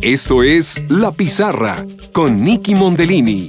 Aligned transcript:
Esto 0.00 0.42
es 0.42 0.80
La 0.88 1.12
Pizarra 1.12 1.84
con 2.12 2.42
Nicky 2.42 2.74
Mondellini. 2.74 3.48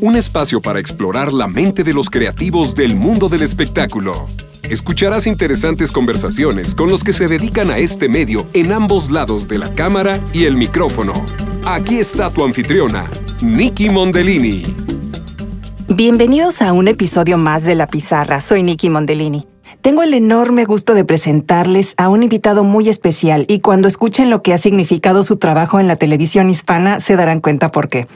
Un 0.00 0.16
espacio 0.16 0.60
para 0.60 0.80
explorar 0.80 1.32
la 1.32 1.46
mente 1.46 1.84
de 1.84 1.92
los 1.92 2.10
creativos 2.10 2.74
del 2.74 2.96
mundo 2.96 3.28
del 3.28 3.42
espectáculo. 3.42 4.26
Escucharás 4.62 5.26
interesantes 5.26 5.92
conversaciones 5.92 6.74
con 6.74 6.88
los 6.88 7.04
que 7.04 7.12
se 7.12 7.28
dedican 7.28 7.70
a 7.70 7.78
este 7.78 8.08
medio 8.08 8.46
en 8.54 8.72
ambos 8.72 9.10
lados 9.10 9.46
de 9.46 9.58
la 9.58 9.74
cámara 9.74 10.20
y 10.32 10.44
el 10.44 10.56
micrófono. 10.56 11.24
Aquí 11.64 11.96
está 11.98 12.30
tu 12.30 12.44
anfitriona, 12.44 13.08
Nicky 13.42 13.90
Mondellini. 13.90 14.64
Bienvenidos 15.88 16.62
a 16.62 16.72
un 16.72 16.88
episodio 16.88 17.36
más 17.36 17.64
de 17.64 17.74
La 17.74 17.86
Pizarra. 17.86 18.40
Soy 18.40 18.62
Nicky 18.62 18.90
Mondellini. 18.90 19.46
Tengo 19.84 20.02
el 20.02 20.14
enorme 20.14 20.64
gusto 20.64 20.94
de 20.94 21.04
presentarles 21.04 21.92
a 21.98 22.08
un 22.08 22.22
invitado 22.22 22.64
muy 22.64 22.88
especial 22.88 23.44
y 23.48 23.60
cuando 23.60 23.86
escuchen 23.86 24.30
lo 24.30 24.40
que 24.40 24.54
ha 24.54 24.58
significado 24.58 25.22
su 25.22 25.36
trabajo 25.36 25.78
en 25.78 25.88
la 25.88 25.96
televisión 25.96 26.48
hispana 26.48 27.00
se 27.00 27.16
darán 27.16 27.40
cuenta 27.40 27.70
por 27.70 27.88
qué. 27.88 28.06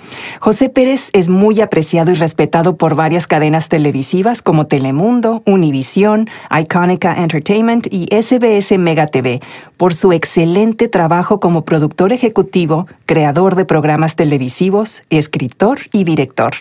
José 0.41 0.71
Pérez 0.71 1.11
es 1.13 1.29
muy 1.29 1.61
apreciado 1.61 2.11
y 2.11 2.15
respetado 2.15 2.79
por 2.79 2.95
varias 2.95 3.27
cadenas 3.27 3.69
televisivas 3.69 4.41
como 4.41 4.67
Telemundo, 4.67 5.43
Univisión, 5.45 6.31
Iconica 6.51 7.23
Entertainment 7.23 7.87
y 7.93 8.09
SBS 8.17 8.79
Mega 8.79 9.07
TV 9.07 9.43
por 9.77 9.93
su 9.93 10.15
excelente 10.15 10.89
trabajo 10.89 11.39
como 11.39 11.67
productor 11.67 12.15
ejecutivo, 12.15 12.87
creador 13.05 13.57
de 13.57 13.67
programas 13.67 14.17
televisivos, 14.17 15.03
escritor 15.11 15.81
y 15.93 16.05
director 16.05 16.55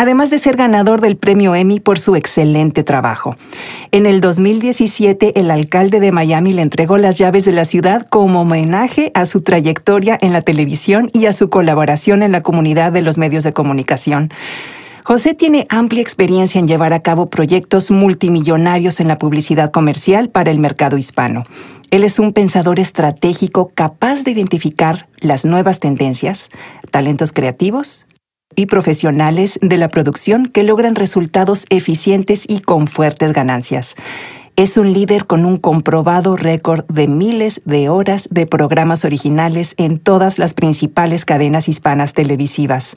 además 0.00 0.30
de 0.30 0.38
ser 0.38 0.56
ganador 0.56 1.02
del 1.02 1.18
premio 1.18 1.54
Emmy 1.54 1.78
por 1.78 1.98
su 1.98 2.16
excelente 2.16 2.84
trabajo. 2.84 3.36
En 3.90 4.06
el 4.06 4.22
2017, 4.22 5.38
el 5.38 5.50
alcalde 5.50 6.00
de 6.00 6.10
Miami 6.10 6.54
le 6.54 6.62
entregó 6.62 6.96
las 6.96 7.18
llaves 7.18 7.44
de 7.44 7.52
la 7.52 7.66
ciudad 7.66 8.06
como 8.08 8.40
homenaje 8.40 9.12
a 9.12 9.26
su 9.26 9.42
trayectoria 9.42 10.16
en 10.22 10.32
la 10.32 10.40
televisión 10.40 11.10
y 11.12 11.26
a 11.26 11.34
su 11.34 11.50
colaboración 11.50 12.22
en 12.22 12.32
la 12.32 12.40
comunidad 12.40 12.92
de 12.92 13.02
los 13.02 13.18
medios 13.18 13.44
de 13.44 13.52
comunicación. 13.52 14.30
José 15.04 15.34
tiene 15.34 15.66
amplia 15.68 16.00
experiencia 16.00 16.58
en 16.58 16.66
llevar 16.66 16.94
a 16.94 17.02
cabo 17.02 17.28
proyectos 17.28 17.90
multimillonarios 17.90 19.00
en 19.00 19.08
la 19.08 19.18
publicidad 19.18 19.70
comercial 19.70 20.30
para 20.30 20.50
el 20.50 20.60
mercado 20.60 20.96
hispano. 20.96 21.44
Él 21.90 22.04
es 22.04 22.18
un 22.18 22.32
pensador 22.32 22.80
estratégico 22.80 23.70
capaz 23.74 24.24
de 24.24 24.30
identificar 24.30 25.08
las 25.20 25.44
nuevas 25.44 25.78
tendencias, 25.78 26.48
talentos 26.90 27.32
creativos 27.32 28.06
y 28.56 28.66
profesionales 28.66 29.58
de 29.62 29.78
la 29.78 29.88
producción 29.88 30.46
que 30.46 30.64
logran 30.64 30.94
resultados 30.94 31.66
eficientes 31.70 32.44
y 32.46 32.60
con 32.60 32.88
fuertes 32.88 33.32
ganancias. 33.32 33.94
Es 34.56 34.76
un 34.76 34.92
líder 34.92 35.26
con 35.26 35.46
un 35.46 35.56
comprobado 35.56 36.36
récord 36.36 36.84
de 36.86 37.08
miles 37.08 37.62
de 37.64 37.88
horas 37.88 38.28
de 38.30 38.46
programas 38.46 39.06
originales 39.06 39.74
en 39.78 39.98
todas 39.98 40.38
las 40.38 40.52
principales 40.52 41.24
cadenas 41.24 41.68
hispanas 41.68 42.12
televisivas. 42.12 42.94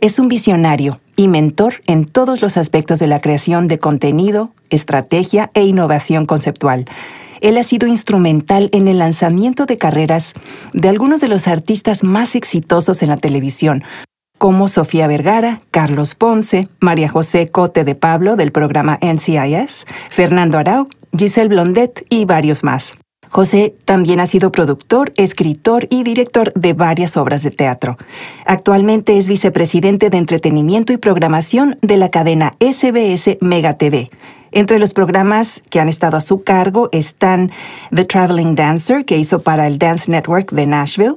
Es 0.00 0.18
un 0.18 0.28
visionario 0.28 1.00
y 1.16 1.28
mentor 1.28 1.74
en 1.86 2.04
todos 2.04 2.42
los 2.42 2.56
aspectos 2.56 2.98
de 2.98 3.06
la 3.06 3.20
creación 3.20 3.68
de 3.68 3.78
contenido, 3.78 4.50
estrategia 4.70 5.52
e 5.54 5.62
innovación 5.62 6.26
conceptual. 6.26 6.86
Él 7.40 7.58
ha 7.58 7.62
sido 7.62 7.86
instrumental 7.86 8.68
en 8.72 8.88
el 8.88 8.98
lanzamiento 8.98 9.66
de 9.66 9.78
carreras 9.78 10.32
de 10.72 10.88
algunos 10.88 11.20
de 11.20 11.28
los 11.28 11.46
artistas 11.46 12.02
más 12.02 12.34
exitosos 12.34 13.02
en 13.02 13.10
la 13.10 13.18
televisión, 13.18 13.84
como 14.44 14.68
Sofía 14.68 15.06
Vergara, 15.06 15.62
Carlos 15.70 16.14
Ponce, 16.14 16.68
María 16.78 17.08
José 17.08 17.48
Cote 17.50 17.82
de 17.82 17.94
Pablo 17.94 18.36
del 18.36 18.52
programa 18.52 18.98
NCIS, 19.00 19.86
Fernando 20.10 20.58
Arau, 20.58 20.88
Giselle 21.16 21.48
Blondet 21.48 22.04
y 22.10 22.26
varios 22.26 22.62
más. 22.62 22.94
José 23.30 23.74
también 23.86 24.20
ha 24.20 24.26
sido 24.26 24.52
productor, 24.52 25.14
escritor 25.16 25.86
y 25.88 26.02
director 26.02 26.52
de 26.52 26.74
varias 26.74 27.16
obras 27.16 27.42
de 27.42 27.52
teatro. 27.52 27.96
Actualmente 28.44 29.16
es 29.16 29.28
vicepresidente 29.28 30.10
de 30.10 30.18
entretenimiento 30.18 30.92
y 30.92 30.98
programación 30.98 31.78
de 31.80 31.96
la 31.96 32.10
cadena 32.10 32.52
SBS 32.60 33.38
Mega 33.40 33.78
TV. 33.78 34.10
Entre 34.56 34.78
los 34.78 34.94
programas 34.94 35.64
que 35.68 35.80
han 35.80 35.88
estado 35.88 36.16
a 36.16 36.20
su 36.20 36.44
cargo 36.44 36.88
están 36.92 37.50
The 37.92 38.04
Traveling 38.04 38.54
Dancer, 38.54 39.04
que 39.04 39.18
hizo 39.18 39.42
para 39.42 39.66
el 39.66 39.78
Dance 39.78 40.08
Network 40.08 40.52
de 40.52 40.64
Nashville, 40.64 41.16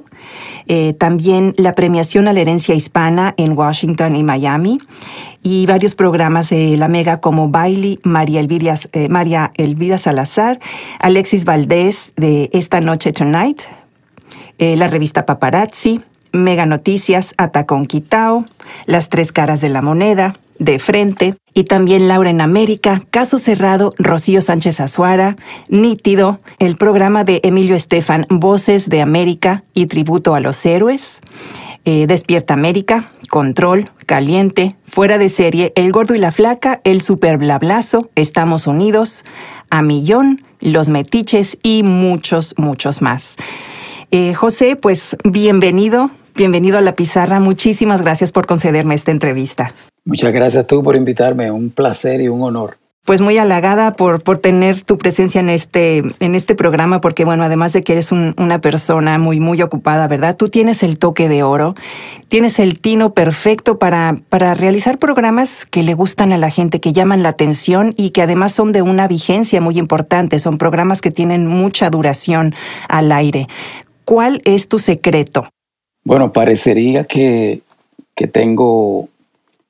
eh, 0.66 0.92
también 0.94 1.54
la 1.56 1.76
premiación 1.76 2.26
a 2.26 2.32
la 2.32 2.40
herencia 2.40 2.74
hispana 2.74 3.34
en 3.36 3.56
Washington 3.56 4.16
y 4.16 4.24
Miami, 4.24 4.80
y 5.40 5.66
varios 5.66 5.94
programas 5.94 6.50
de 6.50 6.76
la 6.76 6.88
Mega 6.88 7.20
como 7.20 7.48
Bailey, 7.48 8.00
María 8.02 8.40
Elvira, 8.40 8.74
eh, 8.92 9.08
María 9.08 9.52
Elvira 9.56 9.98
Salazar, 9.98 10.58
Alexis 10.98 11.44
Valdés 11.44 12.14
de 12.16 12.50
Esta 12.52 12.80
Noche 12.80 13.12
Tonight, 13.12 13.62
eh, 14.58 14.74
la 14.74 14.88
revista 14.88 15.26
Paparazzi, 15.26 16.00
Mega 16.32 16.66
Noticias, 16.66 17.34
Atacón 17.38 17.86
Quitao, 17.86 18.46
Las 18.86 19.10
Tres 19.10 19.30
Caras 19.30 19.60
de 19.60 19.68
la 19.68 19.80
Moneda, 19.80 20.34
De 20.58 20.78
Frente, 20.78 21.34
y 21.58 21.64
también 21.64 22.06
Laura 22.06 22.30
en 22.30 22.40
América, 22.40 23.02
Caso 23.10 23.36
Cerrado, 23.36 23.92
Rocío 23.98 24.40
Sánchez 24.40 24.78
Azuara, 24.78 25.36
Nítido, 25.68 26.40
el 26.60 26.76
programa 26.76 27.24
de 27.24 27.40
Emilio 27.42 27.74
Estefan, 27.74 28.26
Voces 28.30 28.88
de 28.88 29.02
América 29.02 29.64
y 29.74 29.86
Tributo 29.86 30.36
a 30.36 30.40
los 30.40 30.64
Héroes, 30.64 31.20
eh, 31.84 32.06
Despierta 32.06 32.54
América, 32.54 33.12
Control, 33.28 33.90
Caliente, 34.06 34.76
Fuera 34.84 35.18
de 35.18 35.28
Serie, 35.28 35.72
El 35.74 35.90
Gordo 35.90 36.14
y 36.14 36.18
la 36.18 36.30
Flaca, 36.30 36.80
El 36.84 37.00
Super 37.00 37.38
Blablazo, 37.38 38.08
Estamos 38.14 38.68
Unidos, 38.68 39.24
A 39.70 39.82
Millón, 39.82 40.40
Los 40.60 40.88
Metiches 40.88 41.58
y 41.62 41.82
muchos, 41.82 42.54
muchos 42.56 43.02
más. 43.02 43.36
Eh, 44.12 44.32
José, 44.32 44.76
pues 44.76 45.16
bienvenido, 45.24 46.10
bienvenido 46.36 46.78
a 46.78 46.82
la 46.82 46.94
pizarra. 46.94 47.40
Muchísimas 47.40 48.00
gracias 48.00 48.30
por 48.30 48.46
concederme 48.46 48.94
esta 48.94 49.10
entrevista. 49.10 49.74
Muchas 50.08 50.32
gracias 50.32 50.66
tú 50.66 50.82
por 50.82 50.96
invitarme, 50.96 51.50
un 51.50 51.68
placer 51.68 52.22
y 52.22 52.28
un 52.28 52.42
honor. 52.42 52.78
Pues 53.04 53.20
muy 53.20 53.36
halagada 53.36 53.94
por, 53.94 54.22
por 54.22 54.38
tener 54.38 54.80
tu 54.80 54.96
presencia 54.96 55.38
en 55.38 55.50
este, 55.50 56.02
en 56.20 56.34
este 56.34 56.54
programa, 56.54 57.02
porque 57.02 57.26
bueno, 57.26 57.44
además 57.44 57.74
de 57.74 57.82
que 57.82 57.92
eres 57.92 58.10
una 58.10 58.58
persona 58.62 59.18
muy, 59.18 59.38
muy 59.38 59.60
ocupada, 59.60 60.08
¿verdad? 60.08 60.34
Tú 60.34 60.48
tienes 60.48 60.82
el 60.82 60.98
toque 60.98 61.28
de 61.28 61.42
oro, 61.42 61.74
tienes 62.28 62.58
el 62.58 62.80
tino 62.80 63.12
perfecto 63.12 63.78
para, 63.78 64.16
para 64.30 64.54
realizar 64.54 64.96
programas 64.96 65.66
que 65.66 65.82
le 65.82 65.92
gustan 65.92 66.32
a 66.32 66.38
la 66.38 66.48
gente, 66.48 66.80
que 66.80 66.94
llaman 66.94 67.22
la 67.22 67.28
atención 67.28 67.92
y 67.98 68.10
que 68.10 68.22
además 68.22 68.52
son 68.52 68.72
de 68.72 68.80
una 68.80 69.08
vigencia 69.08 69.60
muy 69.60 69.78
importante, 69.78 70.38
son 70.38 70.56
programas 70.56 71.02
que 71.02 71.10
tienen 71.10 71.46
mucha 71.46 71.90
duración 71.90 72.54
al 72.88 73.12
aire. 73.12 73.46
¿Cuál 74.06 74.40
es 74.46 74.68
tu 74.68 74.78
secreto? 74.78 75.50
Bueno, 76.02 76.32
parecería 76.32 77.04
que, 77.04 77.60
que 78.14 78.26
tengo 78.26 79.10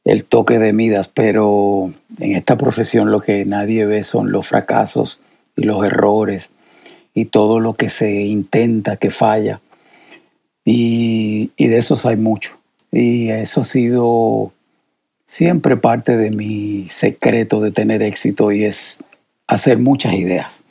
el 0.08 0.24
toque 0.24 0.58
de 0.58 0.72
Midas, 0.72 1.08
pero 1.12 1.92
en 2.18 2.32
esta 2.32 2.56
profesión 2.56 3.10
lo 3.10 3.20
que 3.20 3.44
nadie 3.44 3.84
ve 3.84 4.02
son 4.04 4.32
los 4.32 4.46
fracasos 4.46 5.20
y 5.54 5.64
los 5.64 5.84
errores 5.84 6.52
y 7.12 7.26
todo 7.26 7.60
lo 7.60 7.74
que 7.74 7.90
se 7.90 8.22
intenta 8.22 8.96
que 8.96 9.10
falla. 9.10 9.60
Y, 10.64 11.50
de 11.58 11.76
esos 11.76 12.06
hay 12.06 12.16
mucho. 12.16 12.56
Y 12.90 13.28
eso 13.28 13.60
ha 13.60 13.64
sido 13.64 14.52
siempre 15.26 15.76
parte 15.76 16.16
de 16.16 16.30
mi 16.30 16.88
secreto 16.88 17.60
de 17.60 17.70
tener 17.70 18.02
éxito 18.02 18.50
y 18.50 18.64
es 18.64 19.04
hacer 19.46 19.78
muchas 19.78 20.14
ideas. 20.14 20.64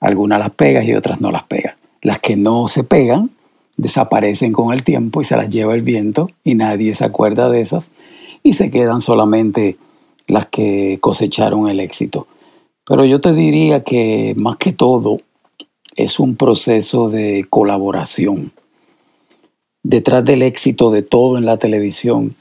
Algunas 0.00 0.40
las 0.40 0.50
pegas 0.50 0.84
y 0.84 0.94
otras 0.94 1.20
no 1.20 1.30
las 1.30 1.44
pegas. 1.44 1.76
Las 2.02 2.18
que 2.18 2.34
no 2.34 2.66
se 2.66 2.82
pegan 2.82 3.30
desaparecen 3.76 4.52
con 4.52 4.72
el 4.72 4.82
tiempo 4.82 5.20
y 5.20 5.24
se 5.24 5.36
las 5.36 5.48
lleva 5.48 5.74
el 5.74 5.82
viento 5.82 6.28
y 6.42 6.56
nadie 6.56 6.92
se 6.94 7.04
acuerda 7.04 7.48
de 7.48 7.60
esas 7.60 7.92
y 8.44 8.52
se 8.52 8.70
quedan 8.70 9.00
solamente 9.00 9.78
las 10.28 10.46
que 10.46 10.98
cosecharon 11.00 11.68
el 11.68 11.80
éxito. 11.80 12.28
Pero 12.86 13.04
yo 13.06 13.20
te 13.20 13.32
diría 13.32 13.82
que 13.82 14.34
más 14.36 14.56
que 14.56 14.72
todo 14.72 15.18
es 15.96 16.20
un 16.20 16.36
proceso 16.36 17.08
de 17.08 17.46
colaboración. 17.48 18.52
Detrás 19.82 20.24
del 20.24 20.42
éxito 20.42 20.90
de 20.90 21.02
todo 21.02 21.38
en 21.38 21.46
la 21.46 21.56
televisión 21.56 22.34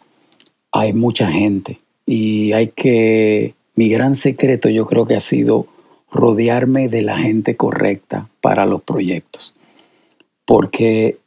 hay 0.72 0.92
mucha 0.92 1.32
gente 1.32 1.80
y 2.06 2.52
hay 2.52 2.68
que, 2.68 3.56
mi 3.76 3.88
gran 3.88 4.16
secreto 4.16 4.70
yo 4.70 4.86
creo 4.86 5.06
que 5.06 5.16
ha 5.16 5.22
sido 5.22 5.68
rodearme 6.12 6.90
de 6.90 7.02
la 7.02 7.18
gente 7.18 7.56
correcta 7.56 8.30
para 8.42 8.66
los 8.66 8.82
proyectos. 8.82 9.54
Porque 10.46 11.18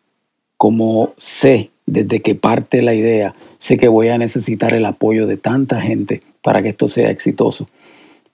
como 0.58 1.14
sé 1.16 1.70
desde 1.86 2.20
que 2.20 2.34
parte 2.34 2.82
la 2.82 2.94
idea 2.94 3.34
sé 3.58 3.76
que 3.76 3.88
voy 3.88 4.08
a 4.08 4.18
necesitar 4.18 4.74
el 4.74 4.84
apoyo 4.84 5.26
de 5.26 5.36
tanta 5.36 5.80
gente 5.80 6.20
para 6.42 6.62
que 6.62 6.70
esto 6.70 6.88
sea 6.88 7.10
exitoso. 7.10 7.66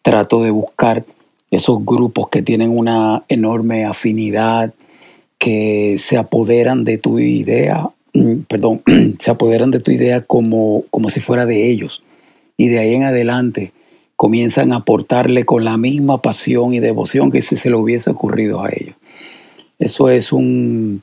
Trato 0.03 0.43
de 0.43 0.51
buscar 0.51 1.05
esos 1.51 1.85
grupos 1.85 2.29
que 2.29 2.43
tienen 2.43 2.71
una 2.71 3.25
enorme 3.29 3.85
afinidad, 3.85 4.73
que 5.39 5.97
se 5.99 6.17
apoderan 6.17 6.85
de 6.85 6.99
tu 6.99 7.19
idea, 7.19 7.91
mm, 8.15 8.43
perdón, 8.49 8.83
se 9.19 9.31
apoderan 9.31 9.71
de 9.71 9.81
tu 9.81 9.91
idea 9.91 10.23
como, 10.23 10.85
como 10.91 11.11
si 11.11 11.21
fuera 11.21 11.47
de 11.47 11.71
ellos. 11.71 12.03
Y 12.57 12.69
de 12.69 12.79
ahí 12.79 12.95
en 12.95 13.03
adelante 13.03 13.73
comienzan 14.17 14.73
a 14.73 14.77
aportarle 14.77 15.45
con 15.45 15.65
la 15.65 15.77
misma 15.77 16.23
pasión 16.23 16.75
y 16.75 16.81
devoción 16.81 17.31
que 17.31 17.43
si 17.43 17.57
se 17.57 17.71
le 17.71 17.77
hubiese 17.77 18.11
ocurrido 18.11 18.63
a 18.63 18.71
ellos. 18.71 18.95
Eso 19.79 20.11
es 20.11 20.33
un, 20.33 21.03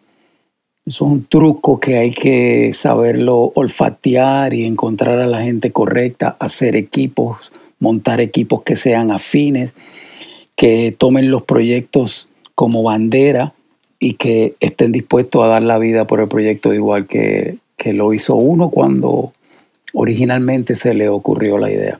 Un 1.00 1.26
truco 1.26 1.80
que 1.80 1.98
hay 1.98 2.12
que 2.12 2.74
saberlo 2.74 3.52
olfatear 3.54 4.56
y 4.56 4.66
encontrar 4.66 5.20
a 5.20 5.28
la 5.28 5.42
gente 5.42 5.72
correcta, 5.72 6.36
hacer 6.40 6.76
equipos, 6.76 7.52
montar 7.80 8.20
equipos 8.22 8.64
que 8.64 8.76
sean 8.76 9.12
afines, 9.12 9.76
que 10.56 10.94
tomen 10.98 11.30
los 11.30 11.44
proyectos 11.44 12.30
como 12.56 12.82
bandera 12.82 13.54
y 14.00 14.16
que 14.16 14.56
estén 14.60 14.92
dispuestos 14.92 15.44
a 15.44 15.48
dar 15.48 15.62
la 15.62 15.78
vida 15.78 16.08
por 16.08 16.22
el 16.22 16.28
proyecto 16.28 16.74
igual 16.74 17.06
que, 17.06 17.58
que 17.78 17.94
lo 17.94 18.12
hizo 18.14 18.36
uno 18.36 18.72
cuando 18.72 19.32
originalmente 19.94 20.76
se 20.76 20.94
le 20.96 21.08
ocurrió 21.08 21.58
la 21.60 21.72
idea. 21.72 22.00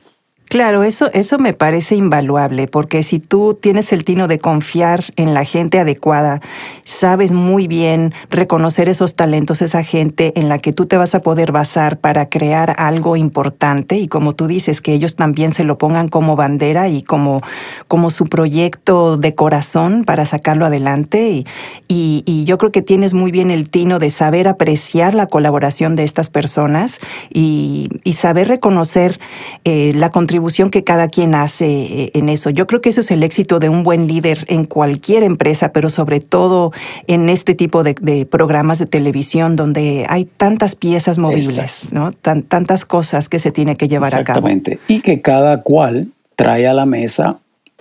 Claro, 0.50 0.82
eso, 0.82 1.08
eso 1.12 1.38
me 1.38 1.52
parece 1.52 1.94
invaluable, 1.94 2.66
porque 2.66 3.04
si 3.04 3.20
tú 3.20 3.54
tienes 3.54 3.92
el 3.92 4.02
tino 4.02 4.26
de 4.26 4.40
confiar 4.40 5.04
en 5.14 5.32
la 5.32 5.44
gente 5.44 5.78
adecuada, 5.78 6.40
sabes 6.84 7.32
muy 7.32 7.68
bien 7.68 8.12
reconocer 8.30 8.88
esos 8.88 9.14
talentos, 9.14 9.62
esa 9.62 9.84
gente 9.84 10.32
en 10.34 10.48
la 10.48 10.58
que 10.58 10.72
tú 10.72 10.86
te 10.86 10.96
vas 10.96 11.14
a 11.14 11.20
poder 11.20 11.52
basar 11.52 12.00
para 12.00 12.28
crear 12.28 12.74
algo 12.78 13.14
importante 13.14 13.96
y 13.98 14.08
como 14.08 14.34
tú 14.34 14.48
dices, 14.48 14.80
que 14.80 14.92
ellos 14.92 15.14
también 15.14 15.54
se 15.54 15.62
lo 15.62 15.78
pongan 15.78 16.08
como 16.08 16.34
bandera 16.34 16.88
y 16.88 17.04
como, 17.04 17.42
como 17.86 18.10
su 18.10 18.26
proyecto 18.26 19.18
de 19.18 19.36
corazón 19.36 20.02
para 20.04 20.26
sacarlo 20.26 20.66
adelante. 20.66 21.44
Y, 21.86 22.24
y, 22.26 22.44
yo 22.44 22.58
creo 22.58 22.72
que 22.72 22.82
tienes 22.82 23.14
muy 23.14 23.30
bien 23.30 23.52
el 23.52 23.70
tino 23.70 24.00
de 24.00 24.10
saber 24.10 24.48
apreciar 24.48 25.14
la 25.14 25.26
colaboración 25.26 25.94
de 25.94 26.02
estas 26.02 26.28
personas 26.28 26.98
y, 27.32 27.88
y 28.02 28.14
saber 28.14 28.48
reconocer 28.48 29.20
eh, 29.62 29.92
la 29.94 30.10
contribución 30.10 30.39
que 30.70 30.84
cada 30.84 31.08
quien 31.08 31.34
hace 31.34 31.66
eh, 31.66 32.10
en 32.14 32.28
eso. 32.28 32.50
Yo 32.50 32.66
creo 32.66 32.80
que 32.80 32.90
eso 32.90 33.00
es 33.00 33.10
el 33.10 33.22
éxito 33.22 33.58
de 33.58 33.68
un 33.68 33.82
buen 33.82 34.06
líder 34.06 34.44
en 34.48 34.64
cualquier 34.64 35.22
empresa, 35.22 35.72
pero 35.72 35.90
sobre 35.90 36.20
todo 36.20 36.72
en 37.06 37.28
este 37.28 37.54
tipo 37.54 37.82
de, 37.82 38.26
programas 38.30 38.78
de 38.78 38.86
televisión 38.86 39.56
donde 39.56 40.06
hay 40.08 40.24
tantas 40.24 40.74
piezas 40.74 41.18
movibles, 41.18 41.92
¿no? 41.92 42.12
tantas 42.12 42.84
cosas 42.84 43.28
que 43.28 43.38
se 43.38 43.50
tiene 43.50 43.76
que 43.76 43.88
llevar 43.88 44.14
a 44.14 44.24
cabo. 44.24 44.48
Exactamente. 44.48 44.78
Y 44.88 45.00
que 45.00 45.20
cada 45.20 45.62
cual 45.62 46.08
trae 46.36 46.66
a 46.66 46.74
la 46.74 46.86
mesa 46.86 47.38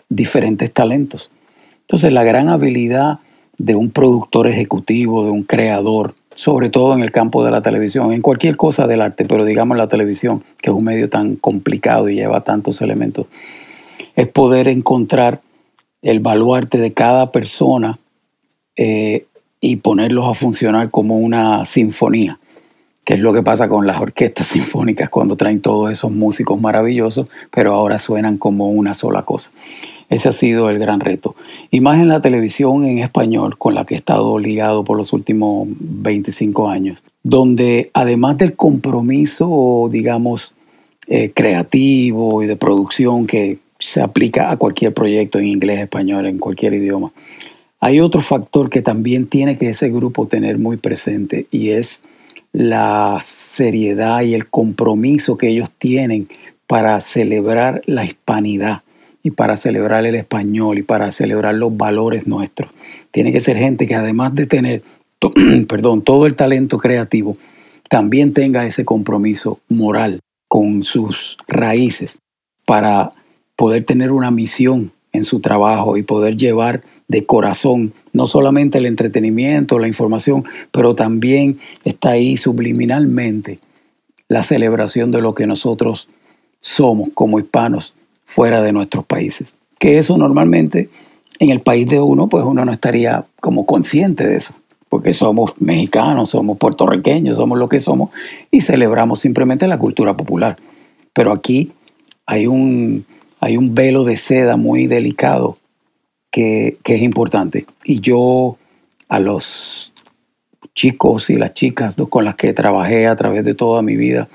diferentes 0.09 0.71
talentos. 0.71 1.31
Entonces, 1.81 2.13
la 2.13 2.23
gran 2.23 2.50
habilidad 2.50 3.19
de 3.57 3.75
un 3.75 3.91
productor 3.91 4.47
ejecutivo, 4.47 5.25
de 5.25 5.31
un 5.31 5.44
creador, 5.44 6.13
sobre 6.39 6.69
todo 6.69 6.94
en 6.94 7.01
el 7.01 7.12
campo 7.12 7.44
de 7.44 7.51
la 7.51 7.62
televisión, 7.62 8.13
en 8.13 8.21
cualquier 8.21 8.56
cosa 8.56 8.88
del 8.88 9.01
arte, 9.01 9.25
pero 9.25 9.44
digamos 9.44 9.75
la 9.75 9.89
televisión, 9.89 10.41
que 10.62 10.69
es 10.69 10.74
un 10.74 10.86
medio 10.86 11.09
tan 11.09 11.36
complicado 11.36 12.07
y 12.07 12.15
lleva 12.15 12.45
tantos 12.45 12.81
elementos, 12.81 13.27
es 14.15 14.30
poder 14.30 14.69
encontrar 14.69 15.41
el 16.01 16.21
baluarte 16.21 16.77
de 16.77 16.94
cada 16.94 17.33
persona 17.33 18.00
eh, 18.77 19.25
y 19.59 19.75
ponerlos 19.75 20.30
a 20.30 20.33
funcionar 20.33 20.91
como 20.91 21.18
una 21.18 21.65
sinfonía, 21.65 22.39
que 23.03 23.15
es 23.15 23.19
lo 23.19 23.33
que 23.33 23.44
pasa 23.44 23.68
con 23.68 23.85
las 23.85 24.00
orquestas 24.00 24.47
sinfónicas 24.53 25.09
cuando 25.09 25.35
traen 25.35 25.59
todos 25.59 25.92
esos 25.92 26.13
músicos 26.13 26.62
maravillosos, 26.62 27.27
pero 27.51 27.74
ahora 27.74 28.00
suenan 28.00 28.38
como 28.38 28.69
una 28.69 28.94
sola 28.94 29.24
cosa. 29.24 29.51
Ese 30.09 30.29
ha 30.29 30.31
sido 30.31 30.69
el 30.69 30.79
gran 30.79 31.00
reto. 31.00 31.35
Y 31.69 31.81
más 31.81 32.00
en 32.00 32.07
la 32.07 32.19
televisión 32.19 32.83
en 32.85 32.97
español, 32.97 33.57
con 33.57 33.75
la 33.75 33.85
que 33.85 33.94
he 33.94 33.97
estado 33.97 34.39
ligado 34.39 34.83
por 34.83 34.97
los 34.97 35.13
últimos 35.13 35.67
25 35.79 36.67
años, 36.67 37.01
donde 37.23 37.91
además 37.94 38.38
del 38.39 38.56
compromiso, 38.56 39.88
digamos, 39.91 40.56
eh, 41.07 41.31
creativo 41.33 42.41
y 42.41 42.47
de 42.47 42.56
producción 42.56 43.27
que 43.27 43.59
se 43.77 44.01
aplica 44.01 44.51
a 44.51 44.57
cualquier 44.57 44.94
proyecto 44.94 45.39
en 45.39 45.45
inglés, 45.47 45.79
español, 45.79 46.25
en 46.25 46.39
cualquier 46.39 46.73
idioma, 46.73 47.11
hay 47.79 48.01
otro 48.01 48.19
factor 48.19 48.69
que 48.69 48.81
también 48.81 49.27
tiene 49.27 49.57
que 49.57 49.69
ese 49.69 49.89
grupo 49.89 50.27
tener 50.27 50.57
muy 50.57 50.77
presente 50.77 51.45
y 51.50 51.69
es 51.69 52.01
la 52.51 53.21
seriedad 53.23 54.21
y 54.21 54.33
el 54.33 54.50
compromiso 54.50 55.38
que 55.38 55.50
ellos 55.50 55.71
tienen 55.71 56.27
para 56.67 57.00
celebrar 57.00 57.81
la 57.85 58.03
hispanidad 58.03 58.81
y 59.24 59.31
para 59.31 59.57
celebrar 59.57 60.06
el 60.06 60.16
español 60.16 60.77
y 60.77 60.83
para 60.83 61.12
celebrar 61.12 61.56
los 61.56 61.75
valores 61.75 62.27
nuestros. 62.27 62.71
Tiene 63.12 63.31
que 63.31 63.39
ser 63.39 63.57
gente 63.57 63.88
que 63.88 63.95
además 63.95 64.33
de 64.36 64.45
tener 64.45 64.81
perdón, 65.68 66.01
todo 66.01 66.25
el 66.25 66.36
talento 66.36 66.77
creativo, 66.77 67.33
también 67.89 68.33
tenga 68.33 68.66
ese 68.66 68.86
compromiso 68.86 69.60
moral 69.68 70.19
con 70.48 70.83
sus 70.83 71.38
raíces 71.48 72.19
para 72.66 73.12
poder 73.56 73.83
tener 73.83 74.12
una 74.12 74.31
misión 74.31 74.92
en 75.12 75.24
su 75.24 75.39
trabajo 75.39 75.98
y 75.98 76.04
poder 76.04 76.38
llevar 76.38 76.83
de 77.07 77.25
corazón 77.25 77.94
no 78.13 78.27
solamente 78.27 78.77
el 78.77 78.86
entretenimiento, 78.86 79.80
la 79.80 79.88
información, 79.88 80.45
pero 80.71 80.95
también 80.95 81.57
está 81.83 82.12
ahí 82.12 82.38
subliminalmente 82.38 83.60
la 84.27 84.44
celebración 84.44 85.10
de 85.12 85.21
lo 85.21 85.33
que 85.33 85.48
nosotros 85.48 86.07
somos 86.60 87.10
como 87.16 87.39
hispanos 87.39 87.95
fuera 88.30 88.62
de 88.62 88.72
nuestros 88.72 89.06
países. 89.06 89.56
Que 89.80 89.98
eso 89.98 90.18
normalmente 90.18 90.90
en 91.40 91.50
el 91.50 91.62
país 91.62 91.88
de 91.88 92.00
uno, 92.00 92.30
pues 92.30 92.46
uno 92.46 92.64
no 92.64 92.72
estaría 92.72 93.26
como 93.42 93.66
consciente 93.66 94.28
de 94.28 94.36
eso, 94.36 94.54
porque 94.88 95.14
somos 95.14 95.54
mexicanos, 95.60 96.30
somos 96.30 96.58
puertorriqueños, 96.58 97.38
somos 97.38 97.58
lo 97.58 97.68
que 97.68 97.80
somos 97.80 98.12
y 98.52 98.62
celebramos 98.62 99.20
simplemente 99.20 99.68
la 99.68 99.80
cultura 99.80 100.16
popular. 100.16 100.58
Pero 101.12 101.31
aquí 101.31 101.72
hay 102.28 102.46
un, 102.46 103.06
hay 103.40 103.58
un 103.58 103.74
velo 103.74 104.04
de 104.04 104.16
seda 104.16 104.58
muy 104.58 104.86
delicado 104.86 105.56
que, 106.31 106.78
que 106.84 106.96
es 106.96 107.02
importante. 107.02 107.66
Y 107.84 108.00
yo 108.00 108.58
a 109.08 109.20
los 109.20 109.92
chicos 110.76 111.31
y 111.31 111.38
las 111.38 111.56
chicas 111.56 111.96
con 112.10 112.26
las 112.26 112.36
que 112.36 112.54
trabajé 112.54 113.08
a 113.08 113.16
través 113.16 113.44
de 113.44 113.56
toda 113.56 113.81
mi 113.81 113.96
vida, 113.96 114.30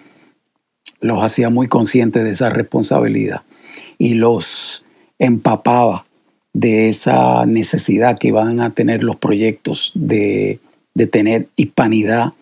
los 1.01 1.23
hacía 1.23 1.49
muy 1.49 1.69
conscientes 1.69 2.25
de 2.25 2.31
esa 2.31 2.51
responsabilidad 2.51 3.43
y 3.99 4.15
los 4.15 4.85
empapaba 5.19 6.05
de 6.55 6.89
esa 6.89 7.45
necesidad 7.47 8.19
que 8.19 8.33
van 8.33 8.61
a 8.61 8.71
tener 8.71 9.03
los 9.03 9.17
proyectos 9.17 9.93
de, 9.95 10.61
tener 11.11 11.49
hispanidad 11.57 12.33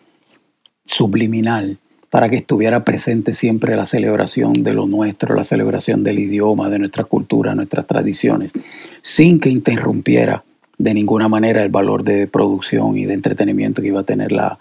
subliminal 0.84 1.78
para 2.10 2.28
que 2.28 2.36
estuviera 2.36 2.84
presente 2.84 3.32
siempre 3.32 3.74
la 3.74 3.86
celebración 3.86 4.62
de 4.62 4.74
lo 4.74 4.86
nuestro, 4.86 5.34
la 5.34 5.44
celebración 5.44 6.04
del 6.04 6.18
idioma, 6.18 6.68
de 6.68 6.78
nuestra 6.78 7.04
cultura, 7.04 7.54
nuestras 7.54 7.86
tradiciones, 7.86 8.52
sin 9.00 9.40
que 9.40 9.48
interrumpiera 9.48 10.44
de 10.76 10.92
ninguna 10.92 11.28
manera 11.28 11.62
el 11.62 11.70
valor 11.70 12.04
de 12.04 12.26
producción 12.26 12.98
y 12.98 13.06
de 13.06 13.14
entretenimiento 13.14 13.80
que 13.80 13.88
iba 13.88 14.00
a 14.00 14.04
tener 14.04 14.30
la, 14.30 14.58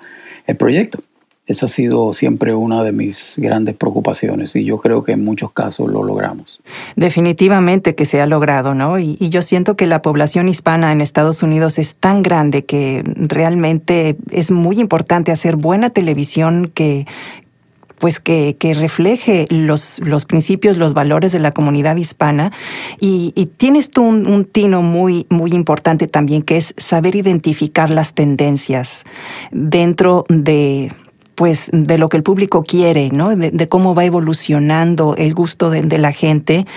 el 0.47 0.55
proyecto. 0.55 0.99
Esa 1.47 1.65
ha 1.65 1.69
sido 1.69 2.13
siempre 2.13 2.53
una 2.53 2.83
de 2.83 2.91
mis 2.91 3.35
grandes 3.37 3.75
preocupaciones 3.75 4.55
y 4.55 4.63
yo 4.63 4.77
creo 4.77 5.03
que 5.03 5.13
en 5.13 5.25
muchos 5.25 5.51
casos 5.51 5.89
lo 5.89 6.03
logramos. 6.03 6.61
Definitivamente 6.95 7.95
que 7.95 8.05
se 8.05 8.21
ha 8.21 8.27
logrado, 8.27 8.75
¿no? 8.75 8.99
Y, 8.99 9.17
yo 9.31 9.41
siento 9.41 9.75
que 9.75 9.87
la 9.87 10.01
población 10.01 10.49
hispana 10.49 10.91
en 10.91 11.01
Estados 11.01 11.41
Unidos 11.41 11.79
es 11.79 11.95
tan 11.95 12.21
grande 12.21 12.63
que 12.63 13.01
realmente 13.05 14.17
es 14.29 14.51
muy 14.51 14.79
importante 14.79 15.31
hacer 15.31 15.55
buena 15.55 15.89
televisión 15.89 16.69
que, 16.73 17.07
pues 17.97 18.19
que, 18.19 18.55
refleje 18.79 19.45
los, 19.49 19.99
los, 20.03 20.25
principios, 20.25 20.77
los 20.77 20.93
valores 20.93 21.31
de 21.31 21.39
la 21.39 21.51
comunidad 21.51 21.95
hispana. 21.95 22.51
Y, 22.99 23.31
tienes 23.57 23.89
tú 23.89 24.03
un, 24.03 24.27
un, 24.27 24.45
tino 24.45 24.83
muy, 24.83 25.25
muy 25.29 25.53
importante 25.53 26.07
también, 26.07 26.43
que 26.43 26.57
es 26.57 26.73
saber 26.77 27.15
identificar 27.15 27.89
las 27.89 28.13
tendencias 28.13 29.05
dentro 29.51 30.25
de 30.29 30.91
pues 31.41 31.71
de 31.73 31.97
lo 31.97 32.07
que 32.07 32.17
el 32.17 32.21
público 32.21 32.61
quiere, 32.61 33.09
¿no? 33.09 33.35
De, 33.35 33.67
cómo 33.67 33.95
va 33.95 34.05
evolucionando 34.05 35.15
el 35.17 35.33
gusto 35.33 35.71
de, 35.71 35.97
la 35.97 36.11
gente 36.11 36.67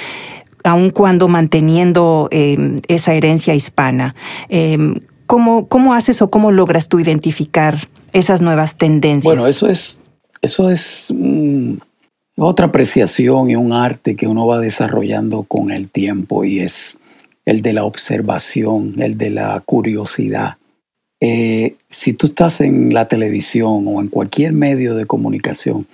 aun 0.62 0.88
cuando 0.88 1.28
manteniendo 1.28 2.28
em, 2.30 2.80
esa 2.88 3.12
herencia 3.12 3.54
hispana. 3.54 4.14
Em, 4.48 5.00
¿cómo, 5.26 5.68
¿Cómo 5.68 5.92
haces 5.92 6.22
o 6.22 6.30
cómo 6.30 6.50
logras 6.50 6.88
tú 6.88 6.98
identificar 6.98 7.76
esas 8.14 8.40
nuevas 8.40 8.78
tendencias? 8.78 9.34
Bueno, 9.34 9.46
eso 9.46 9.68
es, 9.68 10.00
eso 10.40 10.70
es 10.70 11.12
mm, 11.14 11.74
otra 12.38 12.68
apreciación 12.68 13.50
y 13.50 13.56
un 13.56 13.74
arte 13.74 14.16
que 14.16 14.26
uno 14.26 14.46
va 14.46 14.60
desarrollando 14.60 15.42
con 15.42 15.72
el 15.72 15.90
tiempo 15.90 16.42
y 16.46 16.60
es 16.60 16.98
el 17.44 17.60
de 17.60 17.74
la 17.74 17.84
observación, 17.84 18.94
el 18.96 19.18
de 19.18 19.28
la 19.28 19.60
curiosidad. 19.60 20.56
Eh, 21.26 21.76
si 21.88 22.12
tú 22.12 22.26
estás 22.26 22.60
en 22.60 22.92
la 22.92 23.08
televisión 23.08 23.86
o 23.88 24.02
en 24.02 24.08
cualquier 24.08 24.52
medio 24.52 24.94
de 24.94 25.06
comunicación, 25.06 25.86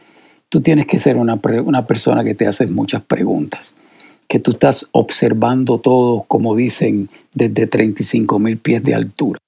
tú 0.48 0.60
tienes 0.60 0.88
que 0.88 0.98
ser 0.98 1.16
una, 1.16 1.38
una 1.64 1.86
persona 1.86 2.24
que 2.24 2.34
te 2.34 2.48
hace 2.48 2.66
muchas 2.66 3.04
preguntas, 3.04 3.76
que 4.26 4.40
tú 4.40 4.50
estás 4.50 4.88
observando 4.90 5.78
todo, 5.78 6.24
como 6.26 6.56
dicen, 6.56 7.06
desde 7.32 7.68
35 7.68 8.40
mil 8.40 8.58
pies 8.58 8.82
de 8.82 8.96
altura, 8.96 9.38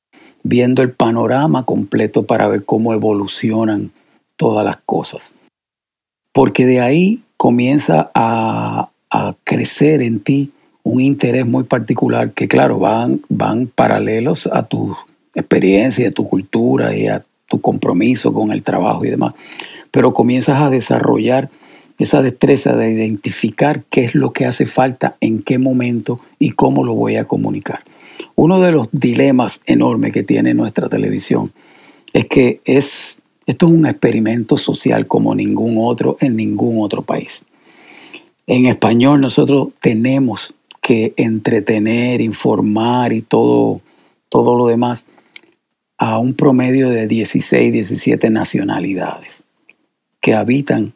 viendo 0.44 0.82
el 0.82 0.92
panorama 0.92 1.64
completo 1.64 2.26
para 2.26 2.46
ver 2.46 2.64
cómo 2.64 2.92
evolucionan 2.92 3.90
todas 4.36 4.64
las 4.64 4.76
cosas. 4.86 5.34
Porque 6.32 6.64
de 6.64 6.80
ahí 6.80 7.24
comienza 7.36 8.08
a, 8.14 8.90
a 9.10 9.34
crecer 9.42 10.00
en 10.00 10.20
ti 10.20 10.52
un 10.84 11.00
interés 11.00 11.44
muy 11.44 11.64
particular 11.64 12.34
que, 12.34 12.46
claro, 12.46 12.78
van, 12.78 13.20
van 13.28 13.66
paralelos 13.66 14.46
a 14.46 14.62
tus 14.62 14.96
experiencia, 15.34 16.08
a 16.08 16.12
tu 16.12 16.28
cultura 16.28 16.96
y 16.96 17.06
a 17.06 17.24
tu 17.48 17.60
compromiso 17.60 18.32
con 18.32 18.52
el 18.52 18.62
trabajo 18.62 19.04
y 19.04 19.10
demás, 19.10 19.34
pero 19.90 20.12
comienzas 20.12 20.60
a 20.60 20.70
desarrollar 20.70 21.48
esa 21.98 22.22
destreza 22.22 22.74
de 22.74 22.90
identificar 22.90 23.84
qué 23.90 24.04
es 24.04 24.14
lo 24.14 24.32
que 24.32 24.46
hace 24.46 24.66
falta, 24.66 25.16
en 25.20 25.42
qué 25.42 25.58
momento 25.58 26.16
y 26.38 26.50
cómo 26.50 26.84
lo 26.84 26.94
voy 26.94 27.16
a 27.16 27.26
comunicar. 27.26 27.80
Uno 28.34 28.60
de 28.60 28.72
los 28.72 28.88
dilemas 28.90 29.60
enormes 29.66 30.12
que 30.12 30.22
tiene 30.22 30.54
nuestra 30.54 30.88
televisión 30.88 31.52
es 32.12 32.26
que 32.26 32.60
es, 32.64 33.22
esto 33.46 33.66
es 33.66 33.72
un 33.72 33.86
experimento 33.86 34.56
social 34.56 35.06
como 35.06 35.34
ningún 35.34 35.76
otro 35.78 36.16
en 36.20 36.36
ningún 36.36 36.82
otro 36.82 37.02
país. 37.02 37.44
En 38.46 38.66
español 38.66 39.20
nosotros 39.20 39.68
tenemos 39.80 40.54
que 40.80 41.14
entretener, 41.16 42.20
informar 42.20 43.12
y 43.12 43.22
todo, 43.22 43.80
todo 44.28 44.56
lo 44.56 44.66
demás 44.66 45.06
a 46.02 46.18
un 46.18 46.34
promedio 46.34 46.90
de 46.90 47.06
16, 47.06 47.72
17 47.72 48.28
nacionalidades 48.28 49.44
que 50.20 50.34
habitan 50.34 50.94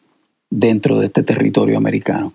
dentro 0.50 0.98
de 0.98 1.06
este 1.06 1.22
territorio 1.22 1.78
americano. 1.78 2.32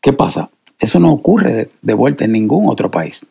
¿Qué 0.00 0.12
pasa? 0.12 0.50
Eso 0.78 1.00
no 1.00 1.12
ocurre 1.12 1.68
de, 1.82 1.94
vuelta 1.94 2.24
en 2.24 2.30
ningún 2.30 2.68
otro 2.68 2.92
país. 2.92 3.26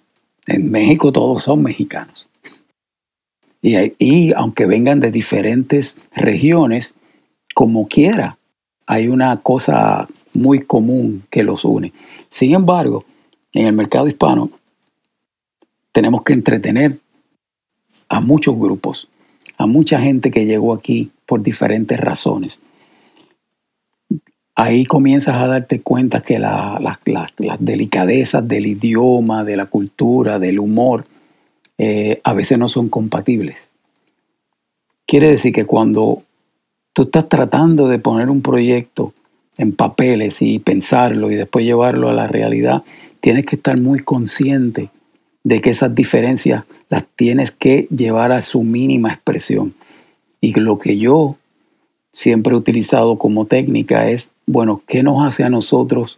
En 0.45 0.69
México 0.71 1.13
todos 1.13 1.41
son 1.41 1.63
mexicanos. 1.63 2.27
Y, 3.61 3.77
y, 3.97 4.33
aunque 4.33 4.65
vengan 4.65 4.99
de 4.99 5.11
diferentes 5.11 5.95
regiones, 6.11 6.95
como 7.55 7.87
quiera, 7.87 8.39
hay 8.85 9.07
una 9.07 9.37
cosa 9.37 10.05
muy 10.33 10.65
común 10.65 11.23
que 11.29 11.43
los 11.43 11.63
une. 11.63 11.93
Sin 12.27 12.53
embargo, 12.53 13.05
en 13.53 13.67
el 13.67 13.73
mercado 13.73 14.09
hispano 14.09 14.51
tenemos 15.93 16.23
que 16.23 16.33
entretener 16.33 16.99
a 18.09 18.21
muchos 18.21 18.57
grupos, 18.57 19.07
a 19.57 19.67
mucha 19.67 20.01
gente 20.01 20.31
que 20.31 20.45
llegó 20.45 20.73
aquí 20.73 21.11
por 21.25 21.41
diferentes 21.41 21.99
razones. 21.99 22.59
Ahí 24.55 24.85
comienzas 24.85 25.35
a 25.35 25.47
darte 25.47 25.81
cuenta 25.81 26.21
que 26.21 26.37
las 26.37 26.99
delicadezas 27.59 28.45
del 28.45 28.65
idioma, 28.65 29.45
de 29.45 29.55
la 29.55 29.67
cultura, 29.67 30.37
del 30.37 30.59
humor, 30.59 31.05
eh, 31.77 32.19
a 32.25 32.33
veces 32.33 32.57
no 32.57 32.67
son 32.67 32.89
compatibles. 32.89 33.69
Quiere 35.07 35.29
decir 35.29 35.53
que 35.53 35.65
cuando 35.65 36.23
tú 36.93 37.03
estás 37.03 37.29
tratando 37.29 37.87
de 37.87 37.99
poner 37.99 38.29
un 38.29 38.41
proyecto 38.41 39.13
en 39.57 39.71
papeles 39.71 40.41
y 40.41 40.59
pensarlo 40.59 41.31
y 41.31 41.35
después 41.35 41.63
llevarlo 41.63 42.09
a 42.09 42.13
la 42.13 42.27
realidad, 42.27 42.83
tienes 43.21 43.45
que 43.45 43.55
estar 43.55 43.79
muy 43.79 43.99
consciente 43.99 44.89
de 45.43 45.61
que 45.61 45.69
esas 45.69 45.93
diferencias 45.95 46.63
las 46.89 47.05
tienes 47.15 47.51
que 47.51 47.87
llevar 47.95 48.31
a 48.31 48.41
su 48.41 48.63
mínima 48.63 49.13
expresión. 49.13 49.73
Y 50.41 50.53
lo 50.59 50.77
que 50.77 50.97
yo 50.97 51.37
siempre 52.11 52.53
he 52.53 52.57
utilizado 52.57 53.17
como 53.17 53.45
técnica 53.45 54.09
es, 54.09 54.31
bueno, 54.45 54.81
¿qué 54.87 55.03
nos 55.03 55.25
hace 55.25 55.43
a 55.43 55.49
nosotros 55.49 56.17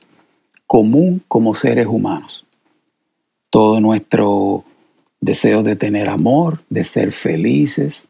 común 0.67 1.21
como 1.27 1.53
seres 1.53 1.87
humanos? 1.87 2.45
Todo 3.49 3.79
nuestro 3.81 4.63
deseo 5.19 5.63
de 5.63 5.75
tener 5.75 6.09
amor, 6.09 6.61
de 6.69 6.83
ser 6.83 7.11
felices, 7.11 8.07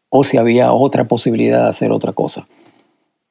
o 0.09 0.23
si 0.25 0.39
había 0.39 0.73
otra 0.73 1.09
posibilidad 1.09 1.65
de 1.65 1.69
hacer 1.69 1.91
otra 1.91 2.13
cosa 2.13 2.47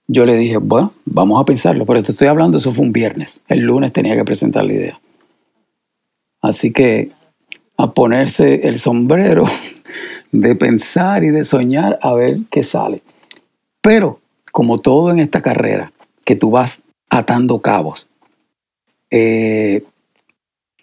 yo 0.08 0.26
le 0.26 0.36
dije, 0.36 0.58
bueno, 0.58 0.94
vamos 1.06 1.42
a 1.42 1.46
pensarlo, 1.46 1.86
pero 1.86 2.02
te 2.02 2.14
estoy 2.14 2.28
hablando, 2.28 2.58
eso 2.58 2.72
fue 2.72 2.86
un 2.86 2.94
viernes. 2.94 3.42
El 3.48 3.62
lunes 3.62 3.92
tenía 3.92 4.16
que 4.16 4.24
presentar 4.24 4.64
la 4.64 4.74
idea. 4.74 5.02
Así 6.42 6.72
que 6.72 7.12
a 7.78 7.94
ponerse 7.94 8.68
el 8.68 8.80
sombrero 8.80 9.46
de 10.32 10.56
pensar 10.56 11.24
y 11.24 11.30
de 11.30 11.46
soñar 11.46 12.00
a 12.02 12.14
ver 12.14 12.40
qué 12.50 12.64
sale. 12.64 13.02
Pero, 13.82 14.20
como 14.52 14.80
todo 14.80 15.12
en 15.12 15.20
esta 15.20 15.42
carrera, 15.42 15.92
que 16.26 16.36
tú 16.36 16.52
vas 16.52 16.84
atando 17.10 17.62
cabos, 17.62 18.10
eh, 19.10 19.84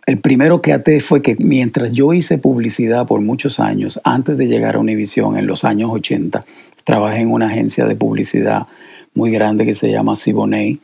el 0.06 0.20
primero 0.20 0.60
que 0.60 0.72
até 0.72 1.00
fue 1.00 1.22
que 1.22 1.36
mientras 1.38 1.92
yo 1.92 2.12
hice 2.12 2.38
publicidad 2.38 3.06
por 3.06 3.20
muchos 3.20 3.58
años, 3.58 4.00
antes 4.04 4.36
de 4.36 4.46
llegar 4.46 4.76
a 4.76 4.78
Univision 4.78 5.36
en 5.36 5.46
los 5.46 5.64
años 5.64 5.90
80, 5.92 6.44
trabajé 6.84 7.20
en 7.20 7.32
una 7.32 7.46
agencia 7.46 7.86
de 7.86 7.96
publicidad 7.96 8.66
muy 9.14 9.30
grande 9.30 9.64
que 9.64 9.74
se 9.74 9.90
llama 9.90 10.16
Siboney, 10.16 10.80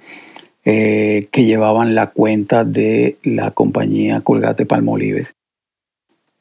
eh, 0.65 1.29
que 1.31 1.45
llevaban 1.45 1.95
la 1.95 2.09
cuenta 2.09 2.65
de 2.65 3.19
la 3.23 3.51
compañía 3.51 4.21
Colgate 4.23 4.67
Palmolives. 4.67 5.35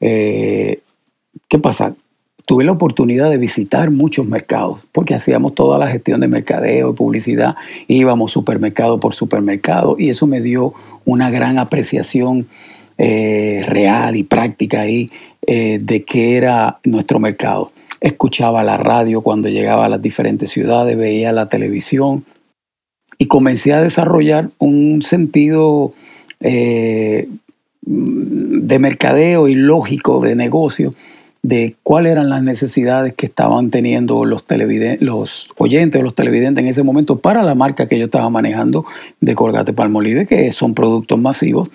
Eh, 0.00 0.80
¿Qué 1.48 1.58
pasa? 1.58 1.94
Tuve 2.46 2.64
la 2.64 2.72
oportunidad 2.72 3.30
de 3.30 3.36
visitar 3.36 3.90
muchos 3.90 4.26
mercados, 4.26 4.84
porque 4.92 5.14
hacíamos 5.14 5.54
toda 5.54 5.78
la 5.78 5.88
gestión 5.88 6.20
de 6.20 6.28
mercadeo 6.28 6.90
y 6.90 6.94
publicidad, 6.94 7.54
íbamos 7.86 8.32
supermercado 8.32 8.98
por 8.98 9.14
supermercado, 9.14 9.96
y 9.98 10.08
eso 10.08 10.26
me 10.26 10.40
dio 10.40 10.74
una 11.04 11.30
gran 11.30 11.58
apreciación 11.58 12.48
eh, 12.98 13.62
real 13.66 14.16
y 14.16 14.24
práctica 14.24 14.80
ahí 14.80 15.10
de 15.46 16.04
qué 16.06 16.36
era 16.36 16.78
nuestro 16.84 17.18
mercado 17.18 17.66
escuchaba 18.00 18.64
la 18.64 18.76
radio 18.76 19.20
cuando 19.20 19.48
llegaba 19.48 19.86
a 19.86 19.88
las 19.88 20.02
diferentes 20.02 20.50
ciudades, 20.50 20.96
veía 20.96 21.32
la 21.32 21.48
televisión 21.48 22.24
y 23.18 23.26
comencé 23.26 23.72
a 23.72 23.82
desarrollar 23.82 24.50
un 24.58 25.02
sentido 25.02 25.90
eh, 26.40 27.28
de 27.82 28.78
mercadeo 28.78 29.48
y 29.48 29.54
lógico 29.54 30.20
de 30.20 30.36
negocio 30.36 30.92
de 31.42 31.76
cuáles 31.82 32.12
eran 32.12 32.28
las 32.28 32.42
necesidades 32.42 33.14
que 33.14 33.26
estaban 33.26 33.70
teniendo 33.70 34.24
los, 34.26 34.44
los 35.00 35.48
oyentes 35.56 36.00
o 36.00 36.04
los 36.04 36.14
televidentes 36.14 36.62
en 36.62 36.68
ese 36.68 36.82
momento 36.82 37.18
para 37.18 37.42
la 37.42 37.54
marca 37.54 37.86
que 37.86 37.98
yo 37.98 38.04
estaba 38.04 38.28
manejando 38.28 38.84
de 39.20 39.34
Colgate 39.34 39.72
Palmolive, 39.72 40.26
que 40.26 40.52
son 40.52 40.74
productos 40.74 41.18
masivos. 41.18 41.70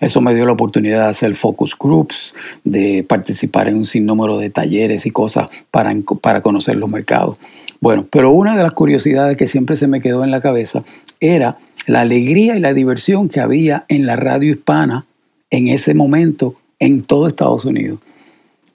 Eso 0.00 0.22
me 0.22 0.34
dio 0.34 0.46
la 0.46 0.52
oportunidad 0.52 1.04
de 1.04 1.10
hacer 1.10 1.34
focus 1.34 1.76
groups, 1.78 2.34
de 2.64 3.04
participar 3.06 3.68
en 3.68 3.76
un 3.76 3.84
sinnúmero 3.84 4.38
de 4.38 4.48
talleres 4.48 5.04
y 5.04 5.10
cosas 5.10 5.50
para, 5.70 5.94
para 6.22 6.40
conocer 6.40 6.76
los 6.76 6.90
mercados. 6.90 7.38
Bueno, 7.80 8.06
pero 8.10 8.30
una 8.32 8.56
de 8.56 8.62
las 8.62 8.72
curiosidades 8.72 9.36
que 9.36 9.46
siempre 9.46 9.76
se 9.76 9.86
me 9.86 10.00
quedó 10.00 10.24
en 10.24 10.30
la 10.30 10.40
cabeza 10.40 10.80
era 11.20 11.58
la 11.86 12.00
alegría 12.00 12.56
y 12.56 12.60
la 12.60 12.72
diversión 12.72 13.28
que 13.28 13.40
había 13.40 13.84
en 13.88 14.06
la 14.06 14.16
radio 14.16 14.52
hispana 14.52 15.06
en 15.50 15.68
ese 15.68 15.94
momento 15.94 16.54
en 16.78 17.02
todo 17.02 17.26
Estados 17.26 17.64
Unidos 17.64 18.00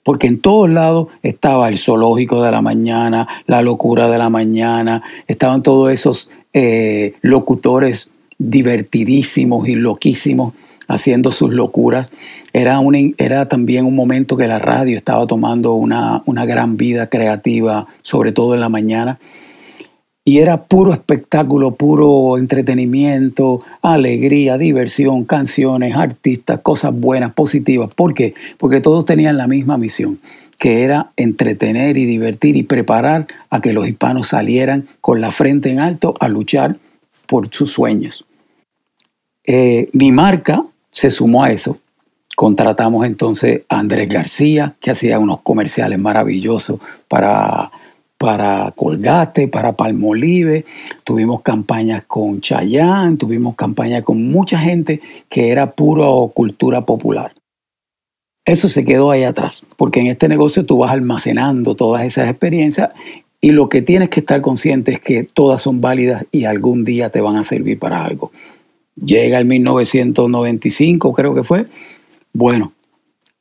porque 0.06 0.28
en 0.28 0.38
todos 0.38 0.70
lados 0.70 1.08
estaba 1.24 1.68
el 1.68 1.78
zoológico 1.78 2.40
de 2.40 2.52
la 2.52 2.62
mañana, 2.62 3.26
la 3.48 3.60
locura 3.60 4.08
de 4.08 4.18
la 4.18 4.30
mañana, 4.30 5.02
estaban 5.26 5.64
todos 5.64 5.92
esos 5.92 6.30
eh, 6.52 7.14
locutores 7.22 8.12
divertidísimos 8.38 9.66
y 9.68 9.74
loquísimos 9.74 10.54
haciendo 10.86 11.32
sus 11.32 11.52
locuras. 11.52 12.12
Era, 12.52 12.80
era 13.18 13.48
también 13.48 13.84
un 13.84 13.96
momento 13.96 14.36
que 14.36 14.46
la 14.46 14.60
radio 14.60 14.96
estaba 14.96 15.26
tomando 15.26 15.74
una, 15.74 16.22
una 16.26 16.46
gran 16.46 16.76
vida 16.76 17.08
creativa, 17.08 17.88
sobre 18.02 18.30
todo 18.30 18.54
en 18.54 18.60
la 18.60 18.68
mañana. 18.68 19.18
Y 20.28 20.40
era 20.40 20.64
puro 20.64 20.92
espectáculo, 20.92 21.76
puro 21.76 22.36
entretenimiento, 22.36 23.60
alegría, 23.80 24.58
diversión, 24.58 25.24
canciones, 25.24 25.94
artistas, 25.94 26.58
cosas 26.64 26.92
buenas, 26.92 27.32
positivas. 27.32 27.94
¿Por 27.94 28.12
qué? 28.12 28.32
Porque 28.58 28.80
todos 28.80 29.04
tenían 29.04 29.36
la 29.36 29.46
misma 29.46 29.78
misión, 29.78 30.18
que 30.58 30.82
era 30.82 31.12
entretener 31.16 31.96
y 31.96 32.06
divertir 32.06 32.56
y 32.56 32.64
preparar 32.64 33.28
a 33.50 33.60
que 33.60 33.72
los 33.72 33.86
hispanos 33.86 34.26
salieran 34.26 34.80
con 35.00 35.20
la 35.20 35.30
frente 35.30 35.70
en 35.70 35.78
alto 35.78 36.14
a 36.18 36.26
luchar 36.26 36.76
por 37.28 37.54
sus 37.54 37.70
sueños. 37.70 38.24
Eh, 39.44 39.88
mi 39.92 40.10
marca 40.10 40.56
se 40.90 41.10
sumó 41.10 41.44
a 41.44 41.52
eso. 41.52 41.76
Contratamos 42.34 43.06
entonces 43.06 43.62
a 43.68 43.78
Andrés 43.78 44.08
García, 44.08 44.74
que 44.80 44.90
hacía 44.90 45.20
unos 45.20 45.42
comerciales 45.42 46.00
maravillosos 46.00 46.80
para, 47.06 47.70
para 48.18 48.72
Colgate, 48.74 49.48
para 49.48 49.72
Palmolive. 49.72 50.64
Tuvimos 51.04 51.42
campañas 51.42 52.04
con 52.06 52.40
Chayán, 52.40 53.18
tuvimos 53.18 53.54
campañas 53.54 54.02
con 54.02 54.30
mucha 54.30 54.58
gente 54.58 55.00
que 55.28 55.50
era 55.50 55.72
pura 55.72 56.06
cultura 56.34 56.84
popular. 56.84 57.32
Eso 58.44 58.68
se 58.68 58.84
quedó 58.84 59.10
ahí 59.10 59.24
atrás, 59.24 59.66
porque 59.76 60.00
en 60.00 60.06
este 60.06 60.28
negocio 60.28 60.64
tú 60.64 60.78
vas 60.78 60.92
almacenando 60.92 61.74
todas 61.74 62.04
esas 62.04 62.30
experiencias 62.30 62.90
y 63.40 63.50
lo 63.50 63.68
que 63.68 63.82
tienes 63.82 64.08
que 64.08 64.20
estar 64.20 64.40
consciente 64.40 64.92
es 64.92 65.00
que 65.00 65.24
todas 65.24 65.60
son 65.60 65.80
válidas 65.80 66.24
y 66.30 66.44
algún 66.44 66.84
día 66.84 67.10
te 67.10 67.20
van 67.20 67.36
a 67.36 67.42
servir 67.42 67.78
para 67.78 68.04
algo. 68.04 68.30
Llega 68.94 69.38
el 69.38 69.44
1995, 69.44 71.12
creo 71.12 71.34
que 71.34 71.44
fue. 71.44 71.66
Bueno, 72.32 72.72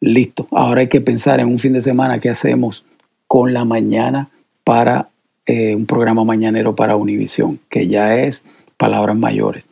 listo. 0.01 0.47
Ahora 0.51 0.81
hay 0.81 0.89
que 0.89 1.01
pensar 1.01 1.39
en 1.39 1.47
un 1.47 1.59
fin 1.59 1.73
de 1.73 1.81
semana 1.81 2.19
qué 2.19 2.29
hacemos 2.29 2.85
con 3.27 3.53
la 3.53 3.63
mañana 3.63 4.29
para 4.65 5.07
eh, 5.45 5.73
un 5.75 5.85
programa 5.85 6.25
mañanero 6.25 6.75
para 6.75 6.97
Univisión, 6.97 7.59
que 7.69 7.87
ya 7.87 8.17
es 8.17 8.43
palabras 8.75 9.17
mayores. 9.17 9.69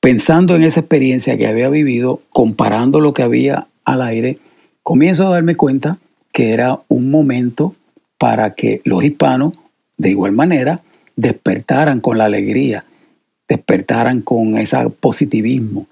Pensando 0.00 0.56
en 0.56 0.64
esa 0.64 0.80
experiencia 0.80 1.38
que 1.38 1.46
había 1.46 1.68
vivido, 1.68 2.22
comparando 2.30 2.98
lo 2.98 3.12
que 3.12 3.22
había 3.22 3.68
al 3.84 4.02
aire, 4.02 4.40
comienzo 4.82 5.28
a 5.28 5.30
darme 5.30 5.54
cuenta 5.54 6.00
que 6.32 6.52
era 6.52 6.80
un 6.88 7.12
momento 7.12 7.70
para 8.18 8.54
que 8.54 8.80
los 8.84 9.04
hispanos, 9.04 9.52
de 9.96 10.10
igual 10.10 10.32
manera, 10.32 10.82
despertaran 11.14 12.00
con 12.00 12.18
la 12.18 12.24
alegría 12.24 12.84
despertaran 13.48 14.20
con 14.20 14.56
ese 14.58 14.76
positivismo. 14.90 15.86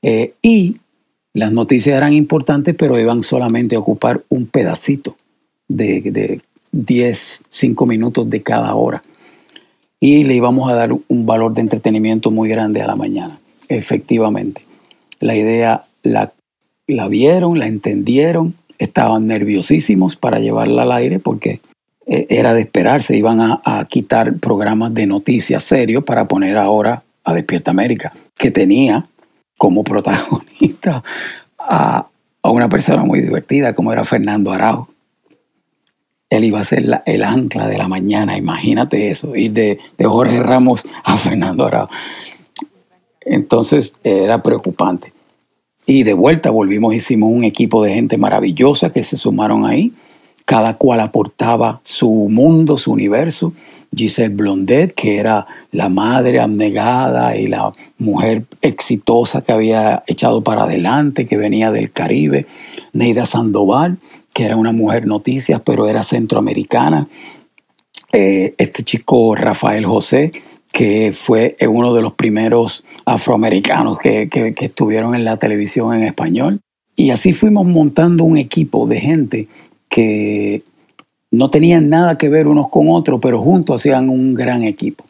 Eh, 0.00 0.34
y 0.40 0.76
las 1.34 1.52
noticias 1.52 1.96
eran 1.96 2.12
importantes, 2.12 2.74
pero 2.78 2.98
iban 2.98 3.22
solamente 3.24 3.76
a 3.76 3.80
ocupar 3.80 4.24
un 4.28 4.46
pedacito 4.46 5.16
de, 5.68 6.00
de 6.00 6.40
10, 6.84 7.44
5 7.48 7.86
minutos 7.86 8.28
de 8.28 8.42
cada 8.42 8.74
hora. 8.74 9.02
Y 9.98 10.24
le 10.24 10.34
íbamos 10.34 10.70
a 10.70 10.76
dar 10.76 10.92
un 10.92 11.26
valor 11.26 11.54
de 11.54 11.62
entretenimiento 11.62 12.30
muy 12.30 12.48
grande 12.48 12.82
a 12.82 12.86
la 12.86 12.96
mañana, 12.96 13.38
efectivamente. 13.68 14.62
La 15.20 15.34
idea 15.34 15.86
la, 16.02 16.32
la 16.86 17.08
vieron, 17.08 17.58
la 17.58 17.66
entendieron, 17.66 18.54
estaban 18.78 19.26
nerviosísimos 19.26 20.16
para 20.16 20.38
llevarla 20.38 20.82
al 20.82 20.92
aire 20.92 21.18
porque 21.18 21.60
eh, 22.06 22.26
era 22.30 22.54
de 22.54 22.60
esperarse, 22.60 23.16
iban 23.16 23.40
a, 23.40 23.86
quitar 23.88 24.36
programas 24.38 24.94
de 24.94 25.06
noticias 25.06 25.64
serios 25.64 26.04
para 26.04 26.28
poner 26.28 26.56
ahora 26.56 27.02
a 27.24 27.34
Despierta 27.34 27.72
América, 27.72 28.12
que 28.38 28.52
tenía 28.52 29.08
como 29.58 29.82
protagonista 29.82 31.02
a, 31.58 32.06
una 32.44 32.68
persona 32.68 33.02
muy 33.02 33.20
divertida 33.20 33.74
como 33.74 33.92
era 33.92 34.04
Fernando 34.04 34.52
Araujo. 34.52 34.88
Él 36.28 36.44
iba 36.44 36.60
a 36.60 36.64
ser 36.64 37.02
el 37.06 37.24
ancla 37.24 37.68
de 37.68 37.78
la 37.78 37.88
mañana, 37.88 38.36
imagínate 38.36 39.10
eso, 39.10 39.36
ir 39.36 39.52
de, 39.52 39.78
Jorge 40.02 40.40
Ramos 40.40 40.84
a 41.04 41.16
Fernando 41.16 41.66
Araujo. 41.66 41.92
Entonces 43.20 43.96
era 44.02 44.42
preocupante. 44.42 45.12
Y 45.86 46.02
de 46.02 46.14
vuelta 46.14 46.50
volvimos, 46.50 46.94
hicimos 46.94 47.30
un 47.32 47.44
equipo 47.44 47.82
de 47.82 47.94
gente 47.94 48.18
maravillosa 48.18 48.92
que 48.92 49.02
se 49.02 49.16
sumaron 49.16 49.64
ahí 49.64 49.92
cada 50.46 50.78
cual 50.78 51.00
aportaba 51.00 51.80
su 51.82 52.08
mundo, 52.30 52.78
su 52.78 52.92
universo. 52.92 53.52
Giselle 53.94 54.34
Blondet, 54.34 54.94
que 54.94 55.18
era 55.18 55.46
la 55.72 55.88
madre 55.88 56.40
abnegada 56.40 57.36
y 57.36 57.46
la 57.46 57.72
mujer 57.98 58.44
exitosa 58.60 59.42
que 59.42 59.52
había 59.52 60.02
echado 60.06 60.42
para 60.42 60.64
adelante, 60.64 61.26
que 61.26 61.36
venía 61.36 61.70
del 61.72 61.90
Caribe. 61.90 62.46
Neida 62.92 63.26
Sandoval, 63.26 63.98
que 64.36 64.44
era 64.44 64.56
una 64.56 64.72
mujer 64.72 65.06
noticias, 65.06 65.62
pero 65.64 65.88
era 65.88 66.02
centroamericana. 66.02 67.08
Eh, 68.12 68.54
este 68.58 68.82
chico 68.82 69.34
Rafael 69.34 69.86
José, 69.86 70.30
que 70.70 71.14
fue 71.14 71.56
uno 71.66 71.94
de 71.94 72.02
los 72.02 72.12
primeros 72.12 72.84
afroamericanos 73.06 73.98
que, 73.98 74.28
que 74.28 74.54
estuvieron 74.66 75.14
en 75.14 75.24
la 75.24 75.38
televisión 75.38 75.94
en 75.94 76.02
español. 76.02 76.60
Y 76.94 77.12
así 77.12 77.32
fuimos 77.32 77.66
montando 77.66 78.24
un 78.24 78.36
equipo 78.36 78.86
de 78.86 79.00
gente 79.00 79.48
que 79.88 80.62
no 81.30 81.48
tenían 81.48 81.88
nada 81.88 82.18
que 82.18 82.28
ver 82.28 82.46
unos 82.46 82.68
con 82.68 82.90
otros, 82.90 83.20
pero 83.22 83.42
juntos 83.42 83.80
hacían 83.80 84.10
un 84.10 84.34
gran 84.34 84.64
equipo. 84.64 85.02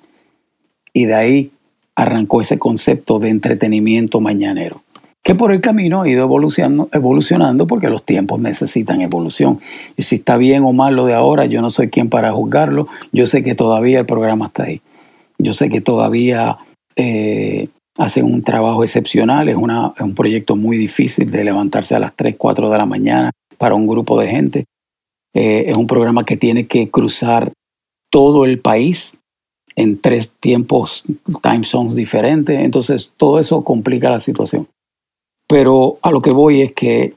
Y 0.92 1.06
de 1.06 1.14
ahí 1.16 1.50
arrancó 1.96 2.40
ese 2.40 2.60
concepto 2.60 3.18
de 3.18 3.30
entretenimiento 3.30 4.20
mañanero, 4.20 4.84
que 5.26 5.34
por 5.34 5.50
el 5.50 5.60
camino 5.60 6.02
ha 6.02 6.08
ido 6.08 6.22
evolucionando, 6.22 6.88
evolucionando 6.92 7.66
porque 7.66 7.90
los 7.90 8.04
tiempos 8.04 8.38
necesitan 8.38 9.00
evolución. 9.00 9.58
Y 9.96 10.02
si 10.02 10.14
está 10.14 10.36
bien 10.36 10.62
o 10.62 10.72
mal 10.72 10.94
lo 10.94 11.04
de 11.04 11.14
ahora, 11.14 11.46
yo 11.46 11.60
no 11.60 11.70
soy 11.70 11.88
quien 11.88 12.08
para 12.08 12.30
juzgarlo, 12.30 12.86
yo 13.10 13.26
sé 13.26 13.42
que 13.42 13.56
todavía 13.56 13.98
el 13.98 14.06
programa 14.06 14.46
está 14.46 14.62
ahí. 14.62 14.82
Yo 15.36 15.52
sé 15.52 15.68
que 15.68 15.80
todavía 15.80 16.58
eh, 16.94 17.66
hacen 17.98 18.24
un 18.24 18.42
trabajo 18.42 18.84
excepcional, 18.84 19.48
es, 19.48 19.56
un 19.56 20.14
proyecto 20.14 20.54
muy 20.54 20.76
difícil 20.76 21.28
de 21.28 21.42
levantarse 21.42 21.96
a 21.96 21.98
las 21.98 22.14
3, 22.14 22.36
4 22.38 22.70
de 22.70 22.78
la 22.78 22.86
mañana 22.86 23.32
para 23.58 23.74
un 23.74 23.88
grupo 23.88 24.20
de 24.20 24.28
gente. 24.28 24.66
Eh, 25.34 25.64
es 25.66 25.76
un 25.76 25.88
programa 25.88 26.24
que 26.24 26.36
tiene 26.36 26.68
que 26.68 26.88
cruzar 26.88 27.52
todo 28.12 28.44
el 28.44 28.60
país 28.60 29.18
en 29.74 30.00
tres 30.00 30.34
tiempos, 30.38 31.02
time 31.42 31.64
zones 31.64 31.96
diferentes. 31.96 32.60
Entonces, 32.60 33.12
todo 33.16 33.40
eso 33.40 33.64
complica 33.64 34.08
la 34.08 34.20
situación. 34.20 34.68
Pero 35.48 35.98
a 36.02 36.10
lo 36.10 36.20
que 36.20 36.30
voy 36.30 36.62
es 36.62 36.72
que 36.72 37.14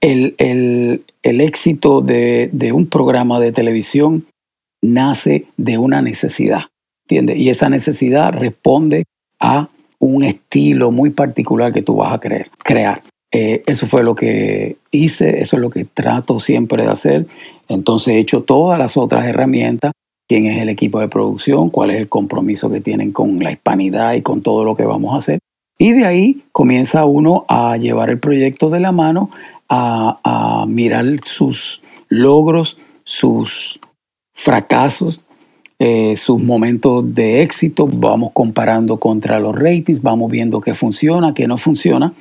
el, 0.00 0.34
el, 0.38 1.40
éxito 1.40 2.00
de, 2.00 2.48
de, 2.52 2.72
un 2.72 2.86
programa 2.86 3.40
de 3.40 3.52
televisión 3.52 4.26
nace 4.82 5.46
de 5.56 5.78
una 5.78 6.00
necesidad, 6.00 6.66
¿entiendes? 7.04 7.38
Y 7.38 7.50
esa 7.50 7.68
necesidad 7.68 8.32
responde 8.32 9.04
a 9.40 9.68
un 9.98 10.22
estilo 10.22 10.90
muy 10.90 11.10
particular 11.10 11.72
que 11.72 11.82
tú 11.82 11.96
vas 11.96 12.12
a 12.12 12.20
creer, 12.20 12.50
crear. 12.62 13.02
Eh, 13.30 13.62
eso 13.66 13.86
fue 13.86 14.02
lo 14.02 14.14
que 14.14 14.78
hice, 14.90 15.40
eso 15.40 15.56
es 15.56 15.62
lo 15.62 15.70
que 15.70 15.84
trato 15.84 16.40
siempre 16.40 16.84
de 16.84 16.90
hacer. 16.90 17.26
Entonces 17.68 18.14
he 18.14 18.18
hecho 18.18 18.42
todas 18.42 18.78
las 18.78 18.96
otras 18.96 19.26
herramientas, 19.26 19.92
quién 20.26 20.46
es 20.46 20.58
el 20.58 20.68
equipo 20.68 21.00
de 21.00 21.08
producción, 21.08 21.70
cuál 21.70 21.90
es 21.90 21.96
el 21.96 22.08
compromiso 22.08 22.70
que 22.70 22.80
tienen 22.80 23.12
con 23.12 23.42
la 23.42 23.52
hispanidad 23.52 24.14
y 24.14 24.22
con 24.22 24.40
todo 24.40 24.64
lo 24.64 24.74
que 24.74 24.84
vamos 24.84 25.14
a 25.14 25.18
hacer. 25.18 25.40
Y 25.78 25.92
de 25.92 26.04
ahí 26.04 26.42
comienza 26.50 27.04
uno 27.04 27.44
a 27.48 27.76
llevar 27.76 28.10
el 28.10 28.18
proyecto 28.18 28.68
de 28.68 28.80
la 28.80 28.90
mano, 28.90 29.30
a, 29.68 30.64
mirar 30.66 31.04
sus 31.22 31.82
logros, 32.08 32.76
sus 33.04 33.78
fracasos, 34.34 35.24
eh, 35.78 36.16
sus 36.16 36.42
momentos 36.42 37.14
de 37.14 37.42
éxito, 37.42 37.86
vamos 37.86 38.32
comparando 38.32 38.98
contra 38.98 39.38
los 39.38 39.54
ratings, 39.54 40.02
vamos 40.02 40.30
viendo 40.30 40.60
qué 40.60 40.74
funciona, 40.74 41.32
qué 41.32 41.46
no 41.46 41.56
funciona 41.56 42.12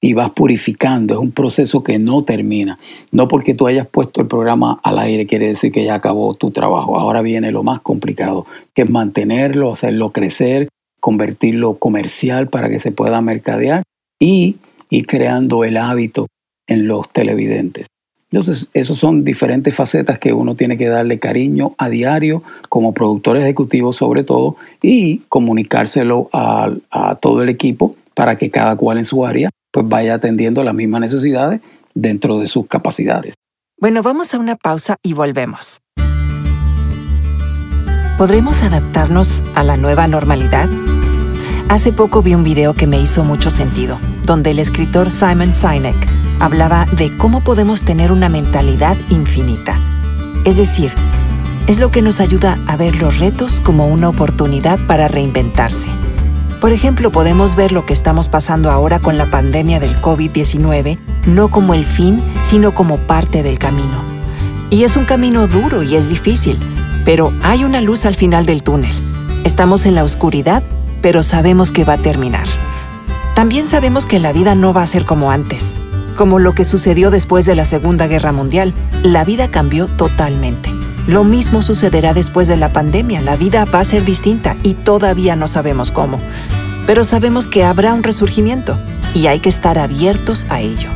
y 0.00 0.12
vas 0.12 0.30
purificando. 0.30 1.14
Es 1.14 1.20
un 1.20 1.32
proceso 1.32 1.82
que 1.82 1.98
no 1.98 2.24
termina. 2.24 2.78
No 3.10 3.26
porque 3.28 3.54
tú 3.54 3.66
hayas 3.66 3.86
puesto 3.86 4.20
el 4.20 4.26
programa 4.26 4.78
al 4.82 4.98
aire 4.98 5.26
quiere 5.26 5.48
decir 5.48 5.72
que 5.72 5.84
ya 5.84 5.94
acabó 5.94 6.34
tu 6.34 6.50
trabajo. 6.50 6.98
Ahora 6.98 7.22
viene 7.22 7.52
lo 7.52 7.62
más 7.62 7.80
complicado, 7.80 8.44
que 8.74 8.82
es 8.82 8.90
mantenerlo, 8.90 9.72
hacerlo 9.72 10.12
crecer, 10.12 10.68
convertirlo 11.04 11.74
comercial 11.74 12.48
para 12.48 12.70
que 12.70 12.80
se 12.80 12.90
pueda 12.90 13.20
mercadear 13.20 13.82
y 14.18 14.56
ir 14.88 15.06
creando 15.06 15.62
el 15.62 15.76
hábito 15.76 16.28
en 16.66 16.88
los 16.88 17.10
televidentes. 17.10 17.88
Entonces, 18.30 18.70
esas 18.72 18.96
son 18.96 19.22
diferentes 19.22 19.74
facetas 19.74 20.18
que 20.18 20.32
uno 20.32 20.56
tiene 20.56 20.78
que 20.78 20.88
darle 20.88 21.18
cariño 21.18 21.74
a 21.76 21.90
diario 21.90 22.42
como 22.70 22.94
productor 22.94 23.36
ejecutivo 23.36 23.92
sobre 23.92 24.24
todo 24.24 24.56
y 24.80 25.18
comunicárselo 25.28 26.30
a, 26.32 26.72
a 26.90 27.16
todo 27.16 27.42
el 27.42 27.50
equipo 27.50 27.90
para 28.14 28.36
que 28.36 28.50
cada 28.50 28.74
cual 28.76 28.96
en 28.96 29.04
su 29.04 29.26
área 29.26 29.50
pues 29.70 29.86
vaya 29.86 30.14
atendiendo 30.14 30.62
las 30.62 30.74
mismas 30.74 31.02
necesidades 31.02 31.60
dentro 31.92 32.38
de 32.38 32.46
sus 32.46 32.66
capacidades. 32.66 33.34
Bueno, 33.78 34.02
vamos 34.02 34.32
a 34.32 34.38
una 34.38 34.56
pausa 34.56 34.96
y 35.02 35.12
volvemos. 35.12 35.83
¿Podremos 38.16 38.62
adaptarnos 38.62 39.42
a 39.56 39.64
la 39.64 39.76
nueva 39.76 40.06
normalidad? 40.06 40.68
Hace 41.68 41.92
poco 41.92 42.22
vi 42.22 42.34
un 42.34 42.44
video 42.44 42.74
que 42.74 42.86
me 42.86 43.00
hizo 43.00 43.24
mucho 43.24 43.50
sentido, 43.50 43.98
donde 44.24 44.52
el 44.52 44.60
escritor 44.60 45.10
Simon 45.10 45.52
Sinek 45.52 45.96
hablaba 46.38 46.86
de 46.86 47.16
cómo 47.16 47.42
podemos 47.42 47.82
tener 47.82 48.12
una 48.12 48.28
mentalidad 48.28 48.96
infinita. 49.10 49.80
Es 50.44 50.56
decir, 50.56 50.92
es 51.66 51.80
lo 51.80 51.90
que 51.90 52.02
nos 52.02 52.20
ayuda 52.20 52.58
a 52.68 52.76
ver 52.76 52.94
los 52.94 53.18
retos 53.18 53.58
como 53.58 53.88
una 53.88 54.10
oportunidad 54.10 54.78
para 54.86 55.08
reinventarse. 55.08 55.88
Por 56.60 56.70
ejemplo, 56.70 57.10
podemos 57.10 57.56
ver 57.56 57.72
lo 57.72 57.84
que 57.84 57.92
estamos 57.92 58.28
pasando 58.28 58.70
ahora 58.70 59.00
con 59.00 59.18
la 59.18 59.26
pandemia 59.26 59.80
del 59.80 60.00
COVID-19 60.00 60.98
no 61.26 61.48
como 61.48 61.74
el 61.74 61.84
fin, 61.84 62.22
sino 62.42 62.74
como 62.74 62.98
parte 63.06 63.42
del 63.42 63.58
camino. 63.58 64.04
Y 64.70 64.84
es 64.84 64.96
un 64.96 65.04
camino 65.04 65.46
duro 65.46 65.82
y 65.82 65.96
es 65.96 66.08
difícil, 66.08 66.58
pero 67.04 67.32
hay 67.42 67.64
una 67.64 67.80
luz 67.80 68.06
al 68.06 68.14
final 68.14 68.46
del 68.46 68.62
túnel. 68.62 68.94
Estamos 69.44 69.86
en 69.86 69.94
la 69.94 70.04
oscuridad, 70.04 70.62
pero 71.02 71.22
sabemos 71.22 71.70
que 71.70 71.84
va 71.84 71.94
a 71.94 72.02
terminar. 72.02 72.46
También 73.34 73.66
sabemos 73.66 74.06
que 74.06 74.18
la 74.18 74.32
vida 74.32 74.54
no 74.54 74.72
va 74.72 74.82
a 74.82 74.86
ser 74.86 75.04
como 75.04 75.30
antes, 75.30 75.74
como 76.16 76.38
lo 76.38 76.54
que 76.54 76.64
sucedió 76.64 77.10
después 77.10 77.44
de 77.44 77.54
la 77.54 77.64
Segunda 77.64 78.06
Guerra 78.06 78.32
Mundial. 78.32 78.72
La 79.02 79.24
vida 79.24 79.50
cambió 79.50 79.86
totalmente. 79.86 80.70
Lo 81.06 81.24
mismo 81.24 81.60
sucederá 81.60 82.14
después 82.14 82.48
de 82.48 82.56
la 82.56 82.72
pandemia. 82.72 83.20
La 83.20 83.36
vida 83.36 83.66
va 83.66 83.80
a 83.80 83.84
ser 83.84 84.04
distinta 84.04 84.56
y 84.62 84.72
todavía 84.72 85.36
no 85.36 85.46
sabemos 85.46 85.92
cómo. 85.92 86.18
Pero 86.86 87.04
sabemos 87.04 87.46
que 87.46 87.64
habrá 87.64 87.92
un 87.92 88.02
resurgimiento 88.02 88.78
y 89.14 89.26
hay 89.26 89.40
que 89.40 89.48
estar 89.50 89.78
abiertos 89.78 90.46
a 90.48 90.60
ello. 90.60 90.90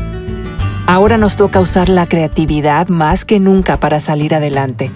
Ahora 0.87 1.19
nos 1.19 1.37
toca 1.37 1.61
usar 1.61 1.91
la 1.91 2.07
creatividad 2.07 2.89
más 2.89 3.27
que 3.27 3.41
nunca 3.41 3.79
para 3.79 4.01
salir 4.01 4.35
adelante 4.35 4.91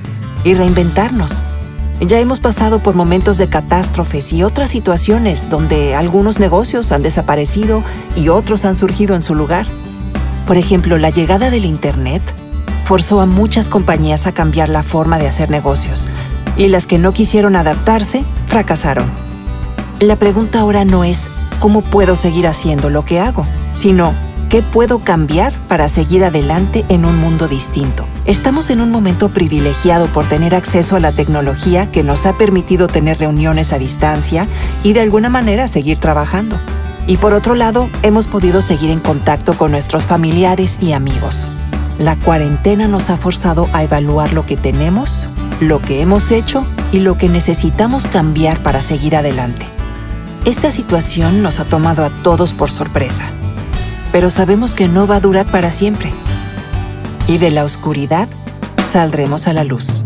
y 0.44 0.54
reinventarnos. 0.54 1.42
Ya 2.00 2.18
hemos 2.18 2.40
pasado 2.40 2.80
por 2.80 2.94
momentos 2.94 3.38
de 3.38 3.48
catástrofes 3.48 4.32
y 4.32 4.42
otras 4.42 4.70
situaciones 4.70 5.48
donde 5.48 5.94
algunos 5.94 6.40
negocios 6.40 6.90
han 6.90 7.02
desaparecido 7.02 7.82
y 8.16 8.28
otros 8.28 8.64
han 8.64 8.76
surgido 8.76 9.14
en 9.14 9.22
su 9.22 9.34
lugar. 9.34 9.66
Por 10.46 10.56
ejemplo, 10.56 10.98
la 10.98 11.10
llegada 11.10 11.50
del 11.50 11.64
Internet 11.64 12.22
forzó 12.84 13.20
a 13.20 13.26
muchas 13.26 13.68
compañías 13.68 14.26
a 14.26 14.32
cambiar 14.32 14.68
la 14.68 14.82
forma 14.82 15.18
de 15.18 15.28
hacer 15.28 15.48
negocios 15.48 16.08
y 16.56 16.68
las 16.68 16.86
que 16.86 16.98
no 16.98 17.12
quisieron 17.12 17.54
adaptarse 17.54 18.24
fracasaron. 18.48 19.06
La 20.00 20.16
pregunta 20.16 20.60
ahora 20.60 20.84
no 20.84 21.04
es 21.04 21.28
cómo 21.60 21.82
puedo 21.82 22.16
seguir 22.16 22.48
haciendo 22.48 22.90
lo 22.90 23.04
que 23.04 23.20
hago, 23.20 23.46
sino 23.72 24.12
¿Qué 24.52 24.60
puedo 24.60 24.98
cambiar 24.98 25.54
para 25.66 25.88
seguir 25.88 26.22
adelante 26.26 26.84
en 26.90 27.06
un 27.06 27.18
mundo 27.18 27.48
distinto? 27.48 28.04
Estamos 28.24 28.70
en 28.70 28.80
un 28.80 28.90
momento 28.90 29.30
privilegiado 29.30 30.06
por 30.06 30.28
tener 30.28 30.54
acceso 30.54 30.94
a 30.94 31.00
la 31.00 31.10
tecnología 31.10 31.90
que 31.90 32.04
nos 32.04 32.24
ha 32.24 32.38
permitido 32.38 32.86
tener 32.86 33.18
reuniones 33.18 33.72
a 33.72 33.78
distancia 33.78 34.46
y 34.84 34.92
de 34.92 35.00
alguna 35.00 35.28
manera 35.28 35.66
seguir 35.66 35.98
trabajando. 35.98 36.56
Y 37.08 37.16
por 37.16 37.32
otro 37.32 37.56
lado, 37.56 37.90
hemos 38.02 38.28
podido 38.28 38.62
seguir 38.62 38.90
en 38.90 39.00
contacto 39.00 39.54
con 39.58 39.72
nuestros 39.72 40.04
familiares 40.04 40.78
y 40.80 40.92
amigos. 40.92 41.50
La 41.98 42.14
cuarentena 42.16 42.86
nos 42.86 43.10
ha 43.10 43.16
forzado 43.16 43.68
a 43.72 43.82
evaluar 43.82 44.32
lo 44.32 44.46
que 44.46 44.56
tenemos, 44.56 45.28
lo 45.60 45.80
que 45.80 46.00
hemos 46.00 46.30
hecho 46.30 46.64
y 46.92 47.00
lo 47.00 47.18
que 47.18 47.28
necesitamos 47.28 48.06
cambiar 48.06 48.62
para 48.62 48.82
seguir 48.82 49.16
adelante. 49.16 49.66
Esta 50.44 50.70
situación 50.70 51.42
nos 51.42 51.58
ha 51.58 51.64
tomado 51.64 52.04
a 52.04 52.10
todos 52.22 52.52
por 52.52 52.70
sorpresa 52.70 53.32
pero 54.12 54.28
sabemos 54.28 54.74
que 54.74 54.86
no 54.86 55.06
va 55.06 55.16
a 55.16 55.20
durar 55.20 55.46
para 55.46 55.72
siempre. 55.72 56.12
Y 57.28 57.38
de 57.38 57.50
la 57.50 57.64
oscuridad 57.64 58.28
saldremos 58.84 59.48
a 59.48 59.52
la 59.52 59.64
luz. 59.64 60.04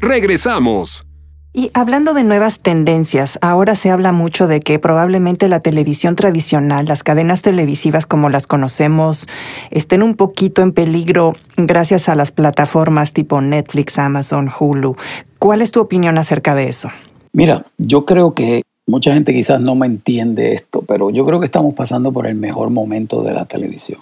Regresamos. 0.00 1.06
Y 1.52 1.70
hablando 1.74 2.14
de 2.14 2.22
nuevas 2.22 2.60
tendencias, 2.60 3.38
ahora 3.42 3.74
se 3.74 3.90
habla 3.90 4.12
mucho 4.12 4.46
de 4.46 4.60
que 4.60 4.78
probablemente 4.78 5.48
la 5.48 5.60
televisión 5.60 6.14
tradicional, 6.14 6.86
las 6.86 7.02
cadenas 7.02 7.42
televisivas 7.42 8.06
como 8.06 8.30
las 8.30 8.46
conocemos, 8.46 9.26
estén 9.70 10.02
un 10.02 10.14
poquito 10.14 10.62
en 10.62 10.72
peligro 10.72 11.36
gracias 11.56 12.08
a 12.08 12.14
las 12.14 12.30
plataformas 12.30 13.12
tipo 13.12 13.40
Netflix, 13.40 13.98
Amazon, 13.98 14.48
Hulu. 14.48 14.96
¿Cuál 15.40 15.60
es 15.60 15.72
tu 15.72 15.80
opinión 15.80 16.18
acerca 16.18 16.54
de 16.54 16.68
eso? 16.68 16.90
Mira, 17.32 17.66
yo 17.78 18.06
creo 18.06 18.32
que 18.32 18.62
Mucha 18.86 19.14
gente 19.14 19.32
quizás 19.32 19.60
no 19.60 19.74
me 19.74 19.86
entiende 19.86 20.54
esto, 20.54 20.82
pero 20.82 21.10
yo 21.10 21.24
creo 21.24 21.38
que 21.38 21.46
estamos 21.46 21.74
pasando 21.74 22.12
por 22.12 22.26
el 22.26 22.34
mejor 22.34 22.70
momento 22.70 23.22
de 23.22 23.32
la 23.32 23.44
televisión, 23.44 24.00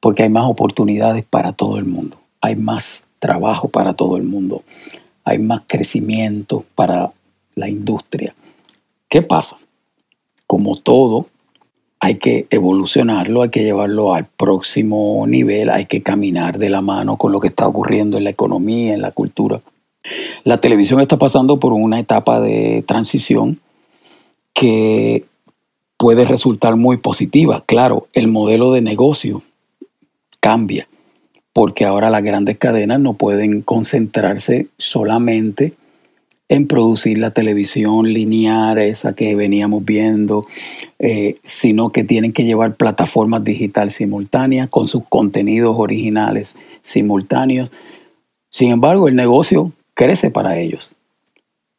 porque 0.00 0.24
hay 0.24 0.28
más 0.28 0.44
oportunidades 0.46 1.24
para 1.24 1.52
todo 1.52 1.78
el 1.78 1.84
mundo, 1.84 2.18
hay 2.40 2.56
más 2.56 3.06
trabajo 3.18 3.68
para 3.68 3.94
todo 3.94 4.16
el 4.16 4.24
mundo, 4.24 4.62
hay 5.24 5.38
más 5.38 5.62
crecimiento 5.66 6.64
para 6.74 7.12
la 7.54 7.68
industria. 7.68 8.34
¿Qué 9.08 9.22
pasa? 9.22 9.58
Como 10.46 10.76
todo, 10.76 11.26
hay 12.00 12.16
que 12.16 12.46
evolucionarlo, 12.50 13.42
hay 13.42 13.48
que 13.48 13.62
llevarlo 13.62 14.12
al 14.12 14.26
próximo 14.26 15.24
nivel, 15.26 15.70
hay 15.70 15.86
que 15.86 16.02
caminar 16.02 16.58
de 16.58 16.68
la 16.68 16.82
mano 16.82 17.16
con 17.16 17.32
lo 17.32 17.40
que 17.40 17.48
está 17.48 17.66
ocurriendo 17.66 18.18
en 18.18 18.24
la 18.24 18.30
economía, 18.30 18.92
en 18.92 19.00
la 19.00 19.12
cultura. 19.12 19.62
La 20.42 20.60
televisión 20.60 21.00
está 21.00 21.16
pasando 21.16 21.58
por 21.58 21.72
una 21.72 21.98
etapa 21.98 22.40
de 22.40 22.84
transición 22.86 23.60
que 24.54 25.24
puede 25.98 26.24
resultar 26.24 26.76
muy 26.76 26.96
positiva. 26.96 27.62
Claro, 27.66 28.08
el 28.12 28.28
modelo 28.28 28.72
de 28.72 28.80
negocio 28.80 29.42
cambia, 30.40 30.88
porque 31.52 31.84
ahora 31.84 32.10
las 32.10 32.22
grandes 32.22 32.58
cadenas 32.58 33.00
no 33.00 33.14
pueden 33.14 33.60
concentrarse 33.62 34.68
solamente 34.78 35.74
en 36.48 36.66
producir 36.66 37.18
la 37.18 37.30
televisión 37.30 38.12
lineal, 38.12 38.78
esa 38.78 39.14
que 39.14 39.34
veníamos 39.34 39.84
viendo, 39.84 40.46
eh, 40.98 41.38
sino 41.42 41.90
que 41.90 42.04
tienen 42.04 42.32
que 42.32 42.44
llevar 42.44 42.76
plataformas 42.76 43.42
digital 43.42 43.90
simultáneas 43.90 44.68
con 44.68 44.86
sus 44.86 45.04
contenidos 45.08 45.74
originales 45.78 46.58
simultáneos. 46.82 47.72
Sin 48.50 48.70
embargo, 48.70 49.08
el 49.08 49.16
negocio 49.16 49.72
crece 49.94 50.30
para 50.30 50.58
ellos, 50.58 50.94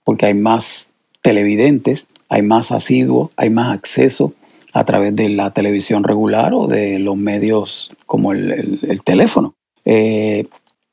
porque 0.03 0.25
hay 0.25 0.33
más 0.33 0.91
televidentes 1.21 2.07
hay 2.35 2.41
más 2.41 2.73
asiduo, 2.73 3.29
hay 3.37 3.49
más 3.49 3.73
acceso 3.73 4.27
a 4.73 4.83
través 4.83 5.15
de 5.15 5.29
la 5.29 5.51
televisión 5.51 6.03
regular 6.03 6.53
o 6.53 6.67
de 6.67 6.99
los 6.99 7.15
medios 7.15 7.91
como 8.05 8.33
el, 8.33 9.01
teléfono. 9.05 9.55
Eh, 9.85 10.45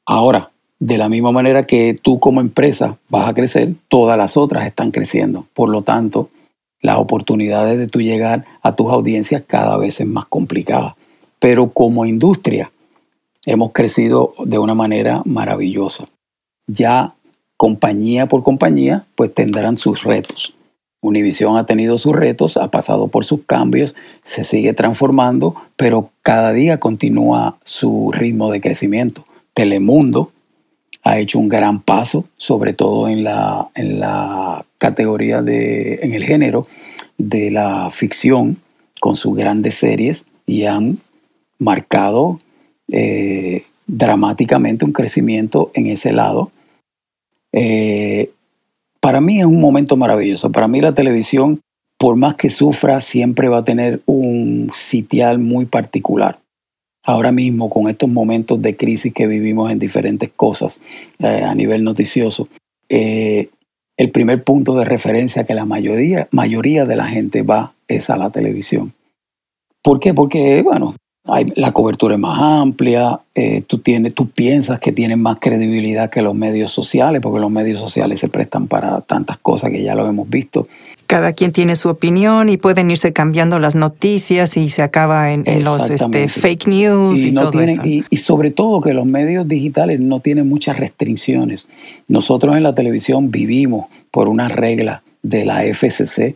ahora, 0.07 0.53
de 0.79 0.99
la 0.99 1.09
misma 1.09 1.33
manera 1.33 1.67
que 1.67 1.99
tú 2.01 2.21
como 2.21 2.41
empresa 2.41 2.97
vas 3.09 3.29
a 3.29 3.35
crecer, 3.35 3.75
todas 3.89 4.17
las 4.17 4.37
otras 4.37 4.67
están 4.67 4.93
creciendo. 4.93 5.45
Por 5.53 5.69
lo 5.69 5.83
tanto, 5.83 6.31
las 6.81 6.99
oportunidades 6.99 7.77
de 7.77 7.89
tú 7.89 8.01
llegar 8.01 8.45
a 8.63 8.77
tus 8.77 8.93
audiencias 8.93 9.43
cada 9.45 9.77
vez 9.77 9.99
es 9.99 10.07
más 10.07 10.27
complicada. 10.27 10.95
Pero 11.41 11.71
como 11.71 12.07
industria 12.07 12.71
hemos 13.47 13.73
crecido 13.73 14.35
de 14.45 14.59
una 14.59 14.75
manera 14.75 15.23
maravillosa. 15.25 16.05
Ya 16.69 17.17
compañía 17.57 18.29
por 18.29 18.45
compañía, 18.45 19.07
pues 19.17 19.35
tendrán 19.35 19.77
sus 19.77 20.05
retos. 20.05 20.55
Univision 21.03 21.57
ha 21.57 21.67
tenido 21.67 21.99
sus 21.99 22.15
retos, 22.15 22.57
ha 22.57 22.71
pasado 22.71 23.09
por 23.09 23.25
sus 23.25 23.41
cambios, 23.45 23.95
se 24.25 24.45
sigue 24.45 24.73
transformando, 24.73 25.55
pero 25.77 26.11
cada 26.23 26.53
día 26.53 26.79
continúa 26.79 27.59
su 27.65 28.11
ritmo 28.12 28.51
de 28.51 28.61
crecimiento. 28.61 29.27
Telemundo 29.53 30.33
ha 31.03 31.19
hecho 31.19 31.41
un 31.41 31.49
gran 31.49 31.83
paso, 31.83 32.25
sobre 32.37 32.73
todo 32.73 33.09
en 33.09 33.25
la, 33.25 33.69
en 33.75 33.99
la 33.99 34.65
categoría 34.79 35.43
de, 35.43 35.97
en 36.03 36.15
el 36.15 36.25
género 36.25 36.62
de 37.19 37.51
la 37.51 37.91
ficción, 37.91 38.59
con 39.01 39.17
sus 39.17 39.37
grandes 39.37 39.75
series 39.75 40.27
y 40.47 40.62
han 40.67 40.99
marcado 41.59 42.38
eh, 42.93 43.65
dramáticamente 43.88 44.85
un 44.85 44.93
crecimiento 44.93 45.73
en 45.75 45.87
ese 45.88 46.12
lado. 46.12 46.53
Eh, 47.53 48.31
para 49.03 49.21
mí 49.21 49.41
es 49.41 49.47
un 49.47 49.61
momento 49.61 49.97
maravilloso. 49.97 50.53
Para 50.53 50.69
mí 50.69 50.81
la 50.81 50.95
televisión, 50.95 51.61
por 51.99 52.15
más 52.15 52.37
que 52.37 52.49
sufra, 52.51 53.01
siempre 53.01 53.49
va 53.49 53.59
a 53.59 53.65
tener 53.65 54.01
un 54.07 54.71
sitial 54.73 55.41
muy 55.41 55.67
particular. 55.67 56.38
Ahora 57.05 57.33
mismo, 57.33 57.69
con 57.69 57.91
estos 57.91 58.09
momentos 58.09 58.62
de 58.62 58.77
crisis 58.77 59.12
que 59.12 59.27
vivimos 59.27 59.73
en 59.73 59.81
diferentes 59.81 60.31
cosas 60.31 60.81
eh, 61.19 61.43
a 61.43 61.53
nivel 61.53 61.83
noticioso, 61.83 62.45
eh, 62.88 63.51
el 63.97 64.11
primer 64.12 64.45
punto 64.45 64.77
de 64.77 64.85
referencia 64.85 65.45
que 65.45 65.55
la 65.55 65.65
mayoría, 65.65 66.29
mayoría 66.31 66.87
de 66.87 66.95
la 66.95 67.07
gente 67.07 67.43
va 67.43 67.75
es 67.88 68.09
a 68.09 68.17
la 68.17 68.31
televisión. 68.31 68.93
¿Por 69.83 69.99
qué? 69.99 70.15
Porque, 70.15 70.62
bueno, 70.62 70.95
la 71.25 71.71
cobertura 71.71 72.17
es 72.17 72.21
más 72.21 72.41
amplia, 72.41 73.21
eh, 73.35 73.63
tú, 73.65 73.79
tienes, 73.79 74.13
tú 74.13 74.29
piensas 74.29 74.81
que 74.81 74.91
tienen 74.91 75.23
más 75.23 75.37
credibilidad 75.41 76.11
que 76.11 76.21
los 76.21 76.35
medios 76.35 76.73
sociales, 76.73 77.21
porque 77.23 77.39
los 77.39 77.51
medios 77.51 77.79
sociales 77.79 78.19
se 78.19 78.29
prestan 78.29 78.67
para 78.67 79.03
tantas 79.03 79.39
cosas 79.39 79.71
que 79.71 79.83
ya 79.83 79.95
lo 79.95 80.07
hemos 80.09 80.29
visto. 80.29 80.65
Cada 81.07 81.33
quien 81.33 81.53
tiene 81.53 81.77
su 81.77 81.89
opinión 81.89 82.49
y 82.49 82.57
pueden 82.57 82.91
irse 82.91 83.13
cambiando 83.13 83.61
las 83.61 83.77
noticias 83.77 84.57
y 84.57 84.69
se 84.69 84.83
acaba 84.83 85.33
en, 85.33 85.45
los 85.63 85.91
este, 85.91 86.27
fake 86.27 86.67
news 86.67 87.23
y, 87.23 87.33
todo 87.33 87.61
eso. 87.61 87.83
y 87.85 88.17
sobre 88.17 88.51
todo 88.51 88.81
que 88.81 88.93
los 88.93 89.07
medios 89.07 89.47
digitales 89.47 90.01
no 90.01 90.21
tienen 90.21 90.49
muchas 90.49 90.79
restricciones. 90.79 91.69
Nosotros 92.09 92.57
en 92.57 92.65
la 92.65 92.75
televisión 92.75 93.31
vivimos 93.31 93.87
por 94.11 94.29
una 94.29 94.49
regla 94.49 95.03
de 95.23 95.45
la 95.45 95.63
FCC 95.63 96.35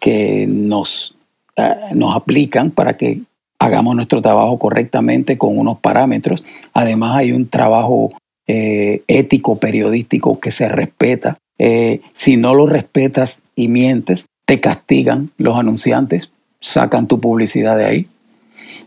que 0.00 0.46
nos, 0.48 1.16
eh, 1.56 1.74
nos 1.94 2.16
aplican 2.16 2.70
para 2.70 2.96
que 2.96 3.22
hagamos 3.60 3.94
nuestro 3.94 4.20
trabajo 4.22 4.58
correctamente 4.58 5.38
con 5.38 5.56
unos 5.56 5.78
parámetros. 5.78 6.42
Además 6.72 7.18
hay 7.18 7.30
un 7.30 7.46
trabajo 7.46 8.08
eh, 8.48 9.02
ético 9.06 9.58
periodístico 9.58 10.40
que 10.40 10.50
se 10.50 10.68
respeta. 10.68 11.36
Eh, 11.58 12.00
si 12.14 12.36
no 12.36 12.54
lo 12.54 12.66
respetas 12.66 13.42
y 13.54 13.68
mientes, 13.68 14.26
te 14.46 14.60
castigan 14.60 15.30
los 15.36 15.56
anunciantes, 15.56 16.30
sacan 16.58 17.06
tu 17.06 17.20
publicidad 17.20 17.76
de 17.76 17.84
ahí. 17.84 18.08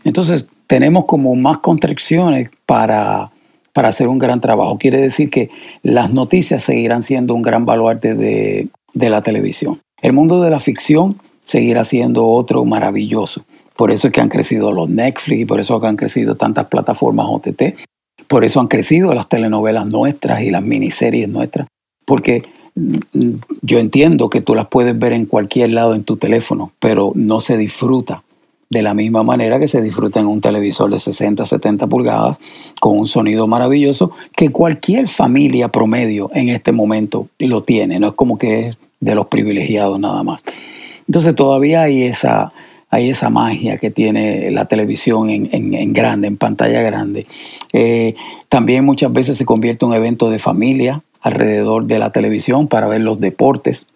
Entonces 0.02 0.48
tenemos 0.66 1.04
como 1.04 1.34
más 1.36 1.58
contracciones 1.58 2.50
para, 2.66 3.30
para 3.72 3.88
hacer 3.88 4.08
un 4.08 4.18
gran 4.18 4.40
trabajo. 4.40 4.76
Quiere 4.76 4.98
decir 4.98 5.30
que 5.30 5.50
las 5.82 6.12
noticias 6.12 6.64
seguirán 6.64 7.04
siendo 7.04 7.34
un 7.34 7.42
gran 7.42 7.64
baluarte 7.64 8.16
de, 8.16 8.68
de 8.92 9.08
la 9.08 9.22
televisión. 9.22 9.80
El 10.02 10.14
mundo 10.14 10.42
de 10.42 10.50
la 10.50 10.58
ficción 10.58 11.20
seguirá 11.44 11.84
siendo 11.84 12.26
otro 12.26 12.64
maravilloso. 12.64 13.44
Por 13.76 13.90
eso 13.90 14.06
es 14.06 14.12
que 14.12 14.20
han 14.20 14.28
crecido 14.28 14.72
los 14.72 14.88
Netflix 14.88 15.40
y 15.40 15.44
por 15.44 15.60
eso 15.60 15.74
es 15.74 15.80
que 15.80 15.86
han 15.86 15.96
crecido 15.96 16.36
tantas 16.36 16.66
plataformas 16.66 17.26
OTT. 17.28 17.62
Por 18.28 18.44
eso 18.44 18.60
han 18.60 18.68
crecido 18.68 19.14
las 19.14 19.28
telenovelas 19.28 19.86
nuestras 19.86 20.42
y 20.42 20.50
las 20.50 20.64
miniseries 20.64 21.28
nuestras. 21.28 21.66
Porque 22.06 22.44
mm, 22.74 23.30
yo 23.62 23.78
entiendo 23.78 24.30
que 24.30 24.40
tú 24.40 24.54
las 24.54 24.68
puedes 24.68 24.98
ver 24.98 25.12
en 25.12 25.26
cualquier 25.26 25.70
lado 25.70 25.94
en 25.94 26.04
tu 26.04 26.16
teléfono, 26.16 26.72
pero 26.78 27.12
no 27.14 27.40
se 27.40 27.56
disfruta 27.56 28.22
de 28.70 28.82
la 28.82 28.94
misma 28.94 29.22
manera 29.22 29.60
que 29.60 29.68
se 29.68 29.80
disfruta 29.80 30.20
en 30.20 30.26
un 30.26 30.40
televisor 30.40 30.90
de 30.90 30.98
60, 30.98 31.44
70 31.44 31.86
pulgadas 31.86 32.38
con 32.80 32.98
un 32.98 33.06
sonido 33.06 33.46
maravilloso 33.46 34.12
que 34.34 34.50
cualquier 34.50 35.06
familia 35.06 35.68
promedio 35.68 36.30
en 36.32 36.48
este 36.48 36.72
momento 36.72 37.28
lo 37.38 37.62
tiene. 37.62 38.00
No 38.00 38.08
es 38.08 38.14
como 38.14 38.38
que 38.38 38.68
es 38.68 38.76
de 39.00 39.14
los 39.14 39.26
privilegiados 39.26 40.00
nada 40.00 40.22
más. 40.22 40.42
Entonces 41.06 41.34
todavía 41.34 41.82
hay 41.82 42.04
esa, 42.04 42.52
hay 42.94 43.10
esa 43.10 43.28
magia 43.28 43.76
que 43.78 43.90
tiene 43.90 44.52
la 44.52 44.66
televisión 44.66 45.28
en, 45.28 45.92
grande, 45.92 46.28
en 46.28 46.36
pantalla 46.36 46.80
grande. 46.80 47.26
Eh, 47.72 48.14
también 48.48 48.84
muchas 48.84 49.12
veces 49.12 49.36
se 49.36 49.44
convierte 49.44 49.84
en 49.84 49.90
un 49.90 49.96
evento 49.96 50.30
de 50.30 50.38
familia 50.38 51.02
alrededor 51.20 51.86
de 51.86 51.98
la 51.98 52.12
televisión 52.12 52.68
para 52.68 52.86
ver 52.86 53.00
los 53.00 53.18
deportes 53.18 53.88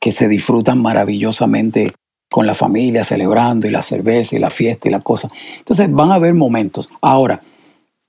que 0.00 0.10
se 0.10 0.26
disfrutan 0.26 0.82
maravillosamente 0.82 1.92
con 2.28 2.44
la 2.44 2.56
familia, 2.56 3.04
celebrando 3.04 3.68
y 3.68 3.70
la 3.70 3.82
cerveza 3.82 4.34
y 4.34 4.40
la 4.40 4.50
fiesta 4.50 4.88
y 4.88 4.90
la 4.90 5.00
cosa. 5.00 5.28
Entonces 5.58 5.88
van 5.92 6.10
a 6.10 6.16
haber 6.16 6.34
momentos. 6.34 6.88
Ahora, 7.00 7.40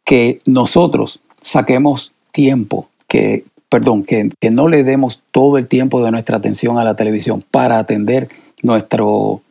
que 0.04 0.40
nosotros 0.48 1.20
saquemos 1.40 2.14
tiempo, 2.32 2.90
que, 3.08 3.44
perdón, 3.70 4.04
que, 4.06 4.32
que 4.40 4.50
no 4.50 4.70
le 4.70 4.84
demos 4.84 5.22
todo 5.30 5.60
el 5.60 5.68
tiempo 5.68 6.04
de 6.04 6.10
nuestra 6.10 6.38
atención 6.38 6.80
a 6.80 6.84
la 6.84 6.96
televisión 6.96 7.46
para 7.52 7.78
atender 7.78 8.28
nuestro, 8.64 9.42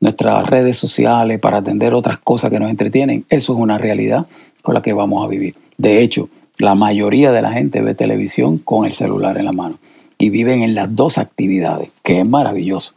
nuestras 0.00 0.46
redes 0.48 0.78
sociales, 0.78 1.38
para 1.38 1.58
atender 1.58 1.94
otras 1.94 2.18
cosas 2.18 2.50
que 2.50 2.58
nos 2.58 2.70
entretienen. 2.70 3.24
Eso 3.28 3.52
es 3.52 3.58
una 3.58 3.78
realidad 3.78 4.26
con 4.62 4.74
la 4.74 4.82
que 4.82 4.92
vamos 4.92 5.24
a 5.24 5.28
vivir. 5.28 5.54
De 5.76 6.02
hecho, 6.02 6.28
la 6.58 6.74
mayoría 6.74 7.32
de 7.32 7.42
la 7.42 7.52
gente 7.52 7.82
ve 7.82 7.94
televisión 7.94 8.58
con 8.58 8.86
el 8.86 8.92
celular 8.92 9.38
en 9.38 9.44
la 9.44 9.52
mano 9.52 9.78
y 10.18 10.30
viven 10.30 10.62
en 10.62 10.74
las 10.74 10.94
dos 10.94 11.18
actividades, 11.18 11.90
que 12.02 12.20
es 12.20 12.28
maravilloso. 12.28 12.94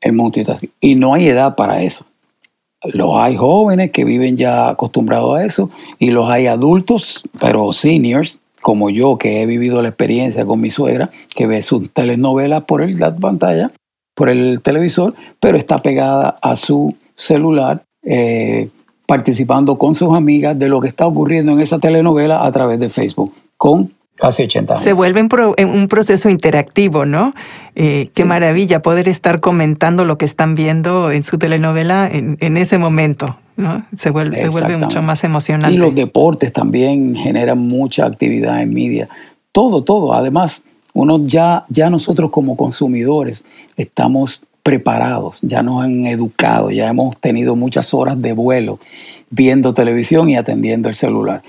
El 0.00 0.12
multitasking. 0.12 0.70
Y 0.80 0.96
no 0.96 1.14
hay 1.14 1.28
edad 1.28 1.56
para 1.56 1.82
eso. 1.82 2.06
Los 2.82 3.16
hay 3.16 3.36
jóvenes 3.36 3.90
que 3.90 4.04
viven 4.04 4.36
ya 4.36 4.68
acostumbrados 4.68 5.38
a 5.38 5.44
eso 5.44 5.70
y 5.98 6.10
los 6.10 6.28
hay 6.28 6.46
adultos, 6.46 7.22
pero 7.40 7.72
seniors, 7.72 8.40
como 8.60 8.90
yo, 8.90 9.16
que 9.16 9.40
he 9.40 9.46
vivido 9.46 9.80
la 9.80 9.88
experiencia 9.88 10.44
con 10.44 10.60
mi 10.60 10.70
suegra, 10.70 11.10
que 11.34 11.46
ve 11.46 11.62
sus 11.62 11.90
telenovelas 11.90 12.64
por 12.64 12.88
la 12.90 13.14
pantalla 13.14 13.72
por 14.14 14.28
el 14.28 14.60
televisor, 14.62 15.14
pero 15.40 15.58
está 15.58 15.78
pegada 15.78 16.36
a 16.40 16.56
su 16.56 16.94
celular, 17.16 17.82
eh, 18.02 18.68
participando 19.06 19.76
con 19.76 19.94
sus 19.94 20.14
amigas 20.14 20.58
de 20.58 20.68
lo 20.68 20.80
que 20.80 20.88
está 20.88 21.06
ocurriendo 21.06 21.52
en 21.52 21.60
esa 21.60 21.78
telenovela 21.78 22.44
a 22.44 22.52
través 22.52 22.78
de 22.78 22.88
Facebook, 22.88 23.32
con 23.56 23.92
casi 24.14 24.44
80 24.44 24.74
años. 24.74 24.84
Se 24.84 24.92
vuelve 24.92 25.20
un, 25.20 25.88
proceso 25.88 26.28
interactivo, 26.28 27.04
¿no? 27.04 27.34
Eh, 27.74 28.10
qué 28.14 28.24
maravilla 28.24 28.82
poder 28.82 29.08
estar 29.08 29.40
comentando 29.40 30.04
lo 30.04 30.16
que 30.18 30.24
están 30.24 30.54
viendo 30.54 31.10
en 31.10 31.22
su 31.22 31.38
telenovela 31.38 32.08
en, 32.10 32.56
ese 32.56 32.78
momento. 32.78 33.36
¿no? 33.56 33.84
Se 33.92 34.10
vuelve, 34.10 34.36
se 34.36 34.48
vuelve 34.48 34.76
mucho 34.76 35.02
más 35.02 35.22
emocionante. 35.24 35.74
Y 35.74 35.78
los 35.78 35.94
deportes 35.94 36.52
también 36.52 37.14
generan 37.14 37.58
mucha 37.58 38.06
actividad 38.06 38.62
en 38.62 38.70
media. 38.70 39.08
Todo, 39.52 39.82
todo. 39.84 40.12
Además, 40.12 40.64
uno 40.94 41.26
ya, 41.26 41.66
ya 41.68 41.90
nosotros 41.90 42.30
como 42.30 42.56
consumidores 42.56 43.44
estamos 43.76 44.44
preparados, 44.62 45.40
ya 45.42 45.62
nos 45.62 45.84
han 45.84 46.06
educado, 46.06 46.70
ya 46.70 46.88
hemos 46.88 47.16
tenido 47.18 47.54
muchas 47.54 47.92
horas 47.92 48.20
de 48.22 48.32
vuelo 48.32 48.78
viendo 49.28 49.74
televisión 49.74 50.30
y 50.30 50.36
atendiendo 50.36 50.88
el 50.88 50.94
celular. 50.94 51.42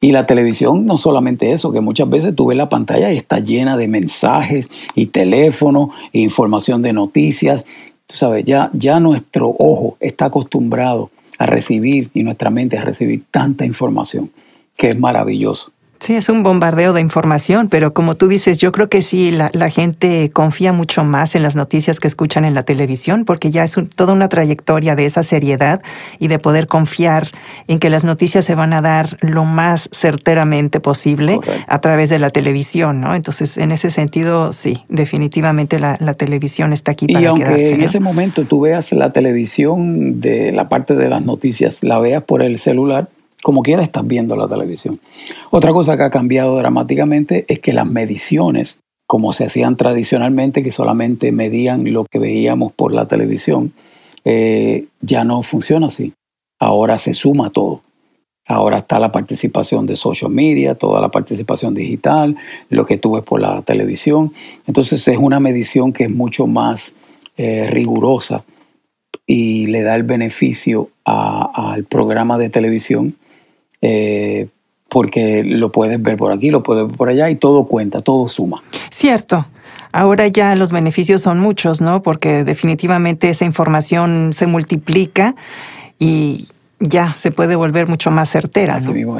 Y 0.00 0.12
la 0.12 0.26
televisión, 0.26 0.86
no 0.86 0.96
solamente 0.96 1.52
eso, 1.52 1.72
que 1.72 1.82
muchas 1.82 2.08
veces 2.08 2.34
tú 2.34 2.46
ves 2.46 2.56
la 2.56 2.70
pantalla 2.70 3.12
y 3.12 3.18
está 3.18 3.38
llena 3.38 3.76
de 3.76 3.86
mensajes 3.86 4.70
y 4.94 5.06
teléfonos 5.06 5.90
e 6.14 6.20
información 6.20 6.80
de 6.80 6.94
noticias. 6.94 7.66
Tú 8.06 8.16
sabes, 8.16 8.46
ya, 8.46 8.70
ya 8.72 8.98
nuestro 8.98 9.54
ojo 9.58 9.98
está 10.00 10.26
acostumbrado 10.26 11.10
a 11.38 11.44
recibir 11.44 12.10
y 12.14 12.22
nuestra 12.22 12.48
mente 12.48 12.78
a 12.78 12.82
recibir 12.82 13.24
tanta 13.30 13.66
información, 13.66 14.30
que 14.74 14.90
es 14.90 14.98
maravilloso. 14.98 15.72
Sí, 16.00 16.14
es 16.14 16.30
un 16.30 16.42
bombardeo 16.42 16.94
de 16.94 17.02
información, 17.02 17.68
pero 17.68 17.92
como 17.92 18.14
tú 18.14 18.26
dices, 18.26 18.56
yo 18.56 18.72
creo 18.72 18.88
que 18.88 19.02
sí, 19.02 19.32
la, 19.32 19.50
gente 19.68 20.30
confía 20.30 20.72
mucho 20.72 21.04
más 21.04 21.34
en 21.34 21.42
las 21.42 21.56
noticias 21.56 22.00
que 22.00 22.08
escuchan 22.08 22.46
en 22.46 22.54
la 22.54 22.62
televisión, 22.62 23.26
porque 23.26 23.50
ya 23.50 23.64
es 23.64 23.76
toda 23.96 24.14
una 24.14 24.30
trayectoria 24.30 24.96
de 24.96 25.04
esa 25.04 25.22
seriedad 25.22 25.82
y 26.18 26.28
de 26.28 26.38
poder 26.38 26.68
confiar 26.68 27.26
en 27.68 27.78
que 27.78 27.90
las 27.90 28.04
noticias 28.04 28.46
se 28.46 28.54
van 28.54 28.72
a 28.72 28.80
dar 28.80 29.18
lo 29.20 29.44
más 29.44 29.90
certeramente 29.92 30.80
posible 30.80 31.38
a 31.66 31.80
través 31.82 32.08
de 32.08 32.18
la 32.18 32.30
televisión, 32.30 33.02
¿no? 33.02 33.14
Entonces, 33.14 33.58
en 33.58 33.70
ese 33.70 33.90
sentido, 33.90 34.54
sí, 34.54 34.82
definitivamente 34.88 35.78
la, 35.78 35.98
televisión 36.14 36.72
está 36.72 36.92
aquí 36.92 37.06
para 37.08 37.20
y 37.20 37.26
aunque 37.26 37.72
en 37.72 37.82
ese 37.82 38.00
momento 38.00 38.44
tú 38.44 38.62
veas 38.62 38.90
la 38.92 39.12
televisión 39.12 40.20
de 40.20 40.50
la 40.50 40.70
parte 40.70 40.96
de 40.96 41.10
las 41.10 41.26
noticias, 41.26 41.84
la 41.84 41.98
veas 41.98 42.22
por 42.22 42.42
el 42.42 42.58
celular, 42.58 43.10
como 43.42 43.62
quiera 43.62 43.82
estás 43.82 44.06
viendo 44.06 44.36
la 44.36 44.48
televisión. 44.48 45.00
Otra 45.50 45.72
cosa 45.72 45.96
que 45.96 46.02
ha 46.02 46.10
cambiado 46.10 46.56
dramáticamente 46.56 47.44
es 47.48 47.58
que 47.58 47.72
las 47.72 47.86
mediciones, 47.86 48.80
como 49.06 49.32
se 49.32 49.44
hacían 49.44 49.76
tradicionalmente, 49.76 50.62
que 50.62 50.70
solamente 50.70 51.32
medían 51.32 51.92
lo 51.92 52.04
que 52.04 52.18
veíamos 52.18 52.72
por 52.72 52.92
la 52.92 53.08
televisión, 53.08 53.72
eh, 54.24 54.86
ya 55.00 55.24
no 55.24 55.42
funciona 55.42 55.86
así. 55.86 56.12
Ahora 56.58 56.98
se 56.98 57.14
suma 57.14 57.50
todo. 57.50 57.82
Ahora 58.46 58.78
está 58.78 58.98
la 58.98 59.12
participación 59.12 59.86
de 59.86 59.96
social 59.96 60.30
media, 60.30 60.74
toda 60.74 61.00
la 61.00 61.10
participación 61.10 61.74
digital, 61.74 62.36
lo 62.68 62.84
que 62.84 62.96
tú 62.96 63.12
ves 63.12 63.22
por 63.22 63.40
la 63.40 63.62
televisión. 63.62 64.32
Entonces 64.66 65.06
es 65.06 65.18
una 65.18 65.38
medición 65.38 65.92
que 65.92 66.04
es 66.04 66.10
mucho 66.10 66.46
más 66.46 66.96
eh, 67.36 67.68
rigurosa 67.70 68.44
y 69.24 69.66
le 69.66 69.82
da 69.82 69.94
el 69.94 70.02
beneficio 70.02 70.90
al 71.04 71.84
programa 71.84 72.38
de 72.38 72.50
televisión 72.50 73.16
eh, 73.82 74.48
porque 74.88 75.44
lo 75.44 75.70
puedes 75.70 76.02
ver 76.02 76.16
por 76.16 76.32
aquí, 76.32 76.50
lo 76.50 76.62
puedes 76.62 76.86
ver 76.86 76.96
por 76.96 77.08
allá 77.08 77.30
y 77.30 77.36
todo 77.36 77.64
cuenta, 77.64 78.00
todo 78.00 78.28
suma. 78.28 78.62
Cierto. 78.90 79.46
Ahora 79.92 80.28
ya 80.28 80.54
los 80.54 80.72
beneficios 80.72 81.22
son 81.22 81.40
muchos, 81.40 81.80
¿no? 81.80 82.02
Porque 82.02 82.44
definitivamente 82.44 83.30
esa 83.30 83.44
información 83.44 84.32
se 84.34 84.46
multiplica 84.46 85.34
y 85.98 86.48
ya 86.80 87.14
se 87.14 87.30
puede 87.30 87.56
volver 87.56 87.86
mucho 87.86 88.10
más 88.10 88.30
certera. 88.30 88.76
Así 88.76 88.92
mismo 88.92 89.18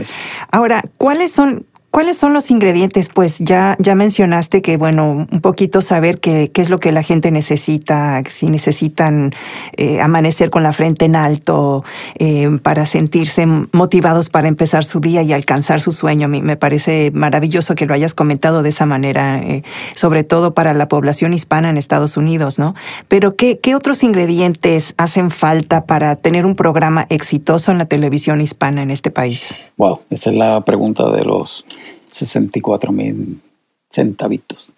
Ahora, 0.50 0.82
¿cuáles 0.96 1.32
son 1.32 1.66
¿Cuáles 1.90 2.16
son 2.16 2.32
los 2.32 2.52
ingredientes? 2.52 3.10
Pues 3.12 3.40
ya, 3.40 3.76
ya 3.80 3.96
mencionaste 3.96 4.62
que, 4.62 4.76
bueno, 4.76 5.26
un 5.28 5.40
poquito 5.40 5.82
saber 5.82 6.20
qué, 6.20 6.52
qué 6.52 6.62
es 6.62 6.70
lo 6.70 6.78
que 6.78 6.92
la 6.92 7.02
gente 7.02 7.32
necesita, 7.32 8.22
si 8.28 8.46
necesitan 8.46 9.32
eh, 9.76 10.00
amanecer 10.00 10.50
con 10.50 10.62
la 10.62 10.72
frente 10.72 11.06
en 11.06 11.16
alto 11.16 11.82
eh, 12.16 12.48
para 12.62 12.86
sentirse 12.86 13.44
motivados 13.72 14.28
para 14.28 14.46
empezar 14.46 14.84
su 14.84 15.00
día 15.00 15.22
y 15.22 15.32
alcanzar 15.32 15.80
su 15.80 15.90
sueño. 15.90 16.28
me 16.28 16.56
parece 16.56 17.10
maravilloso 17.12 17.74
que 17.74 17.86
lo 17.86 17.94
hayas 17.94 18.14
comentado 18.14 18.62
de 18.62 18.68
esa 18.68 18.86
manera, 18.86 19.40
eh, 19.40 19.64
sobre 19.96 20.22
todo 20.22 20.54
para 20.54 20.74
la 20.74 20.86
población 20.86 21.34
hispana 21.34 21.70
en 21.70 21.76
Estados 21.76 22.16
Unidos, 22.16 22.60
¿no? 22.60 22.76
Pero 23.08 23.34
¿qué, 23.34 23.58
¿qué 23.58 23.74
otros 23.74 24.04
ingredientes 24.04 24.94
hacen 24.96 25.32
falta 25.32 25.86
para 25.86 26.14
tener 26.14 26.46
un 26.46 26.54
programa 26.54 27.06
exitoso 27.10 27.72
en 27.72 27.78
la 27.78 27.86
televisión 27.86 28.40
hispana 28.40 28.82
en 28.82 28.92
este 28.92 29.10
país? 29.10 29.56
Wow, 29.76 30.02
esa 30.10 30.30
es 30.30 30.36
la 30.36 30.60
pregunta 30.64 31.10
de 31.10 31.24
los 31.24 31.64
64 32.12 32.92
mil 32.92 33.40
centavitos. 33.88 34.72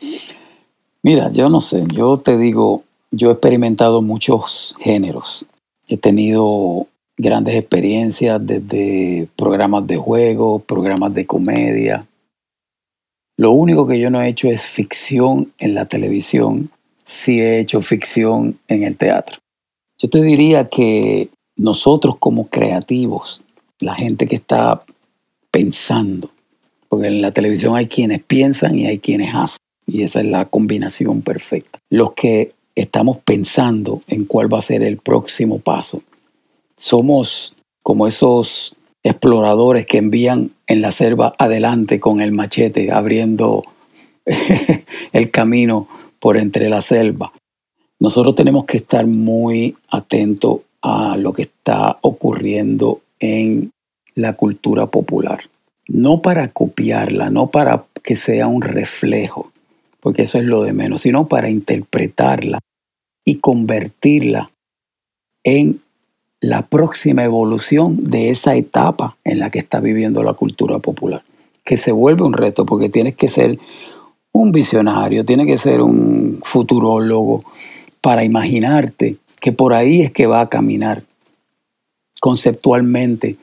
Mira, 1.03 1.31
yo 1.31 1.49
no 1.49 1.61
sé, 1.61 1.85
yo 1.93 2.19
te 2.19 2.39
digo, 2.39 2.85
yo 3.11 3.31
he 3.31 3.33
experimentado 3.33 4.03
muchos 4.03 4.77
géneros. 4.79 5.47
He 5.89 5.97
tenido 5.97 6.87
grandes 7.17 7.57
experiencias 7.57 8.45
desde 8.45 9.29
programas 9.37 9.87
de 9.87 9.97
juego, 9.97 10.61
programas 10.61 11.13
de 11.15 11.27
comedia. 11.27 12.07
Lo 13.37 13.53
único 13.53 13.87
que 13.87 13.99
yo 13.99 14.11
no 14.11 14.23
he 14.23 14.29
hecho 14.29 14.49
es 14.49 14.65
ficción 14.65 15.53
en 15.59 15.75
la 15.75 15.87
televisión, 15.87 16.71
sí 17.05 17.41
he 17.41 17.61
hecho 17.61 17.81
ficción 17.81 18.59
en 18.69 18.85
el 18.85 18.97
teatro. 18.97 19.39
Yo 19.99 20.09
te 20.09 20.23
diría 20.23 20.69
que 20.69 21.29
nosotros 21.57 22.17
como 22.19 22.49
creativos, 22.49 23.43
la 23.81 23.95
gente 23.95 24.27
que 24.27 24.37
está 24.37 24.83
pensando, 25.51 26.31
porque 26.93 27.07
en 27.07 27.23
la 27.23 27.31
televisión 27.31 27.75
hay 27.75 27.87
quienes 27.87 28.23
piensan 28.23 28.77
y 28.77 28.87
hay 28.87 28.99
quienes 28.99 29.35
hacen. 29.35 29.61
Y 29.87 30.03
esa 30.03 30.21
es 30.21 30.27
la 30.27 30.45
combinación 30.51 31.23
perfecta. 31.23 31.79
Los 31.89 32.13
que 32.13 32.53
estamos 32.75 33.17
pensando 33.17 34.03
en 34.09 34.27
cuál 34.27 34.53
va 34.53 34.59
a 34.59 34.61
ser 34.61 34.83
el 34.83 34.99
próximo 34.99 35.59
paso, 35.59 36.03
somos 36.77 37.57
como 37.83 38.07
esos 38.07 38.77
exploradores 39.03 39.87
que 39.87 39.97
envían 39.97 40.51
en 40.67 40.83
la 40.83 40.93
selva 40.93 41.33
adelante 41.39 41.99
con 41.99 42.21
el 42.21 42.33
machete, 42.33 42.93
abriendo 42.93 43.63
el 45.15 45.31
camino 45.31 45.89
por 46.19 46.37
entre 46.37 46.69
la 46.69 46.83
selva. 46.83 47.33
Nosotros 48.01 48.35
tenemos 48.35 48.67
que 48.67 48.77
estar 48.77 49.07
muy 49.07 49.75
atentos 49.89 50.61
a 50.83 51.17
lo 51.17 51.33
que 51.33 51.41
está 51.41 51.97
ocurriendo 52.03 53.01
en 53.19 53.73
la 54.15 54.35
cultura 54.35 54.85
popular 54.89 55.41
no 55.93 56.23
para 56.23 56.49
copiarla, 56.49 57.29
no 57.29 57.49
para 57.49 57.85
que 58.03 58.17
sea 58.17 58.47
un 58.47 58.63
reflejo, 58.63 59.53
porque 60.01 60.23
eso 60.23 60.39
es 60.39 60.45
lo 60.45 60.63
de 60.63 60.73
menos, 60.73 61.03
sino 61.03 61.29
para 61.29 61.51
interpretarla 61.51 62.61
y 63.25 63.37
convertirla 63.37 64.51
en 65.45 65.83
la 66.41 66.67
próxima 66.67 67.25
evolución 67.25 68.11
de 68.11 68.31
esa 68.31 68.57
etapa 68.57 69.17
en 69.23 69.39
la 69.39 69.51
que 69.51 69.59
está 69.59 69.81
viviendo 69.81 70.23
la 70.23 70.33
cultura 70.33 70.79
popular, 70.79 71.25
que 71.63 71.77
se 71.77 71.93
vuelve 71.93 72.25
un 72.25 72.33
reto 72.33 72.65
porque 72.65 72.89
tienes 72.89 73.15
que 73.15 73.29
ser 73.29 73.59
un 74.33 74.51
visionario, 74.51 75.27
tienes 75.27 75.47
que 75.47 75.59
ser 75.59 75.83
un 75.83 76.41
futurólogo 76.43 77.45
para 78.01 78.25
imaginarte 78.25 79.19
que 79.41 79.53
por 79.53 79.75
ahí 79.75 80.01
es 80.01 80.11
que 80.11 80.27
va 80.27 80.41
a 80.41 80.49
caminar 80.49 81.03
conceptualmente 82.19 83.37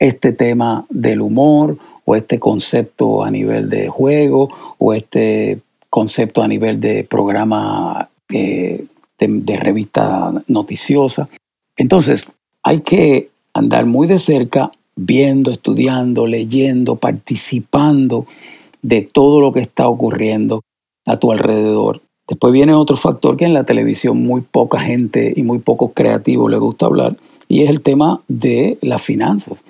este 0.00 0.32
tema 0.32 0.84
del 0.90 1.20
humor 1.20 1.78
o 2.04 2.16
este 2.16 2.38
concepto 2.38 3.24
a 3.24 3.30
nivel 3.30 3.68
de 3.68 3.88
juego 3.88 4.48
o 4.78 4.92
este 4.92 5.60
concepto 5.88 6.42
a 6.42 6.48
nivel 6.48 6.80
de 6.80 7.04
programa 7.04 8.08
eh, 8.32 8.84
de, 9.18 9.56
revista 9.56 10.32
noticiosa. 10.48 11.26
Entonces, 11.76 12.26
hay 12.62 12.80
que 12.80 13.30
andar 13.54 13.86
muy 13.86 14.06
de 14.06 14.18
cerca 14.18 14.72
viendo, 14.96 15.50
estudiando, 15.50 16.26
leyendo, 16.26 16.96
participando 16.96 18.26
de 18.82 19.02
todo 19.02 19.40
lo 19.40 19.52
que 19.52 19.60
está 19.60 19.88
ocurriendo 19.88 20.62
a 21.06 21.18
tu 21.18 21.30
alrededor. 21.30 22.02
Después 22.26 22.52
viene 22.52 22.74
otro 22.74 22.96
factor 22.96 23.36
que 23.36 23.44
en 23.44 23.54
la 23.54 23.64
televisión 23.64 24.18
muy 24.24 24.40
poca 24.40 24.80
gente 24.80 25.32
y 25.36 25.42
muy 25.42 25.58
pocos 25.58 25.92
creativos 25.94 26.50
le 26.50 26.58
gusta 26.58 26.86
hablar, 26.86 27.16
y 27.48 27.62
es 27.62 27.70
el 27.70 27.82
tema 27.82 28.22
de 28.28 28.78
las 28.80 29.02
finanzas. 29.02 29.62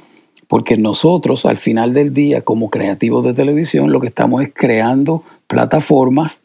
Porque 0.52 0.76
nosotros 0.76 1.46
al 1.46 1.56
final 1.56 1.94
del 1.94 2.12
día, 2.12 2.42
como 2.42 2.68
creativos 2.68 3.24
de 3.24 3.32
televisión, 3.32 3.90
lo 3.90 4.00
que 4.00 4.08
estamos 4.08 4.42
es 4.42 4.50
creando 4.52 5.22
plataformas, 5.46 6.42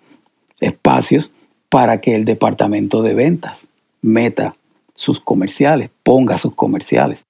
espacios 0.61 1.33
para 1.67 1.99
que 1.99 2.15
el 2.15 2.23
departamento 2.23 3.01
de 3.01 3.13
ventas 3.13 3.67
meta 4.01 4.55
sus 4.95 5.19
comerciales, 5.19 5.89
ponga 6.03 6.37
sus 6.37 6.53
comerciales. 6.53 7.25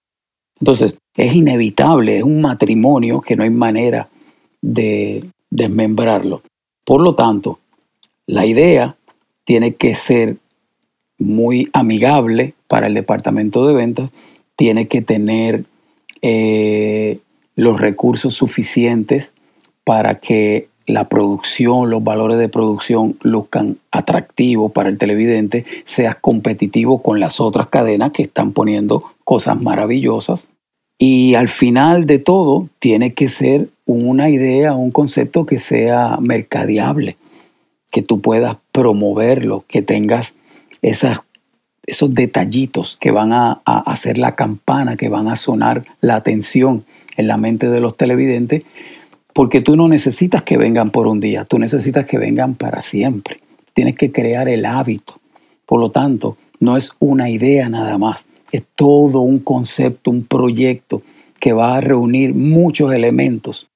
Entonces, 0.59 0.99
es 1.15 1.33
inevitable, 1.33 2.17
es 2.17 2.23
un 2.23 2.41
matrimonio 2.41 3.21
que 3.21 3.35
no 3.35 3.41
hay 3.41 3.49
manera 3.49 4.09
de 4.61 5.25
desmembrarlo. 5.49 6.43
Por 6.85 7.01
lo 7.01 7.15
tanto, 7.15 7.57
la 8.27 8.45
idea 8.45 8.97
tiene 9.45 9.73
que 9.73 9.95
ser 9.95 10.37
muy 11.17 11.71
amigable 11.73 12.53
para 12.67 12.85
el 12.85 12.93
departamento 12.93 13.65
de 13.65 13.73
ventas, 13.73 14.11
tiene 14.55 14.87
que 14.87 15.01
tener 15.01 15.65
eh, 16.21 17.19
los 17.55 17.79
recursos 17.79 18.33
suficientes 18.33 19.33
para 19.83 20.15
que 20.15 20.69
la 20.87 21.09
producción, 21.09 21.89
los 21.89 22.03
valores 22.03 22.37
de 22.37 22.47
producción 22.47 23.17
luzcan 23.21 23.77
atractivos 23.91 24.71
para 24.71 24.89
el 24.89 24.97
televidente, 24.97 25.65
seas 25.83 26.15
competitivo 26.15 27.01
con 27.01 27.19
las 27.19 27.41
otras 27.41 27.67
cadenas 27.67 28.11
que 28.11 28.23
están 28.23 28.53
poniendo 28.53 29.03
cosas 29.25 29.61
maravillosas. 29.61 30.49
Y 30.97 31.35
al 31.35 31.49
final 31.49 32.05
de 32.05 32.19
todo, 32.19 32.69
tiene 32.79 33.13
que 33.13 33.27
ser 33.27 33.69
una 33.85 34.29
idea, 34.29 34.73
un 34.75 34.91
concepto 34.91 35.45
que 35.45 35.59
sea 35.59 36.17
mercadeable, 36.21 37.17
que 37.91 38.01
tú 38.01 38.21
puedas 38.21 38.57
promoverlo, 38.71 39.65
que 39.67 39.81
tengas 39.81 40.35
esas 40.81 41.19
esos 41.87 42.13
detallitos 42.13 42.97
que 42.99 43.11
van 43.11 43.31
a, 43.31 43.61
hacer 43.65 44.17
la 44.17 44.35
campana, 44.35 44.97
que 44.97 45.07
van 45.07 45.29
a 45.29 45.37
sonar 45.37 45.85
la 46.01 46.17
atención 46.17 46.85
en 47.15 47.27
la 47.27 47.37
mente 47.37 47.69
de 47.69 47.79
los 47.79 47.95
televidentes, 47.95 48.65
porque 49.33 49.61
tú 49.61 49.75
no 49.75 49.87
necesitas 49.87 50.43
que 50.43 50.57
vengan 50.57 50.91
por 50.91 51.07
un 51.07 51.21
día, 51.21 51.45
tú 51.45 51.57
necesitas 51.57 52.05
que 52.05 52.17
vengan 52.17 52.55
para 52.55 52.81
siempre. 52.81 53.39
Tienes 53.73 53.95
que 53.95 54.11
crear 54.11 54.49
el 54.49 54.65
hábito. 54.65 55.19
Por 55.65 55.79
lo 55.79 55.89
tanto, 55.89 56.37
no 56.59 56.75
es 56.75 56.91
una 56.99 57.29
idea 57.29 57.69
nada 57.69 57.97
más, 57.97 58.27
es 58.51 58.65
todo 58.75 59.21
un 59.21 59.39
concepto, 59.39 60.11
un 60.11 60.25
proyecto 60.25 61.01
que 61.39 61.53
va 61.53 61.77
a 61.77 61.81
reunir 61.81 62.33
muchos 62.33 62.91
elementos 62.91 63.69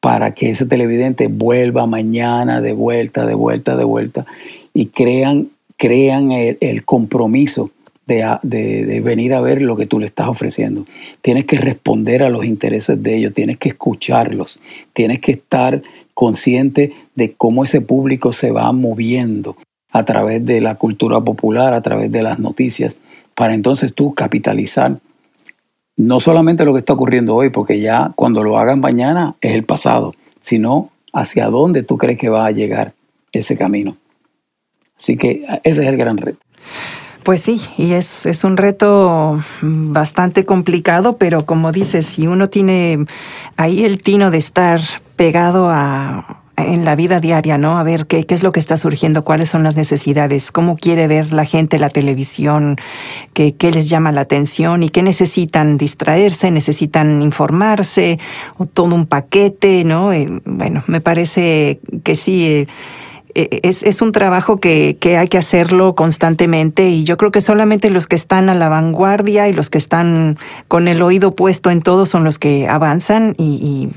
para 0.00 0.34
que 0.34 0.50
ese 0.50 0.66
televidente 0.66 1.28
vuelva 1.28 1.86
mañana 1.86 2.60
de 2.60 2.72
vuelta, 2.72 3.24
de 3.24 3.34
vuelta, 3.34 3.76
de 3.76 3.84
vuelta 3.84 4.26
y 4.74 4.86
crean 4.86 5.50
crean 5.76 6.32
el, 6.32 6.84
compromiso 6.84 7.70
de, 8.06 9.00
venir 9.04 9.34
a 9.34 9.40
ver 9.40 9.62
lo 9.62 9.76
que 9.76 9.86
tú 9.86 9.98
le 9.98 10.06
estás 10.06 10.28
ofreciendo. 10.28 10.84
Tienes 11.22 11.44
que 11.44 11.58
responder 11.58 12.22
a 12.22 12.30
los 12.30 12.44
intereses 12.44 13.02
de 13.02 13.16
ellos, 13.16 13.34
tienes 13.34 13.58
que 13.58 13.70
escucharlos, 13.70 14.60
tienes 14.92 15.20
que 15.20 15.32
estar 15.32 15.82
consciente 16.14 16.92
de 17.14 17.34
cómo 17.34 17.64
ese 17.64 17.80
público 17.80 18.32
se 18.32 18.50
va 18.50 18.72
moviendo 18.72 19.56
a 19.90 20.04
través 20.04 20.44
de 20.44 20.60
la 20.60 20.76
cultura 20.76 21.20
popular, 21.20 21.74
a 21.74 21.82
través 21.82 22.10
de 22.10 22.22
las 22.22 22.38
noticias, 22.38 23.00
para 23.34 23.54
entonces 23.54 23.94
tú 23.94 24.14
capitalizar 24.14 24.98
no 25.96 26.20
solamente 26.20 26.64
lo 26.64 26.72
que 26.72 26.80
está 26.80 26.92
ocurriendo 26.92 27.34
hoy, 27.34 27.50
porque 27.50 27.80
ya 27.80 28.12
cuando 28.16 28.42
lo 28.42 28.58
hagan 28.58 28.80
mañana 28.80 29.36
es 29.40 29.54
el 29.54 29.64
pasado, 29.64 30.12
sino 30.40 30.90
hacia 31.12 31.46
dónde 31.46 31.82
tú 31.82 31.96
crees 31.96 32.18
que 32.18 32.28
va 32.28 32.46
a 32.46 32.50
llegar 32.50 32.92
ese 33.32 33.56
camino. 33.56 33.96
Así 34.98 35.16
que 35.16 35.44
ese 35.62 35.82
es 35.82 35.88
el 35.88 35.96
gran 35.96 36.16
reto. 36.16 36.38
Pues 37.22 37.40
sí, 37.40 37.60
y 37.76 37.94
es, 37.94 38.24
es, 38.24 38.44
un 38.44 38.56
reto 38.56 39.42
bastante 39.60 40.44
complicado, 40.44 41.16
pero 41.16 41.44
como 41.44 41.72
dices, 41.72 42.06
si 42.06 42.28
uno 42.28 42.48
tiene 42.48 43.04
ahí 43.56 43.84
el 43.84 44.00
tino 44.00 44.30
de 44.30 44.38
estar 44.38 44.80
pegado 45.16 45.68
a, 45.68 46.44
en 46.56 46.84
la 46.84 46.94
vida 46.94 47.18
diaria, 47.18 47.58
¿no? 47.58 47.78
A 47.78 47.82
ver 47.82 48.06
qué, 48.06 48.24
qué 48.24 48.34
es 48.34 48.42
lo 48.42 48.52
que 48.52 48.60
está 48.60 48.76
surgiendo, 48.76 49.24
cuáles 49.24 49.50
son 49.50 49.62
las 49.62 49.76
necesidades, 49.76 50.52
cómo 50.52 50.76
quiere 50.76 51.08
ver 51.08 51.32
la 51.32 51.44
gente 51.44 51.80
la 51.80 51.90
televisión, 51.90 52.76
qué, 53.32 53.56
qué 53.56 53.72
les 53.72 53.88
llama 53.88 54.12
la 54.12 54.22
atención 54.22 54.82
y 54.82 54.88
qué 54.88 55.02
necesitan 55.02 55.78
distraerse, 55.78 56.50
necesitan 56.50 57.22
informarse, 57.22 58.18
o 58.56 58.66
todo 58.66 58.94
un 58.94 59.06
paquete, 59.06 59.84
¿no? 59.84 60.12
Eh, 60.12 60.28
bueno, 60.44 60.84
me 60.86 61.00
parece 61.00 61.80
que 62.04 62.14
sí. 62.14 62.46
Eh, 62.46 62.66
eh, 63.38 63.60
es, 63.62 64.00
un 64.00 64.12
trabajo 64.12 64.56
que, 64.56 64.96
hay 65.18 65.28
que 65.28 65.36
hacerlo 65.36 65.94
constantemente 65.94 66.88
y 66.88 67.04
yo 67.04 67.18
creo 67.18 67.30
que 67.30 67.42
solamente 67.42 67.90
los 67.90 68.06
que 68.06 68.16
están 68.16 68.48
a 68.48 68.54
la 68.54 68.70
vanguardia 68.70 69.46
y 69.46 69.52
los 69.52 69.68
que 69.68 69.76
están 69.76 70.38
con 70.68 70.88
el 70.88 71.02
oído 71.02 71.34
puesto 71.34 71.70
en 71.70 71.82
todo 71.82 72.06
son 72.06 72.24
los 72.24 72.38
que 72.38 72.66
avanzan 72.66 73.34
y, 73.36 73.90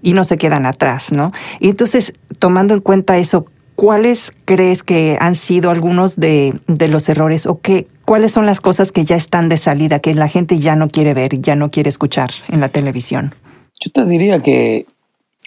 y 0.00 0.12
no 0.14 0.24
se 0.24 0.38
quedan 0.38 0.64
atrás, 0.64 1.12
¿no? 1.12 1.30
Y 1.58 1.68
entonces, 1.68 2.14
tomando 2.38 2.72
en 2.72 2.80
cuenta 2.80 3.18
eso, 3.18 3.44
¿cuáles 3.74 4.32
crees 4.46 4.82
que 4.82 5.18
han 5.20 5.34
sido 5.34 5.68
algunos 5.68 6.16
de, 6.16 6.58
de 6.66 6.88
los 6.88 7.06
errores 7.10 7.44
o 7.44 7.60
qué, 7.60 7.86
cuáles 8.06 8.32
son 8.32 8.46
las 8.46 8.62
cosas 8.62 8.92
que 8.92 9.04
ya 9.04 9.16
están 9.16 9.50
de 9.50 9.58
salida, 9.58 9.98
que 10.00 10.14
la 10.14 10.28
gente 10.28 10.58
ya 10.58 10.74
no 10.74 10.88
quiere 10.88 11.12
ver, 11.12 11.38
ya 11.38 11.54
no 11.54 11.70
quiere 11.70 11.90
escuchar 11.90 12.30
en 12.48 12.60
la 12.60 12.70
televisión? 12.70 13.34
Yo 13.78 13.90
te 13.92 14.06
diría 14.06 14.40
que 14.40 14.86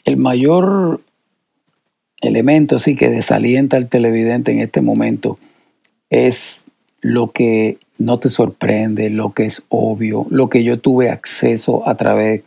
el 0.06 0.18
mayor 0.18 1.02
elemento 2.28 2.80
sí 2.80 2.96
que 2.96 3.10
desalienta 3.10 3.78
al 3.78 3.88
televidente 3.88 4.52
en 4.52 4.60
este 4.60 4.82
momento 4.82 5.36
es 6.10 6.66
lo 7.02 7.32
que 7.32 7.78
no 7.98 8.20
te 8.20 8.30
sorprende, 8.30 9.10
lo 9.10 9.34
que 9.34 9.46
es 9.46 9.64
obvio, 9.70 10.26
lo 10.30 10.50
que 10.50 10.64
yo 10.64 10.80
tuve 10.80 11.10
acceso 11.10 11.88
a 11.88 11.96
través 11.96 12.44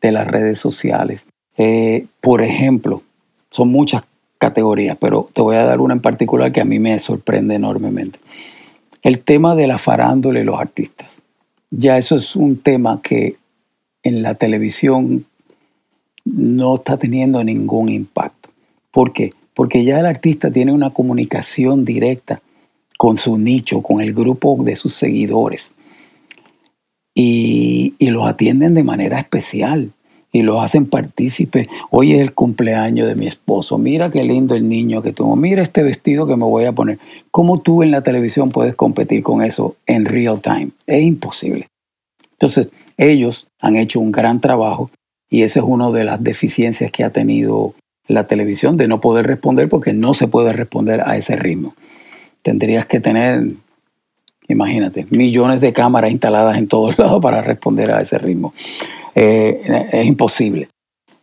de 0.00 0.12
las 0.12 0.26
redes 0.26 0.58
sociales. 0.58 1.26
Eh, 1.56 2.06
por 2.20 2.42
ejemplo, 2.42 3.02
son 3.50 3.70
muchas 3.70 4.02
categorías, 4.38 4.96
pero 4.98 5.26
te 5.32 5.42
voy 5.42 5.56
a 5.56 5.64
dar 5.64 5.80
una 5.80 5.94
en 5.94 6.00
particular 6.00 6.50
que 6.50 6.62
a 6.62 6.64
mí 6.64 6.78
me 6.78 6.98
sorprende 6.98 7.54
enormemente. 7.54 8.18
El 9.02 9.20
tema 9.20 9.54
de 9.54 9.66
la 9.66 9.78
farándula 9.78 10.40
y 10.40 10.44
los 10.44 10.58
artistas. 10.58 11.20
Ya 11.70 11.98
eso 11.98 12.16
es 12.16 12.34
un 12.34 12.56
tema 12.56 13.00
que 13.02 13.36
en 14.02 14.22
la 14.22 14.34
televisión 14.34 15.26
no 16.24 16.76
está 16.76 16.96
teniendo 16.96 17.44
ningún 17.44 17.90
impacto. 17.90 18.39
¿Por 18.90 19.12
qué? 19.12 19.30
Porque 19.54 19.84
ya 19.84 20.00
el 20.00 20.06
artista 20.06 20.50
tiene 20.50 20.72
una 20.72 20.90
comunicación 20.90 21.84
directa 21.84 22.42
con 22.98 23.16
su 23.16 23.38
nicho, 23.38 23.82
con 23.82 24.00
el 24.00 24.12
grupo 24.12 24.56
de 24.62 24.76
sus 24.76 24.94
seguidores. 24.94 25.74
Y, 27.14 27.94
los 27.98 28.26
atienden 28.26 28.74
de 28.74 28.82
manera 28.82 29.18
especial 29.18 29.92
y 30.32 30.42
los 30.42 30.62
hacen 30.62 30.86
partícipes. 30.86 31.68
Hoy 31.90 32.12
es 32.12 32.20
el 32.20 32.34
cumpleaños 32.34 33.08
de 33.08 33.14
mi 33.14 33.26
esposo. 33.26 33.78
Mira 33.78 34.10
qué 34.10 34.24
lindo 34.24 34.54
el 34.54 34.68
niño 34.68 35.00
que 35.00 35.12
tuvo. 35.12 35.36
Mira 35.36 35.62
este 35.62 35.82
vestido 35.82 36.26
que 36.26 36.36
me 36.36 36.44
voy 36.44 36.64
a 36.64 36.72
poner. 36.72 36.98
¿Cómo 37.30 37.60
tú 37.60 37.82
en 37.82 37.90
la 37.90 38.02
televisión 38.02 38.50
puedes 38.50 38.74
competir 38.74 39.22
con 39.22 39.42
eso 39.42 39.76
en 39.86 40.06
real 40.06 40.42
time? 40.42 40.70
Es 40.86 41.02
imposible. 41.02 41.68
Entonces, 42.32 42.70
ellos 42.96 43.48
han 43.60 43.76
hecho 43.76 44.00
un 44.00 44.12
gran 44.12 44.40
trabajo 44.40 44.88
y 45.28 45.42
esa 45.42 45.60
es 45.60 45.66
una 45.66 45.90
de 45.90 46.04
las 46.04 46.22
deficiencias 46.22 46.90
que 46.90 47.04
ha 47.04 47.10
tenido 47.10 47.74
la 48.10 48.26
televisión 48.26 48.76
de 48.76 48.88
no 48.88 49.00
poder 49.00 49.26
responder 49.26 49.68
porque 49.68 49.92
no 49.92 50.14
se 50.14 50.26
puede 50.26 50.52
responder 50.52 51.02
a 51.06 51.16
ese 51.16 51.36
ritmo. 51.36 51.74
Tendrías 52.42 52.84
que 52.84 52.98
tener, 52.98 53.44
imagínate, 54.48 55.06
millones 55.10 55.60
de 55.60 55.72
cámaras 55.72 56.10
instaladas 56.10 56.58
en 56.58 56.66
todos 56.66 56.98
lados 56.98 57.22
para 57.22 57.40
responder 57.40 57.92
a 57.92 58.00
ese 58.00 58.18
ritmo. 58.18 58.50
Eh, 59.14 59.88
es 59.92 60.06
imposible. 60.06 60.66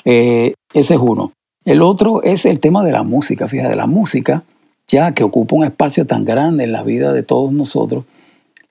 Eh, 0.05 0.53
ese 0.73 0.93
es 0.93 0.99
uno. 0.99 1.33
El 1.65 1.81
otro 1.81 2.23
es 2.23 2.45
el 2.45 2.59
tema 2.61 2.85
de 2.85 2.93
la 2.93 3.03
música. 3.03 3.49
Fíjate, 3.49 3.75
la 3.75 3.88
música, 3.88 4.43
ya 4.88 5.13
que 5.13 5.25
ocupa 5.25 5.57
un 5.57 5.65
espacio 5.65 6.07
tan 6.07 6.23
grande 6.23 6.63
en 6.63 6.71
la 6.71 6.83
vida 6.83 7.11
de 7.11 7.23
todos 7.23 7.51
nosotros, 7.51 8.05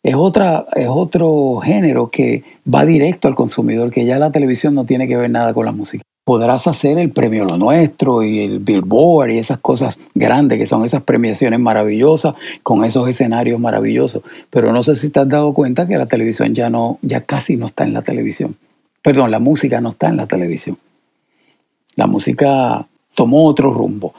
es, 0.03 0.15
otra, 0.15 0.67
es 0.75 0.89
otro 0.89 1.59
género 1.63 2.09
que 2.09 2.45
va 2.73 2.87
directo 2.87 3.29
al 3.29 3.35
consumidor, 3.35 3.91
que 3.91 4.07
ya 4.07 4.19
la 4.19 4.33
televisión 4.33 4.75
no 4.75 4.87
tiene 4.87 5.07
que 5.07 5.19
ver 5.19 5.29
nada 5.29 5.53
con 5.53 5.67
la 5.67 5.73
música. 5.73 6.03
Podrás 6.27 6.67
hacer 6.67 6.99
el 6.99 7.13
premio 7.13 7.45
Lo 7.45 7.57
Nuestro 7.57 8.25
y 8.25 8.41
el 8.41 8.59
Billboard 8.59 9.31
y 9.31 9.39
esas 9.39 9.59
cosas 9.59 10.01
grandes 10.13 10.59
que 10.59 10.67
son 10.67 10.85
esas 10.85 11.05
premiaciones 11.05 11.61
maravillosas 11.61 12.35
con 12.65 12.85
esos 12.85 13.09
escenarios 13.09 13.61
maravillosos. 13.61 14.25
Pero 14.51 14.73
no 14.73 14.83
sé 14.83 14.97
si 14.97 15.11
te 15.11 15.21
has 15.21 15.29
dado 15.29 15.55
cuenta 15.55 15.87
que 15.87 15.97
la 15.97 16.07
televisión 16.07 16.53
ya 16.53 16.69
no, 16.69 16.99
ya 17.01 17.21
casi 17.21 17.57
no 17.57 17.67
está 17.67 17.85
en 17.85 17.95
la 17.95 18.03
televisión. 18.03 18.57
Perdón, 19.03 19.31
la 19.31 19.39
música 19.39 19.81
no 19.81 19.91
está 19.91 20.09
en 20.09 20.17
la 20.17 20.27
televisión. 20.27 20.77
La 21.95 22.09
música 22.09 22.89
tomó 23.15 23.47
otro 23.47 23.73
rumbo. 23.73 24.13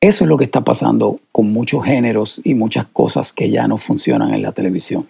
Eso 0.00 0.24
es 0.24 0.28
lo 0.28 0.36
que 0.36 0.44
está 0.46 0.64
pasando 0.64 1.20
con 1.30 1.52
muchos 1.52 1.84
géneros 1.84 2.40
y 2.42 2.54
muchas 2.54 2.86
cosas 2.86 3.32
que 3.32 3.48
ya 3.50 3.68
no 3.68 3.78
funcionan 3.78 4.34
en 4.34 4.42
la 4.42 4.50
televisión. 4.50 5.06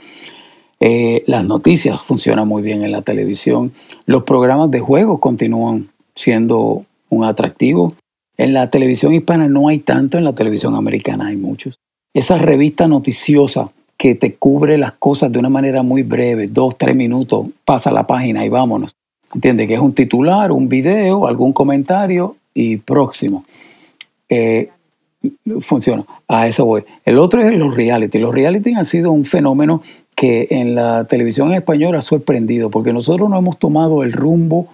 Eh, 0.79 1.25
las 1.27 1.47
noticias 1.47 2.03
funcionan 2.03 2.47
muy 2.47 2.61
bien 2.61 2.85
en 2.85 2.93
la 2.93 3.01
televisión. 3.01 3.73
Los 4.05 4.25
programas 4.25 4.71
de 4.71 4.81
juegos 4.81 5.21
continúan 5.21 5.89
siendo 6.15 6.85
un 7.09 7.25
atractivo. 7.25 7.95
En 8.37 8.53
la 8.53 8.71
televisión 8.71 9.13
hispana 9.13 9.49
no 9.49 9.69
hay 9.69 9.79
tanto, 9.79 10.19
en 10.19 10.25
la 10.25 10.35
televisión 10.35 10.75
americana 10.75 11.29
hay 11.29 11.37
muchos. 11.37 11.79
Esa 12.13 12.39
revista 12.39 12.87
noticiosa 12.87 13.71
que 13.97 14.15
te 14.15 14.35
cubre 14.35 14.77
las 14.77 14.93
cosas 14.93 15.31
de 15.33 15.39
una 15.39 15.49
manera 15.49 15.83
muy 15.83 16.03
breve, 16.03 16.49
dos, 16.49 16.77
tres 16.77 16.97
minutos, 16.97 17.47
pasa 17.65 17.91
la 17.91 18.07
página 18.07 18.45
y 18.45 18.49
vámonos. 18.49 18.95
¿Entiendes? 19.35 19.67
Que 19.67 19.75
es 19.75 19.81
un 19.81 19.93
titular, 19.93 20.53
un 20.53 20.69
video, 20.69 21.27
algún 21.27 21.53
comentario 21.53 22.37
y 22.53 22.77
próximo. 22.77 23.45
Eh, 24.29 24.69
funciona. 25.61 26.05
A 26.29 26.47
eso 26.47 26.67
voy. 26.67 26.85
El 27.05 27.19
otro 27.19 27.41
es 27.41 27.53
los 27.55 27.75
reality. 27.75 28.19
Los 28.19 28.35
reality 28.35 28.75
han 28.75 28.85
sido 28.85 29.11
un 29.11 29.25
fenómeno 29.25 29.83
que 30.15 30.47
en 30.51 30.75
la 30.75 31.05
televisión 31.05 31.53
española 31.53 31.99
ha 31.99 32.03
sorprendido, 32.03 32.71
porque 32.71 32.93
nosotros 32.93 33.29
no 33.29 33.39
hemos 33.39 33.59
tomado 33.59 34.05
el 34.05 34.13
rumbo 34.13 34.69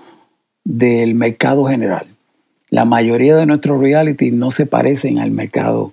del 0.70 1.16
mercado 1.16 1.64
general. 1.64 2.06
La 2.68 2.84
mayoría 2.84 3.34
de 3.34 3.44
nuestros 3.44 3.80
reality 3.80 4.30
no 4.30 4.52
se 4.52 4.66
parecen 4.66 5.18
al 5.18 5.32
mercado 5.32 5.92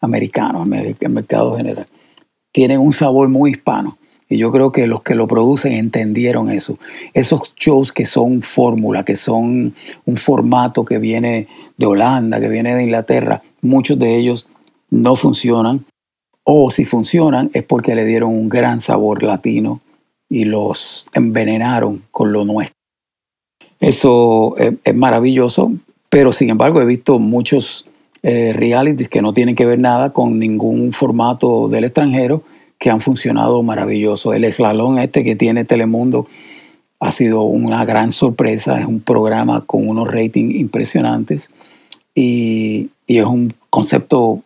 americano, 0.00 0.62
al 0.62 1.10
mercado 1.10 1.56
general. 1.56 1.86
Tienen 2.50 2.80
un 2.80 2.94
sabor 2.94 3.28
muy 3.28 3.50
hispano. 3.50 3.98
Y 4.28 4.38
yo 4.38 4.50
creo 4.50 4.72
que 4.72 4.86
los 4.86 5.02
que 5.02 5.14
lo 5.14 5.28
producen 5.28 5.74
entendieron 5.74 6.50
eso. 6.50 6.78
Esos 7.12 7.54
shows 7.56 7.92
que 7.92 8.06
son 8.06 8.40
fórmula, 8.40 9.04
que 9.04 9.16
son 9.16 9.74
un 10.06 10.16
formato 10.16 10.84
que 10.84 10.98
viene 10.98 11.46
de 11.76 11.86
Holanda, 11.86 12.40
que 12.40 12.48
viene 12.48 12.74
de 12.74 12.84
Inglaterra, 12.84 13.42
muchos 13.60 13.98
de 13.98 14.16
ellos 14.16 14.48
no 14.88 15.14
funcionan. 15.14 15.84
O 16.42 16.70
si 16.70 16.86
funcionan 16.86 17.50
es 17.52 17.64
porque 17.64 17.94
le 17.94 18.06
dieron 18.06 18.30
un 18.30 18.48
gran 18.48 18.80
sabor 18.80 19.22
latino 19.22 19.82
y 20.28 20.44
los 20.44 21.06
envenenaron 21.12 22.04
con 22.10 22.32
lo 22.32 22.44
nuestro. 22.46 22.75
Eso 23.80 24.56
es, 24.56 24.94
maravilloso, 24.94 25.72
pero 26.08 26.32
sin 26.32 26.50
embargo 26.50 26.80
he 26.80 26.86
visto 26.86 27.18
muchos 27.18 27.86
eh, 28.22 28.52
realities 28.54 29.08
que 29.08 29.22
no 29.22 29.32
tienen 29.32 29.54
que 29.54 29.66
ver 29.66 29.78
nada 29.78 30.12
con 30.12 30.38
ningún 30.38 30.92
formato 30.92 31.68
del 31.68 31.84
extranjero 31.84 32.42
que 32.78 32.90
han 32.90 33.00
funcionado 33.00 33.62
maravilloso. 33.62 34.32
El 34.32 34.44
eslalón 34.44 34.98
este 34.98 35.24
que 35.24 35.36
tiene 35.36 35.64
Telemundo 35.64 36.26
ha 37.00 37.12
sido 37.12 37.42
una 37.42 37.84
gran 37.84 38.12
sorpresa, 38.12 38.80
es 38.80 38.86
un 38.86 39.00
programa 39.00 39.62
con 39.66 39.86
unos 39.86 40.10
ratings 40.10 40.54
impresionantes 40.54 41.50
y, 42.14 42.90
es 43.06 43.24
un 43.24 43.54
concepto, 43.70 44.42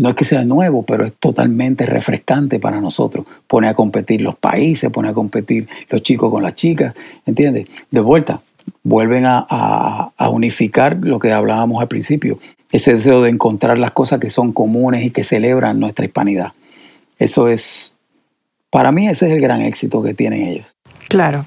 no 0.00 0.08
es 0.08 0.14
que 0.14 0.24
sea 0.24 0.46
nuevo, 0.46 0.82
pero 0.82 1.04
es 1.04 1.12
totalmente 1.20 1.84
refrescante 1.84 2.58
para 2.58 2.80
nosotros. 2.80 3.26
Pone 3.46 3.68
a 3.68 3.74
competir 3.74 4.22
los 4.22 4.34
países, 4.34 4.88
pone 4.88 5.10
a 5.10 5.12
competir 5.12 5.68
los 5.90 6.02
chicos 6.02 6.30
con 6.30 6.42
las 6.42 6.54
chicas, 6.54 6.94
¿entiendes? 7.26 7.66
De 7.90 8.00
vuelta, 8.00 8.38
vuelven 8.82 9.24
a, 9.26 10.10
unificar 10.32 10.96
lo 11.02 11.18
que 11.18 11.32
hablábamos 11.32 11.82
al 11.82 11.88
principio, 11.88 12.38
ese 12.72 12.94
deseo 12.94 13.20
de 13.20 13.28
encontrar 13.28 13.78
las 13.78 13.90
cosas 13.90 14.20
que 14.20 14.30
son 14.30 14.52
comunes 14.52 15.04
y 15.04 15.10
que 15.10 15.22
celebran 15.22 15.78
nuestra 15.78 16.06
hispanidad. 16.06 16.52
Eso 17.18 17.48
es, 17.48 17.98
para 18.70 18.92
mí 18.92 19.06
ese 19.06 19.26
es 19.26 19.32
el 19.34 19.40
gran 19.42 19.60
éxito 19.60 20.02
que 20.02 20.14
tienen 20.14 20.46
ellos. 20.46 20.78
Claro, 21.10 21.44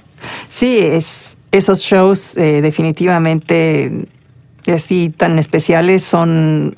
sí, 0.47 0.77
es, 0.77 1.37
esos 1.51 1.79
shows 1.79 2.37
eh, 2.37 2.61
definitivamente 2.61 4.05
así 4.71 5.09
tan 5.09 5.39
especiales 5.39 6.03
son, 6.03 6.73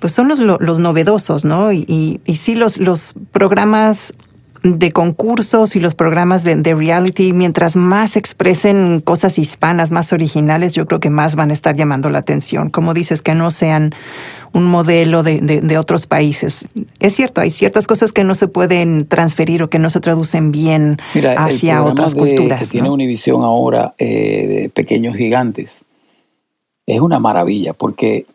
pues 0.00 0.12
son 0.12 0.28
los, 0.28 0.40
los 0.40 0.78
novedosos, 0.78 1.44
¿no? 1.44 1.72
Y, 1.72 2.20
y, 2.24 2.36
sí, 2.36 2.54
los, 2.54 2.78
los 2.78 3.14
programas 3.32 4.14
de 4.62 4.92
concursos 4.92 5.74
y 5.74 5.80
los 5.80 5.94
programas 5.94 6.44
de, 6.44 6.54
de, 6.54 6.74
reality, 6.74 7.32
mientras 7.32 7.76
más 7.76 8.16
expresen 8.16 9.00
cosas 9.00 9.38
hispanas, 9.38 9.90
más 9.90 10.12
originales, 10.12 10.74
yo 10.74 10.86
creo 10.86 11.00
que 11.00 11.08
más 11.08 11.34
van 11.34 11.50
a 11.50 11.52
estar 11.52 11.76
llamando 11.76 12.10
la 12.10 12.18
atención. 12.18 12.70
Como 12.70 12.92
dices, 12.92 13.22
que 13.22 13.34
no 13.34 13.50
sean 13.50 13.94
un 14.52 14.64
modelo 14.64 15.22
de, 15.22 15.40
de, 15.40 15.78
otros 15.78 16.06
países. 16.06 16.66
Es 16.98 17.14
cierto, 17.14 17.40
hay 17.40 17.50
ciertas 17.50 17.86
cosas 17.86 18.12
que 18.12 18.24
no 18.24 18.34
se 18.34 18.48
pueden 18.48 19.06
transferir 19.06 19.62
o 19.62 19.70
que 19.70 19.78
no 19.78 19.90
se 19.90 20.00
traducen 20.00 20.50
bien 20.50 20.98
hacia 21.38 21.82
otras 21.82 22.14
culturas. 22.14 22.60
Que 22.60 22.66
tiene 22.66 22.90
Univisión 22.90 23.42
ahora 23.42 23.94
eh, 23.98 24.46
de 24.48 24.68
Pequeños 24.68 25.16
Gigantes 25.16 25.84
es 26.94 27.00
una 27.00 27.20
maravilla 27.20 27.72
porque 27.72 28.26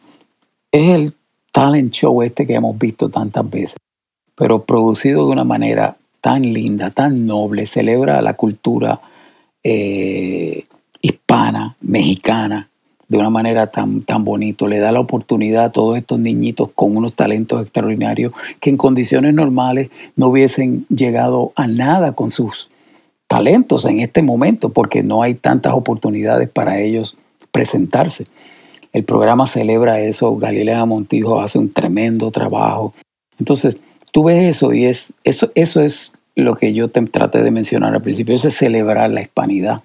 es 0.72 0.90
el 0.92 1.14
talent 1.52 1.92
show 1.92 2.22
este 2.22 2.46
que 2.46 2.56
hemos 2.56 2.78
visto 2.78 3.10
tantas 3.10 3.50
veces, 3.50 3.78
pero 4.34 4.64
producido 4.64 5.26
de 5.26 5.34
una 5.34 5.44
manera 5.44 5.98
tan 6.22 6.42
linda, 6.42 6.90
tan 6.90 7.26
noble, 7.26 7.66
celebra 7.66 8.22
la 8.22 8.34
cultura 8.36 9.02
eh, 9.62 10.66
hispana, 11.02 11.76
mexicana, 11.82 12.70
de 13.08 13.18
una 13.18 13.30
manera 13.30 13.68
tan, 13.68 14.02
tan 14.02 14.24
bonito, 14.24 14.68
le 14.68 14.80
da 14.80 14.92
la 14.92 15.02
oportunidad 15.02 15.66
a 15.66 15.72
todos 15.72 15.98
estos 15.98 16.20
niñitos 16.20 16.70
con 16.74 16.96
unos 16.96 17.14
talentos 17.14 17.62
extraordinarios 17.62 18.34
que 18.60 18.70
en 18.70 18.78
condiciones 18.78 19.34
normales 19.34 19.90
no 20.16 20.30
hubiesen 20.30 20.86
llegado 20.88 21.52
a 21.56 21.68
nada 21.68 22.14
con 22.14 22.32
sus 22.32 22.70
talentos 23.28 23.86
en 23.86 24.00
este 24.00 24.22
momento, 24.22 24.70
porque 24.70 25.04
no 25.04 25.22
hay 25.22 25.36
tantas 25.36 25.74
oportunidades 25.74 26.50
para 26.50 26.80
ellos 26.80 27.18
presentarse. 27.56 28.26
El 28.92 29.06
programa 29.06 29.48
celebra 29.48 30.02
eso, 30.02 30.36
Galilea 30.36 30.84
Montijo 30.84 31.40
hace 31.40 31.58
un 31.58 31.72
tremendo 31.72 32.30
trabajo. 32.30 32.92
Entonces, 33.40 33.80
tú 34.12 34.26
ves 34.26 34.58
eso 34.58 34.74
y 34.74 34.84
es, 34.84 35.14
eso, 35.24 35.54
eso 35.56 35.80
es 35.80 36.12
lo 36.36 36.56
que 36.56 36.74
yo 36.74 36.90
te 36.90 37.02
traté 37.06 37.44
de 37.44 37.52
mencionar 37.52 37.96
al 37.96 38.02
principio, 38.02 38.36
es 38.36 38.42
celebrar 38.42 39.10
la 39.10 39.22
hispanidad 39.22 39.78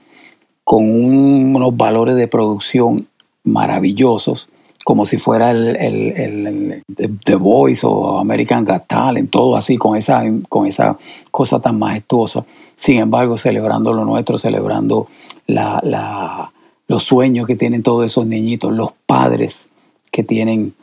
con 0.64 0.84
unos 0.84 1.76
valores 1.76 2.16
de 2.16 2.26
producción 2.26 3.06
maravillosos, 3.44 4.48
como 4.84 5.06
si 5.06 5.16
fuera 5.18 5.52
el, 5.52 5.76
el, 5.76 6.82
The 7.24 7.36
Voice 7.36 7.86
o 7.86 8.18
American 8.18 8.64
Got 8.64 8.88
Talent, 8.88 9.30
todo 9.30 9.56
así, 9.56 9.76
con 9.76 9.96
esa, 9.96 10.24
con 10.48 10.66
esa 10.66 10.98
cosa 11.30 11.60
tan 11.60 11.78
majestuosa. 11.78 12.42
Sin 12.74 12.98
embargo, 12.98 13.38
celebrando 13.38 13.92
lo 13.92 14.04
nuestro, 14.04 14.38
celebrando 14.38 15.06
la, 15.46 16.50
los 16.90 17.04
sueños 17.04 17.46
que 17.46 17.54
tienen 17.54 17.84
todos 17.84 18.04
esos 18.04 18.26
niñitos, 18.26 18.72
los 18.72 18.90
padres 19.06 19.68
que 20.10 20.24
tienen 20.24 20.74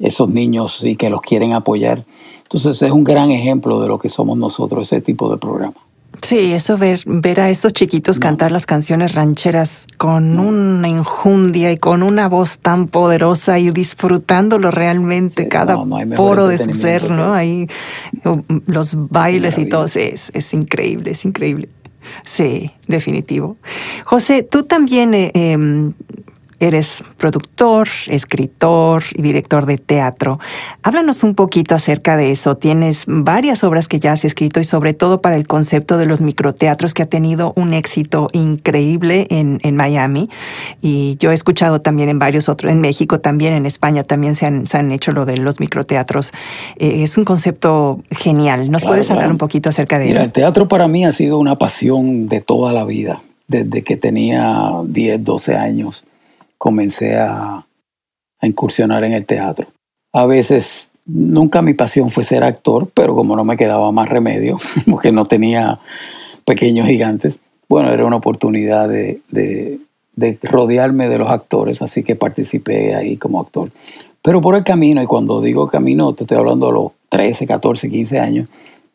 esos 0.00 0.28
niños 0.28 0.80
y 0.82 0.96
que 0.96 1.08
los 1.08 1.20
quieren 1.20 1.52
apoyar. 1.52 2.04
Entonces 2.42 2.82
es 2.82 2.90
un 2.90 3.04
gran 3.04 3.30
ejemplo 3.30 3.80
de 3.80 3.86
lo 3.86 3.96
que 3.96 4.08
somos 4.08 4.36
nosotros, 4.36 4.92
ese 4.92 5.00
tipo 5.00 5.30
de 5.30 5.38
programa. 5.38 5.76
Sí, 6.20 6.52
eso 6.52 6.76
ver, 6.76 7.00
ver 7.06 7.38
a 7.38 7.48
estos 7.48 7.72
chiquitos 7.74 8.18
cantar 8.18 8.50
las 8.50 8.66
canciones 8.66 9.14
rancheras 9.14 9.86
con 9.98 10.40
una 10.40 10.88
injundia 10.88 11.70
y 11.70 11.76
con 11.76 12.02
una 12.02 12.28
voz 12.28 12.58
tan 12.58 12.88
poderosa 12.88 13.60
y 13.60 13.70
disfrutándolo 13.70 14.72
realmente 14.72 15.46
cada 15.46 15.76
poro 16.16 16.48
de 16.48 16.58
su 16.58 16.72
ser, 16.72 17.08
¿no? 17.08 17.34
Ahí 17.34 17.68
los 18.66 18.96
bailes 19.10 19.58
y 19.58 19.66
todo, 19.66 19.84
es, 19.84 20.32
es 20.34 20.54
increíble, 20.54 21.12
es 21.12 21.24
increíble. 21.24 21.68
Sí, 22.24 22.70
definitivo. 22.86 23.56
José, 24.04 24.42
tú 24.42 24.64
también 24.64 25.14
eh, 25.14 25.30
em, 25.34 25.92
Eres 26.62 27.02
productor, 27.18 27.88
escritor 28.06 29.02
y 29.16 29.20
director 29.20 29.66
de 29.66 29.78
teatro. 29.78 30.38
Háblanos 30.84 31.24
un 31.24 31.34
poquito 31.34 31.74
acerca 31.74 32.16
de 32.16 32.30
eso. 32.30 32.56
Tienes 32.56 33.02
varias 33.08 33.64
obras 33.64 33.88
que 33.88 33.98
ya 33.98 34.12
has 34.12 34.24
escrito 34.24 34.60
y 34.60 34.64
sobre 34.64 34.94
todo 34.94 35.20
para 35.20 35.34
el 35.34 35.48
concepto 35.48 35.98
de 35.98 36.06
los 36.06 36.20
microteatros 36.20 36.94
que 36.94 37.02
ha 37.02 37.06
tenido 37.06 37.52
un 37.56 37.72
éxito 37.72 38.28
increíble 38.32 39.26
en, 39.30 39.58
Miami. 39.74 40.30
Y 40.80 41.16
yo 41.18 41.32
he 41.32 41.34
escuchado 41.34 41.80
también 41.80 42.08
en 42.08 42.20
varios 42.20 42.48
otros, 42.48 42.70
en 42.70 42.80
México 42.80 43.18
también, 43.18 43.54
en 43.54 43.66
España 43.66 44.04
también 44.04 44.36
se 44.36 44.46
han, 44.46 44.68
se 44.68 44.78
han 44.78 44.92
hecho 44.92 45.10
lo 45.10 45.24
de 45.24 45.38
los 45.38 45.58
microteatros. 45.58 46.30
Eh, 46.76 47.02
es 47.02 47.18
un 47.18 47.24
concepto 47.24 48.04
genial. 48.12 48.70
¿Nos 48.70 48.84
puedes 48.84 49.10
hablar 49.10 49.32
un 49.32 49.38
poquito 49.38 49.70
acerca 49.70 49.98
de 49.98 50.06
Mira, 50.06 50.22
El 50.22 50.30
teatro 50.30 50.68
para 50.68 50.86
mí 50.86 51.04
ha 51.04 51.10
sido 51.10 51.40
una 51.40 51.58
pasión 51.58 52.28
de 52.28 52.40
toda 52.40 52.72
la 52.72 52.84
vida, 52.84 53.20
desde 53.48 53.82
que 53.82 53.96
tenía 53.96 54.70
10, 54.86 55.24
12 55.24 55.56
años 55.56 56.04
comencé 56.62 57.16
a, 57.16 57.66
incursionar 58.40 59.04
en 59.04 59.12
el 59.12 59.24
teatro. 59.24 59.66
A 60.12 60.26
veces 60.26 60.90
nunca 61.06 61.62
mi 61.62 61.74
pasión 61.74 62.10
fue 62.10 62.24
ser 62.24 62.42
actor, 62.42 62.88
pero 62.92 63.14
como 63.14 63.36
no 63.36 63.44
me 63.44 63.56
quedaba 63.56 63.90
más 63.92 64.08
remedio, 64.08 64.58
porque 64.90 65.10
no 65.10 65.24
tenía 65.24 65.76
pequeños 66.44 66.86
gigantes, 66.86 67.40
bueno, 67.68 67.92
era 67.92 68.04
una 68.04 68.16
oportunidad 68.16 68.88
de, 68.88 69.22
de, 69.30 70.38
rodearme 70.42 71.08
de 71.08 71.18
los 71.18 71.30
actores, 71.30 71.82
así 71.82 72.04
que 72.04 72.14
participé 72.14 72.94
ahí 72.94 73.16
como 73.16 73.40
actor. 73.40 73.70
Pero 74.22 74.40
por 74.40 74.54
el 74.54 74.62
camino, 74.62 75.02
y 75.02 75.06
cuando 75.06 75.40
digo 75.40 75.68
camino, 75.68 76.12
te 76.14 76.24
estoy 76.24 76.38
hablando 76.38 76.66
de 76.66 76.72
los 76.74 76.92
13, 77.08 77.46
14, 77.46 77.90
15 77.90 78.20
años, 78.20 78.48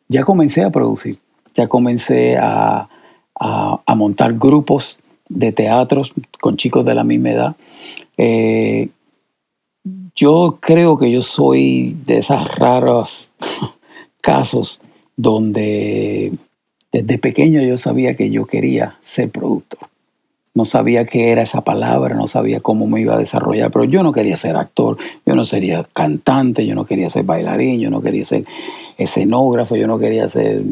ya 0.08 0.24
comencé 0.24 0.64
a 0.64 0.70
producir, 0.70 1.20
ya 1.54 1.68
comencé 1.68 2.38
a, 2.38 2.88
a, 3.40 3.82
a 3.86 3.96
montar 3.96 4.34
grupos 4.34 5.00
de 5.30 5.52
teatros 5.52 6.14
con 6.40 6.58
chicos 6.58 6.86
de 6.86 6.96
la 6.96 7.04
misma 7.04 7.32
edad. 7.32 7.56
Eh, 8.18 8.90
yo 10.16 10.58
creo 10.60 10.98
que 10.98 11.12
yo 11.12 11.22
soy 11.22 11.96
de 12.06 12.18
esas 12.18 12.56
raros 12.56 13.34
casos 14.22 14.82
donde 15.16 16.34
desde 16.92 17.18
pequeño 17.18 17.62
yo 17.62 17.78
sabía 17.78 18.16
que 18.16 18.30
yo 18.30 18.46
quería 18.46 18.98
ser 19.02 19.30
productor. 19.30 19.90
No 20.54 20.66
sabía 20.66 21.06
qué 21.06 21.32
era 21.32 21.44
esa 21.44 21.62
palabra, 21.62 22.16
no 22.16 22.26
sabía 22.26 22.62
cómo 22.62 22.88
me 22.88 23.02
iba 23.02 23.14
a 23.14 23.20
desarrollar, 23.20 23.70
pero 23.70 23.86
yo 23.86 24.02
no 24.02 24.12
quería 24.12 24.36
ser 24.36 24.56
actor, 24.56 24.98
yo 25.24 25.36
no 25.36 25.46
sería 25.46 25.88
cantante, 25.94 26.66
yo 26.66 26.74
no 26.74 26.86
quería 26.86 27.12
ser 27.12 27.26
bailarín, 27.26 27.80
yo 27.80 27.92
no 27.92 28.02
quería 28.02 28.26
ser 28.26 28.44
escenógrafo, 28.98 29.76
yo 29.76 29.86
no 29.86 30.00
quería 30.00 30.28
ser 30.30 30.64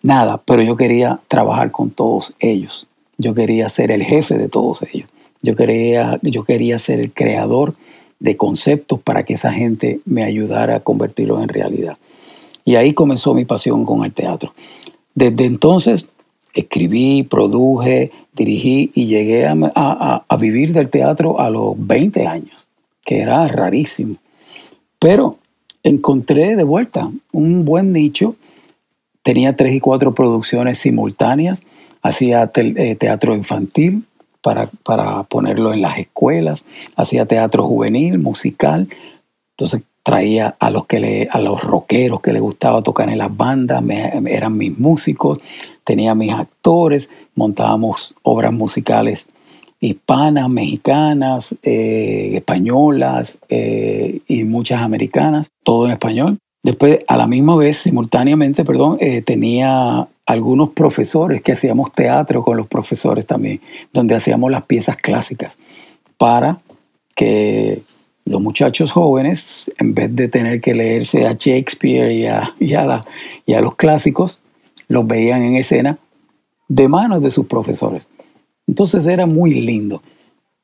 nada, 0.00 0.40
pero 0.44 0.62
yo 0.62 0.76
quería 0.76 1.18
trabajar 1.26 1.72
con 1.72 1.90
todos 1.90 2.36
ellos. 2.38 2.86
Yo 3.18 3.34
quería 3.34 3.68
ser 3.68 3.90
el 3.90 4.02
jefe 4.02 4.36
de 4.38 4.48
todos 4.48 4.82
ellos. 4.82 5.08
Yo 5.42 5.56
quería, 5.56 6.18
yo 6.22 6.44
quería 6.44 6.78
ser 6.78 7.00
el 7.00 7.12
creador 7.12 7.74
de 8.20 8.36
conceptos 8.36 9.00
para 9.00 9.24
que 9.24 9.34
esa 9.34 9.52
gente 9.52 10.00
me 10.04 10.22
ayudara 10.22 10.76
a 10.76 10.80
convertirlos 10.80 11.42
en 11.42 11.48
realidad. 11.48 11.98
Y 12.64 12.76
ahí 12.76 12.94
comenzó 12.94 13.34
mi 13.34 13.44
pasión 13.44 13.84
con 13.84 14.04
el 14.04 14.12
teatro. 14.12 14.54
Desde 15.14 15.44
entonces 15.46 16.08
escribí, 16.54 17.24
produje, 17.24 18.12
dirigí 18.32 18.92
y 18.94 19.06
llegué 19.06 19.46
a, 19.46 20.24
a, 20.28 20.36
vivir 20.36 20.72
del 20.72 20.88
teatro 20.88 21.40
a 21.40 21.50
los 21.50 21.74
20 21.76 22.26
años, 22.26 22.66
que 23.04 23.20
era 23.20 23.46
rarísimo. 23.48 24.16
Pero 24.98 25.38
encontré 25.82 26.54
de 26.54 26.64
vuelta 26.64 27.10
un 27.32 27.64
buen 27.64 27.92
nicho. 27.92 28.36
Tenía 29.22 29.56
tres 29.56 29.74
y 29.74 29.80
cuatro 29.80 30.14
producciones 30.14 30.78
simultáneas 30.78 31.62
hacía 32.02 32.50
eh, 32.54 32.96
teatro 32.96 33.34
infantil 33.34 34.04
para, 34.42 34.66
para 34.82 35.22
ponerlo 35.22 35.72
en 35.72 35.80
las 35.80 35.98
escuelas, 35.98 36.66
hacía 36.96 37.26
teatro 37.26 37.64
juvenil, 37.64 38.18
musical, 38.18 38.88
entonces 39.56 39.82
traía 40.02 40.56
a 40.58 40.70
los 40.70 40.86
que 40.86 40.98
le, 40.98 41.28
a 41.30 41.38
los 41.38 41.62
rockeros 41.62 42.20
que 42.20 42.32
le 42.32 42.40
gustaba 42.40 42.82
tocar 42.82 43.08
en 43.08 43.18
las 43.18 43.34
bandas, 43.34 43.84
eran 43.88 44.56
mis 44.56 44.76
músicos, 44.76 45.38
tenía 45.84 46.16
mis 46.16 46.32
actores, 46.32 47.10
montábamos 47.36 48.16
obras 48.22 48.52
musicales 48.52 49.28
hispanas, 49.78 50.48
mexicanas, 50.48 51.56
eh, 51.62 52.32
españolas 52.34 53.38
eh, 53.48 54.20
y 54.26 54.44
muchas 54.44 54.82
americanas, 54.82 55.50
todo 55.62 55.86
en 55.86 55.92
español. 55.92 56.38
Después, 56.64 57.00
a 57.08 57.16
la 57.16 57.26
misma 57.26 57.56
vez, 57.56 57.78
simultáneamente, 57.78 58.64
perdón, 58.64 58.98
tenía 59.24 60.06
algunos 60.26 60.70
profesores 60.70 61.42
que 61.42 61.52
hacíamos 61.52 61.92
teatro 61.92 62.42
con 62.42 62.56
los 62.56 62.66
profesores 62.66 63.26
también, 63.26 63.60
donde 63.92 64.14
hacíamos 64.14 64.50
las 64.50 64.64
piezas 64.64 64.96
clásicas 64.96 65.58
para 66.16 66.58
que 67.14 67.82
los 68.24 68.40
muchachos 68.40 68.92
jóvenes, 68.92 69.72
en 69.78 69.94
vez 69.94 70.14
de 70.14 70.28
tener 70.28 70.60
que 70.60 70.74
leerse 70.74 71.26
a 71.26 71.32
Shakespeare 71.32 72.12
y 72.12 72.26
a, 72.26 72.54
y 72.60 72.74
a, 72.74 73.60
los 73.60 73.74
clásicos, 73.74 74.40
los 74.88 75.06
veían 75.06 75.42
en 75.42 75.56
escena 75.56 75.98
de 76.68 76.88
manos 76.88 77.22
de 77.22 77.30
sus 77.30 77.46
profesores. 77.46 78.08
Entonces 78.66 79.06
era 79.06 79.26
muy 79.26 79.54
lindo. 79.54 80.02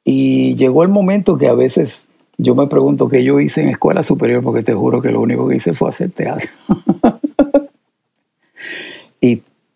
Y 0.04 0.54
llegó 0.54 0.82
el 0.82 0.88
momento 0.88 1.36
que 1.36 1.48
a 1.48 1.54
veces 1.54 2.08
yo 2.38 2.54
me 2.54 2.68
pregunto 2.68 3.08
qué 3.08 3.24
yo 3.24 3.40
hice 3.40 3.62
en 3.62 3.68
escuela 3.68 4.02
superior, 4.02 4.42
porque 4.42 4.62
te 4.62 4.72
juro 4.72 5.02
que 5.02 5.10
lo 5.10 5.20
único 5.20 5.48
que 5.48 5.56
hice 5.56 5.74
fue 5.74 5.88
hacer 5.88 6.10
teatro. 6.10 6.48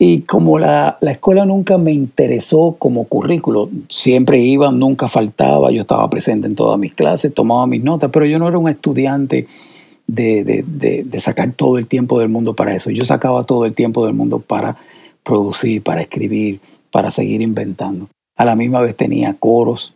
y 0.05 0.23
como 0.23 0.59
la, 0.59 0.99
escuela 1.01 1.47
nunca 1.47 1.79
me 1.79 1.93
interesó 1.93 2.75
como 2.77 3.05
currículo, 3.05 3.71
siempre 3.89 4.41
iba, 4.41 4.73
nunca 4.73 5.07
faltaba, 5.07 5.71
yo 5.71 5.83
estaba 5.83 6.11
presente 6.11 6.49
en 6.49 6.57
todas 6.57 6.77
mis 6.77 6.93
clases, 6.93 7.33
tomaba 7.33 7.69
mis 7.69 7.85
notas, 7.85 8.11
pero 8.13 8.27
yo 8.27 8.41
no 8.41 8.49
era 8.49 8.59
un 8.59 8.69
estudiante 8.69 9.45
de, 10.09 11.07
sacar 11.19 11.53
todo 11.53 11.79
el 11.79 11.87
tiempo 11.87 12.19
del 12.19 12.31
mundo 12.31 12.57
para 12.57 12.75
eso. 12.75 12.91
Yo 12.91 13.05
sacaba 13.05 13.45
todo 13.45 13.65
el 13.65 13.75
tiempo 13.75 14.05
del 14.05 14.13
mundo 14.13 14.41
para 14.41 14.77
producir, 15.23 15.85
para 15.85 16.01
escribir, 16.01 16.59
para 16.91 17.13
seguir 17.13 17.41
inventando. 17.41 18.09
A 18.37 18.45
la 18.45 18.57
misma 18.57 18.81
vez 18.81 18.97
tenía 18.97 19.35
coros 19.35 19.95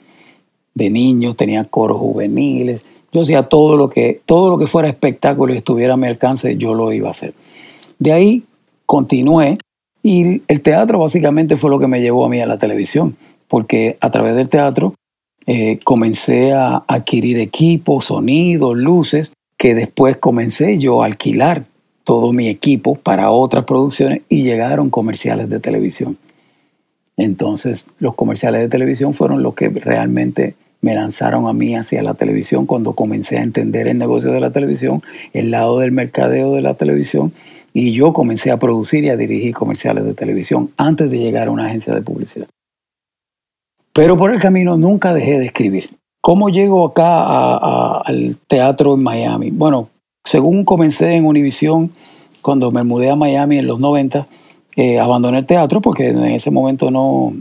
de 0.77 0.89
niños, 0.89 1.35
tenía 1.35 1.65
coros 1.65 1.99
juveniles. 1.99 2.85
Yo 3.11 3.23
hacía 3.23 3.43
todo 3.49 3.77
lo 3.77 3.89
que, 3.89 4.21
todo 4.25 4.51
lo 4.51 4.57
que 4.57 4.69
fuera 4.69 4.87
espectáculo 4.87 5.53
y 5.53 5.57
estuviera 5.57 5.95
a 5.95 5.97
mi 5.97 6.07
alcance, 6.07 6.57
yo 6.57 6.75
lo 6.75 6.93
iba 6.93 7.09
a 7.09 7.11
hacer. 7.11 7.35
De 7.99 8.13
ahí 8.13 8.45
continué 8.87 9.59
y 10.09 10.43
el 10.47 10.61
teatro 10.61 11.01
básicamente 11.01 11.57
fue 11.57 11.69
lo 11.69 11.81
que 11.81 11.89
me 11.89 12.01
llevó 12.01 12.25
a 12.25 12.29
mí 12.29 12.41
a 12.41 12.47
la 12.47 12.59
televisión, 12.59 13.17
porque 13.49 13.97
a 14.01 14.09
través 14.13 14.37
del 14.37 14.49
teatro 14.49 14.95
eh, 15.49 15.81
comencé 15.83 16.53
a 16.53 16.85
adquirir 16.87 17.41
equipos, 17.41 18.05
sonidos, 18.05 18.77
luces, 18.77 19.33
que 19.59 19.75
después 19.75 20.17
comencé 20.19 20.79
yo 20.79 21.03
a 21.03 21.07
alquilar 21.07 21.65
todo 22.05 22.33
mi 22.33 22.47
equipo 22.49 22.95
para 22.95 23.33
otras 23.33 23.65
producciones 23.65 24.21
y 24.29 24.45
llegaron 24.45 24.91
comerciales 24.91 25.49
de 25.49 25.59
televisión. 25.59 26.17
Entonces 27.17 27.89
los 27.99 28.15
comerciales 28.15 28.61
de 28.61 28.69
televisión 28.69 29.13
fueron 29.13 29.43
los 29.43 29.55
que 29.55 29.71
realmente 29.71 30.55
me 30.83 30.95
lanzaron 30.95 31.49
a 31.49 31.53
mí 31.53 31.75
hacia 31.75 32.05
la 32.05 32.15
televisión 32.15 32.67
cuando 32.67 32.93
comencé 32.93 33.39
a 33.39 33.43
entender 33.43 33.89
el 33.89 33.99
negocio 33.99 34.31
de 34.31 34.41
la 34.41 34.53
televisión, 34.53 35.01
el 35.33 35.51
lado 35.51 35.81
del 35.81 35.91
mercadeo 35.91 36.55
de 36.55 36.63
la 36.63 36.75
televisión 36.75 37.33
y 37.79 37.93
yo 37.93 38.15
comencé 38.15 38.51
a 38.51 38.59
producir 38.59 39.05
y 39.05 39.11
a 39.11 39.19
dirigir 39.19 39.53
comerciales 39.53 40.03
de 40.07 40.15
televisión 40.15 40.73
antes 40.79 41.11
de 41.11 41.19
llegar 41.19 41.49
a 41.49 41.51
una 41.51 41.67
agencia 41.67 41.95
de 41.95 42.01
publicidad. 42.01 42.49
Pero 43.93 44.17
por 44.17 44.33
el 44.33 44.41
camino 44.41 44.79
nunca 44.79 45.13
dejé 45.13 45.39
de 45.39 45.45
escribir. 45.45 45.91
¿Cómo 46.23 46.49
llego 46.49 46.87
acá 46.87 47.99
al 47.99 48.39
teatro 48.47 48.95
en 48.95 49.03
Miami? 49.03 49.51
Bueno, 49.51 49.91
según 50.25 50.65
comencé 50.65 51.17
en 51.17 51.27
Univision, 51.27 51.91
cuando 52.41 52.71
me 52.71 52.83
mudé 52.83 53.11
a 53.11 53.15
Miami 53.15 53.59
en 53.59 53.67
los 53.67 53.79
90, 53.79 54.27
eh, 54.77 54.99
abandoné 54.99 55.41
el 55.41 55.47
teatro 55.47 55.83
porque 55.83 56.09
en 56.09 56.25
ese 56.25 56.51
momento 56.51 56.91
no, 56.91 57.35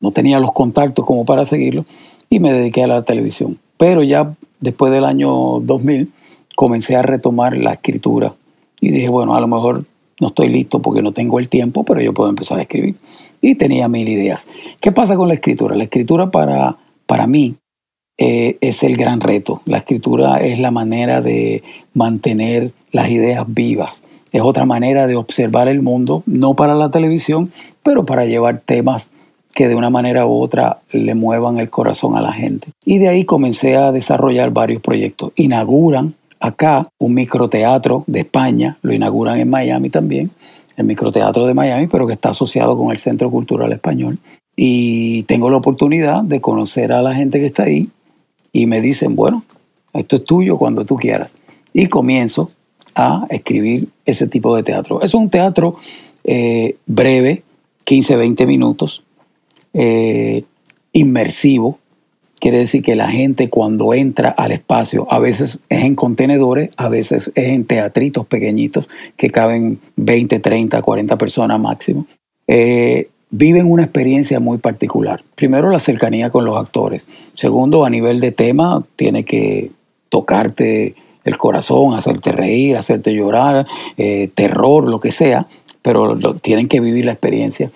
no 0.00 0.10
tenía 0.12 0.38
los 0.38 0.52
contactos 0.52 1.04
como 1.04 1.24
para 1.24 1.44
seguirlo 1.44 1.84
y 2.30 2.38
me 2.38 2.52
dediqué 2.52 2.84
a 2.84 2.86
la 2.86 3.02
televisión. 3.02 3.58
Pero 3.76 4.04
ya 4.04 4.36
después 4.60 4.92
del 4.92 5.04
año 5.04 5.58
2000 5.58 6.12
comencé 6.54 6.94
a 6.94 7.02
retomar 7.02 7.56
la 7.56 7.72
escritura 7.72 8.32
y 8.80 8.90
dije, 8.90 9.08
bueno, 9.08 9.34
a 9.34 9.40
lo 9.40 9.46
mejor 9.46 9.84
no 10.20 10.28
estoy 10.28 10.48
listo 10.48 10.80
porque 10.80 11.02
no 11.02 11.12
tengo 11.12 11.38
el 11.38 11.48
tiempo, 11.48 11.84
pero 11.84 12.00
yo 12.00 12.14
puedo 12.14 12.30
empezar 12.30 12.58
a 12.58 12.62
escribir. 12.62 12.96
Y 13.40 13.54
tenía 13.54 13.88
mil 13.88 14.08
ideas. 14.08 14.48
¿Qué 14.80 14.92
pasa 14.92 15.16
con 15.16 15.28
la 15.28 15.34
escritura? 15.34 15.76
La 15.76 15.84
escritura 15.84 16.30
para, 16.30 16.76
para 17.06 17.26
mí 17.26 17.56
eh, 18.18 18.56
es 18.60 18.82
el 18.82 18.96
gran 18.96 19.20
reto. 19.20 19.60
La 19.66 19.78
escritura 19.78 20.38
es 20.38 20.58
la 20.58 20.70
manera 20.70 21.20
de 21.20 21.62
mantener 21.92 22.72
las 22.92 23.10
ideas 23.10 23.44
vivas. 23.46 24.02
Es 24.32 24.40
otra 24.42 24.64
manera 24.64 25.06
de 25.06 25.16
observar 25.16 25.68
el 25.68 25.82
mundo, 25.82 26.22
no 26.26 26.54
para 26.54 26.74
la 26.74 26.90
televisión, 26.90 27.52
pero 27.82 28.04
para 28.04 28.24
llevar 28.24 28.58
temas 28.58 29.10
que 29.54 29.68
de 29.68 29.74
una 29.74 29.88
manera 29.88 30.26
u 30.26 30.42
otra 30.42 30.80
le 30.92 31.14
muevan 31.14 31.58
el 31.58 31.70
corazón 31.70 32.16
a 32.16 32.20
la 32.20 32.32
gente. 32.32 32.68
Y 32.84 32.98
de 32.98 33.08
ahí 33.08 33.24
comencé 33.24 33.76
a 33.76 33.92
desarrollar 33.92 34.50
varios 34.50 34.82
proyectos. 34.82 35.32
Inauguran 35.36 36.14
acá 36.40 36.88
un 36.98 37.14
microteatro 37.14 38.04
de 38.06 38.20
España, 38.20 38.78
lo 38.82 38.92
inauguran 38.92 39.38
en 39.38 39.50
Miami 39.50 39.90
también, 39.90 40.30
el 40.76 40.84
microteatro 40.86 41.46
de 41.46 41.54
Miami, 41.54 41.86
pero 41.86 42.06
que 42.06 42.12
está 42.12 42.30
asociado 42.30 42.76
con 42.76 42.90
el 42.90 42.98
Centro 42.98 43.30
Cultural 43.30 43.72
Español. 43.72 44.18
Y 44.54 45.22
tengo 45.24 45.50
la 45.50 45.58
oportunidad 45.58 46.22
de 46.22 46.40
conocer 46.40 46.92
a 46.92 47.02
la 47.02 47.14
gente 47.14 47.38
que 47.40 47.46
está 47.46 47.64
ahí 47.64 47.88
y 48.52 48.66
me 48.66 48.80
dicen, 48.80 49.16
bueno, 49.16 49.44
esto 49.92 50.16
es 50.16 50.24
tuyo 50.24 50.56
cuando 50.56 50.84
tú 50.84 50.96
quieras. 50.96 51.36
Y 51.72 51.86
comienzo 51.86 52.50
a 52.94 53.26
escribir 53.28 53.88
ese 54.06 54.26
tipo 54.26 54.56
de 54.56 54.62
teatro. 54.62 55.02
Es 55.02 55.12
un 55.12 55.28
teatro 55.28 55.76
eh, 56.24 56.76
breve, 56.86 57.42
15, 57.84 58.16
20 58.16 58.46
minutos, 58.46 59.02
eh, 59.74 60.44
inmersivo. 60.92 61.78
Quiere 62.38 62.58
decir 62.58 62.82
que 62.82 62.96
la 62.96 63.08
gente 63.08 63.48
cuando 63.48 63.94
entra 63.94 64.28
al 64.28 64.52
espacio, 64.52 65.06
a 65.10 65.18
veces 65.18 65.60
es 65.68 65.84
en 65.84 65.94
contenedores, 65.94 66.70
a 66.76 66.88
veces 66.88 67.32
es 67.34 67.48
en 67.48 67.64
teatritos 67.64 68.26
pequeñitos 68.26 68.86
que 69.16 69.30
caben 69.30 69.80
20, 69.96 70.38
30, 70.40 70.82
40 70.82 71.18
personas 71.18 71.60
máximo. 71.60 72.06
Eh, 72.46 73.08
viven 73.30 73.70
una 73.70 73.84
experiencia 73.84 74.38
muy 74.38 74.58
particular. 74.58 75.22
Primero, 75.34 75.70
la 75.70 75.78
cercanía 75.78 76.30
con 76.30 76.44
los 76.44 76.56
actores. 76.56 77.08
Segundo, 77.34 77.84
a 77.84 77.90
nivel 77.90 78.20
de 78.20 78.32
tema, 78.32 78.84
tiene 78.96 79.24
que 79.24 79.70
tocarte 80.08 80.94
el 81.24 81.38
corazón, 81.38 81.94
hacerte 81.94 82.32
reír, 82.32 82.76
hacerte 82.76 83.12
llorar, 83.12 83.66
eh, 83.96 84.28
terror, 84.34 84.88
lo 84.88 85.00
que 85.00 85.10
sea, 85.10 85.48
pero 85.82 86.16
tienen 86.36 86.68
que 86.68 86.80
vivir 86.80 87.06
la 87.06 87.12
experiencia 87.12 87.70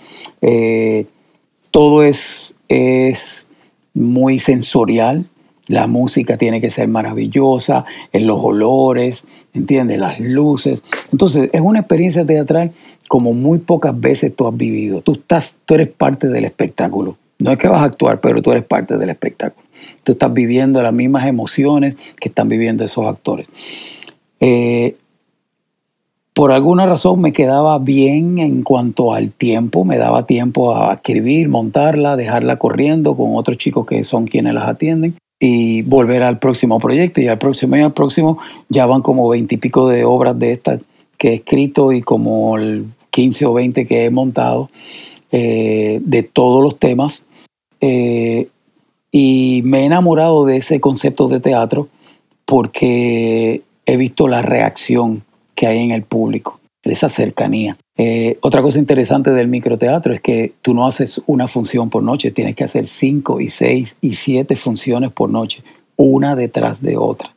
todo 1.71 2.03
es, 2.03 2.57
es 2.69 3.49
muy 4.01 4.39
sensorial. 4.39 5.27
La 5.67 5.87
música 5.87 6.37
tiene 6.37 6.61
que 6.61 6.71
ser 6.71 6.89
maravillosa, 6.89 7.85
en 8.13 8.27
los 8.27 8.41
olores, 8.43 9.25
¿entiendes? 9.55 9.99
Las 9.99 10.19
luces. 10.19 10.83
Entonces, 11.13 11.49
es 11.53 11.61
una 11.61 11.81
experiencia 11.81 12.27
teatral 12.27 12.73
como 13.07 13.35
muy 13.35 13.59
pocas 13.59 13.99
veces 13.99 14.35
tú 14.35 14.49
has 14.49 14.57
vivido. 14.57 15.01
Tú, 15.03 15.13
estás, 15.13 15.61
tú 15.65 15.75
eres 15.75 15.89
parte 15.89 16.29
del 16.29 16.45
espectáculo. 16.45 17.17
No 17.39 17.53
es 17.53 17.59
que 17.59 17.69
vas 17.69 17.83
a 17.83 17.85
actuar, 17.85 18.21
pero 18.21 18.43
tú 18.43 18.51
eres 18.51 18.65
parte 18.65 18.99
del 18.99 19.11
espectáculo. 19.11 19.67
Tú 20.03 20.13
estás 20.13 20.33
viviendo 20.33 20.83
las 20.83 20.93
mismas 20.93 21.27
emociones 21.27 21.97
que 22.19 22.29
están 22.29 22.49
viviendo 22.49 22.85
esos 22.85 23.07
actores. 23.07 23.49
Eh, 24.41 24.97
por 26.41 26.53
alguna 26.53 26.87
razón 26.87 27.21
me 27.21 27.35
quedaba 27.35 27.79
bien 27.79 28.39
en 28.39 28.63
cuanto 28.63 29.13
al 29.13 29.31
tiempo, 29.31 29.85
me 29.85 29.99
daba 29.99 30.25
tiempo 30.25 30.75
a 30.75 30.95
escribir, 30.95 31.51
montarla, 31.51 32.17
dejarla 32.17 32.59
corriendo 32.59 33.15
con 33.15 33.37
otros 33.37 33.59
chicos 33.59 33.85
que 33.85 34.05
son 34.05 34.27
quienes 34.27 34.55
las 34.55 34.67
atienden 34.67 35.17
y 35.39 35.83
volver 35.83 36.23
al 36.23 36.39
próximo 36.39 36.81
proyecto. 36.81 37.21
Y 37.21 37.29
al 37.29 37.37
próximo 37.37 37.77
y 37.77 37.81
al 37.81 37.93
próximo 37.93 38.39
ya 38.71 38.87
van 38.87 39.03
como 39.03 39.29
veintipico 39.29 39.87
de 39.91 40.07
obras 40.07 40.39
de 40.39 40.53
estas 40.53 40.81
que 41.19 41.29
he 41.29 41.35
escrito 41.35 41.93
y 41.93 42.01
como 42.01 42.57
el 42.57 42.87
15 43.11 43.45
o 43.45 43.53
20 43.53 43.85
que 43.85 44.07
he 44.07 44.11
montado 44.11 44.71
eh, 45.33 46.01
de 46.03 46.23
todos 46.23 46.63
los 46.63 46.79
temas. 46.79 47.27
Eh, 47.83 48.49
y 49.13 49.61
me 49.67 49.81
he 49.81 49.85
enamorado 49.85 50.47
de 50.47 50.57
ese 50.57 50.81
concepto 50.81 51.29
de 51.29 51.41
teatro 51.41 51.89
porque 52.47 53.61
he 53.85 53.97
visto 53.99 54.27
la 54.27 54.41
reacción 54.41 55.23
que 55.61 55.67
hay 55.67 55.81
en 55.81 55.91
el 55.91 56.05
público, 56.05 56.59
esa 56.85 57.11
cercanía. 57.11 57.75
Eh, 57.95 58.39
otra 58.41 58.63
cosa 58.63 58.79
interesante 58.79 59.31
del 59.31 59.47
microteatro 59.49 60.15
es 60.15 60.23
que 60.23 60.55
tú 60.63 60.73
no 60.73 60.87
haces 60.87 61.21
una 61.27 61.49
función 61.49 61.91
por 61.91 62.03
noche, 62.03 62.31
tienes 62.31 62.57
que 62.57 62.65
hacer 62.65 62.87
cinco 62.87 63.43
y 63.43 63.51
seis 63.51 63.99
y 64.01 64.15
siete 64.15 64.57
funciones 64.57 65.13
por 65.13 65.29
noche, 65.29 65.63
una 65.97 66.35
detrás 66.35 66.81
de 66.81 66.97
otra. 66.97 67.35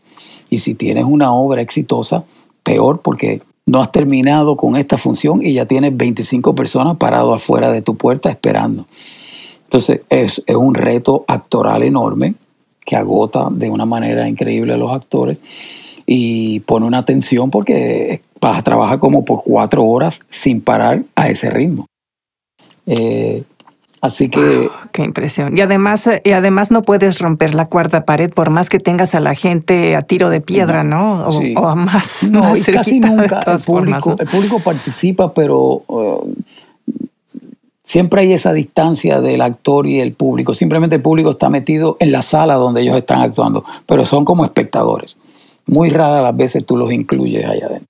Y 0.49 0.59
si 0.59 0.73
tienes 0.73 1.03
una 1.03 1.33
obra 1.33 1.59
exitosa, 1.59 2.23
peor 2.63 3.01
porque 3.01 3.41
no 3.65 3.81
has 3.81 3.91
terminado 3.91 4.55
con 4.55 4.77
esta 4.77 4.95
función 4.95 5.45
y 5.45 5.55
ya 5.55 5.65
tienes 5.65 5.97
25 5.97 6.55
personas 6.55 6.95
paradas 6.95 7.35
afuera 7.35 7.71
de 7.71 7.81
tu 7.81 7.97
puerta 7.97 8.29
esperando. 8.29 8.87
Entonces 9.65 9.99
es, 10.07 10.41
es 10.45 10.55
un 10.55 10.75
reto 10.75 11.25
actoral 11.27 11.83
enorme 11.83 12.35
que 12.85 12.95
agota 12.95 13.49
de 13.51 13.69
una 13.69 13.85
manera 13.85 14.29
increíble 14.29 14.75
a 14.75 14.77
los 14.77 14.91
actores 14.91 15.41
y 16.05 16.59
pone 16.61 16.85
una 16.85 16.99
atención 16.99 17.49
porque 17.49 18.21
vas 18.41 18.59
a 18.59 18.61
trabajar 18.61 18.99
como 18.99 19.25
por 19.25 19.43
cuatro 19.43 19.85
horas 19.85 20.21
sin 20.29 20.61
parar 20.61 21.03
a 21.15 21.29
ese 21.29 21.49
ritmo. 21.49 21.85
Eh, 22.85 23.43
así 24.01 24.29
que... 24.29 24.69
¡Qué 24.91 25.03
impresión! 25.03 25.57
Y 25.57 25.61
además, 25.61 26.09
y 26.23 26.31
además 26.31 26.71
no 26.71 26.81
puedes 26.81 27.19
romper 27.19 27.55
la 27.55 27.65
cuarta 27.65 28.05
pared 28.05 28.31
por 28.31 28.49
más 28.49 28.69
que 28.69 28.79
tengas 28.79 29.15
a 29.15 29.21
la 29.21 29.35
gente 29.35 29.95
a 29.95 30.01
tiro 30.01 30.29
de 30.29 30.41
piedra, 30.41 30.83
¿no? 30.83 31.23
O, 31.23 31.67
a 31.67 31.75
más. 31.75 32.23
No, 32.29 32.53
casi 32.73 32.99
nunca 32.99 33.39
el 33.45 33.59
público, 33.59 34.15
el 34.19 34.27
público 34.27 34.59
participa, 34.59 35.33
pero... 35.33 35.83
Uh, 35.87 36.33
siempre 37.83 38.21
hay 38.21 38.33
esa 38.33 38.53
distancia 38.53 39.21
del 39.21 39.41
actor 39.41 39.87
y 39.87 39.99
el 39.99 40.13
público. 40.13 40.53
Simplemente 40.53 40.95
el 40.95 41.01
público 41.01 41.29
está 41.29 41.49
metido 41.49 41.97
en 41.99 42.11
la 42.11 42.21
sala 42.21 42.55
donde 42.55 42.81
ellos 42.81 42.97
están 42.97 43.21
actuando, 43.21 43.63
pero 43.85 44.05
son 44.05 44.25
como 44.25 44.45
espectadores. 44.45 45.15
Muy 45.67 45.89
raras 45.89 46.23
las 46.23 46.35
veces 46.35 46.65
tú 46.65 46.77
los 46.77 46.91
incluyes 46.91 47.45
allá 47.45 47.67
adentro. 47.67 47.87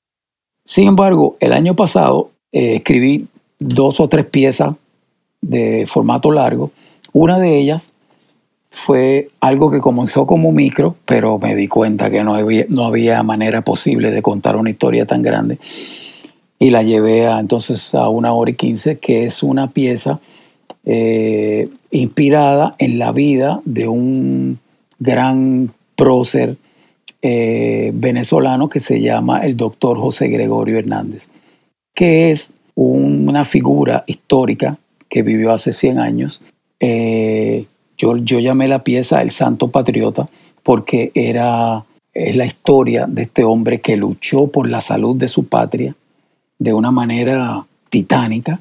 Sin 0.66 0.88
embargo, 0.88 1.38
el 1.40 1.54
año 1.54 1.76
pasado 1.76 2.32
eh, 2.52 2.76
escribí 2.76 3.28
dos 3.60 4.00
o 4.00 4.08
tres 4.08 4.26
piezas 4.26 4.76
de 5.42 5.86
formato 5.88 6.32
largo. 6.32 6.72
Una 7.12 7.40
de 7.40 7.60
ellas 7.60 7.90
fue 8.72 9.30
algo 9.40 9.70
que 9.70 9.82
comenzó 9.82 10.26
como 10.26 10.52
micro, 10.52 10.96
pero 11.06 11.38
me 11.38 11.56
di 11.56 11.68
cuenta 11.68 12.10
que 12.10 12.24
no 12.24 12.34
había, 12.34 12.66
no 12.70 12.86
había 12.86 13.22
manera 13.24 13.62
posible 13.62 14.10
de 14.12 14.22
contar 14.22 14.56
una 14.56 14.72
historia 14.72 15.06
tan 15.06 15.22
grande. 15.22 15.60
Y 16.58 16.70
la 16.70 16.82
llevé 16.82 17.28
a, 17.28 17.40
entonces 17.40 17.94
a 17.94 18.10
una 18.10 18.34
hora 18.34 18.52
y 18.52 18.56
quince, 18.56 18.98
que 18.98 19.26
es 19.26 19.44
una 19.44 19.72
pieza 19.72 20.20
eh, 20.86 21.70
inspirada 21.92 22.76
en 22.80 22.98
la 23.00 23.12
vida 23.12 23.62
de 23.66 23.88
un 23.88 24.60
gran 25.00 25.72
prócer 25.96 26.58
eh, 27.26 27.92
venezolano 27.94 28.68
que 28.68 28.82
se 28.82 29.00
llama 29.00 29.40
el 29.40 29.56
doctor 29.56 29.98
José 29.98 30.28
Gregorio 30.28 30.78
Hernández, 30.78 31.30
que 31.96 32.32
es 32.32 32.54
una 32.76 33.46
figura 33.46 34.04
histórica 34.08 34.78
que 35.08 35.24
vivió 35.24 35.54
hace 35.54 35.72
100 35.72 36.00
años. 36.00 36.42
Eh, 36.82 37.66
yo, 37.98 38.18
yo 38.18 38.40
llamé 38.40 38.68
la 38.68 38.84
pieza 38.84 39.22
El 39.22 39.32
Santo 39.32 39.70
Patriota 39.70 40.26
porque 40.64 41.14
era, 41.16 41.86
es 42.14 42.36
la 42.36 42.46
historia 42.46 43.06
de 43.08 43.22
este 43.22 43.46
hombre 43.46 43.80
que 43.80 43.96
luchó 43.96 44.48
por 44.48 44.68
la 44.68 44.82
salud 44.82 45.16
de 45.16 45.30
su 45.30 45.46
patria 45.46 45.96
de 46.60 46.74
una 46.74 46.92
manera 46.92 47.66
titánica. 47.90 48.60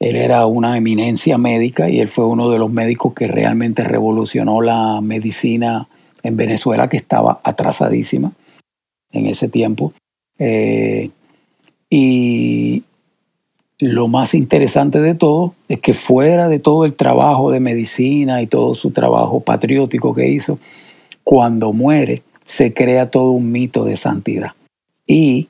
Él 0.00 0.16
era 0.16 0.46
una 0.46 0.78
eminencia 0.78 1.36
médica 1.36 1.90
y 1.90 2.00
él 2.00 2.08
fue 2.08 2.24
uno 2.24 2.48
de 2.48 2.58
los 2.58 2.72
médicos 2.72 3.12
que 3.12 3.28
realmente 3.28 3.84
revolucionó 3.84 4.62
la 4.62 5.02
medicina 5.02 5.86
en 6.24 6.36
Venezuela 6.36 6.88
que 6.88 6.96
estaba 6.96 7.40
atrasadísima 7.44 8.32
en 9.12 9.26
ese 9.26 9.48
tiempo. 9.48 9.92
Eh, 10.38 11.10
y 11.88 12.82
lo 13.78 14.08
más 14.08 14.34
interesante 14.34 15.00
de 15.00 15.14
todo 15.14 15.54
es 15.68 15.78
que 15.78 15.94
fuera 15.94 16.48
de 16.48 16.58
todo 16.58 16.84
el 16.84 16.94
trabajo 16.94 17.52
de 17.52 17.60
medicina 17.60 18.42
y 18.42 18.48
todo 18.48 18.74
su 18.74 18.90
trabajo 18.90 19.40
patriótico 19.40 20.14
que 20.14 20.28
hizo, 20.28 20.56
cuando 21.22 21.72
muere 21.72 22.22
se 22.44 22.74
crea 22.74 23.06
todo 23.10 23.30
un 23.30 23.52
mito 23.52 23.84
de 23.84 23.96
santidad. 23.96 24.52
Y 25.06 25.48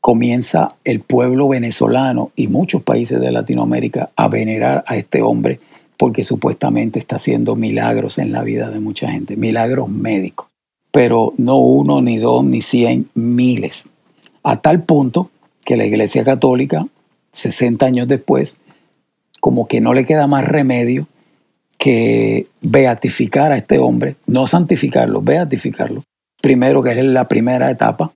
comienza 0.00 0.76
el 0.84 1.00
pueblo 1.00 1.48
venezolano 1.48 2.30
y 2.36 2.48
muchos 2.48 2.82
países 2.82 3.20
de 3.20 3.32
Latinoamérica 3.32 4.10
a 4.16 4.28
venerar 4.28 4.84
a 4.86 4.96
este 4.96 5.22
hombre 5.22 5.58
porque 5.96 6.24
supuestamente 6.24 6.98
está 6.98 7.16
haciendo 7.16 7.56
milagros 7.56 8.18
en 8.18 8.32
la 8.32 8.42
vida 8.42 8.70
de 8.70 8.80
mucha 8.80 9.10
gente, 9.10 9.36
milagros 9.36 9.88
médicos, 9.88 10.48
pero 10.90 11.32
no 11.36 11.56
uno, 11.56 12.00
ni 12.00 12.18
dos, 12.18 12.44
ni 12.44 12.62
cien, 12.62 13.08
miles. 13.14 13.88
A 14.42 14.60
tal 14.60 14.82
punto 14.82 15.30
que 15.64 15.76
la 15.76 15.86
Iglesia 15.86 16.24
Católica, 16.24 16.86
60 17.32 17.86
años 17.86 18.08
después, 18.08 18.58
como 19.40 19.66
que 19.66 19.80
no 19.80 19.92
le 19.92 20.04
queda 20.04 20.26
más 20.26 20.44
remedio 20.44 21.06
que 21.78 22.46
beatificar 22.62 23.52
a 23.52 23.56
este 23.56 23.78
hombre, 23.78 24.16
no 24.26 24.46
santificarlo, 24.46 25.20
beatificarlo. 25.20 26.04
Primero, 26.40 26.82
que 26.82 26.92
es 26.92 27.04
la 27.04 27.28
primera 27.28 27.70
etapa, 27.70 28.12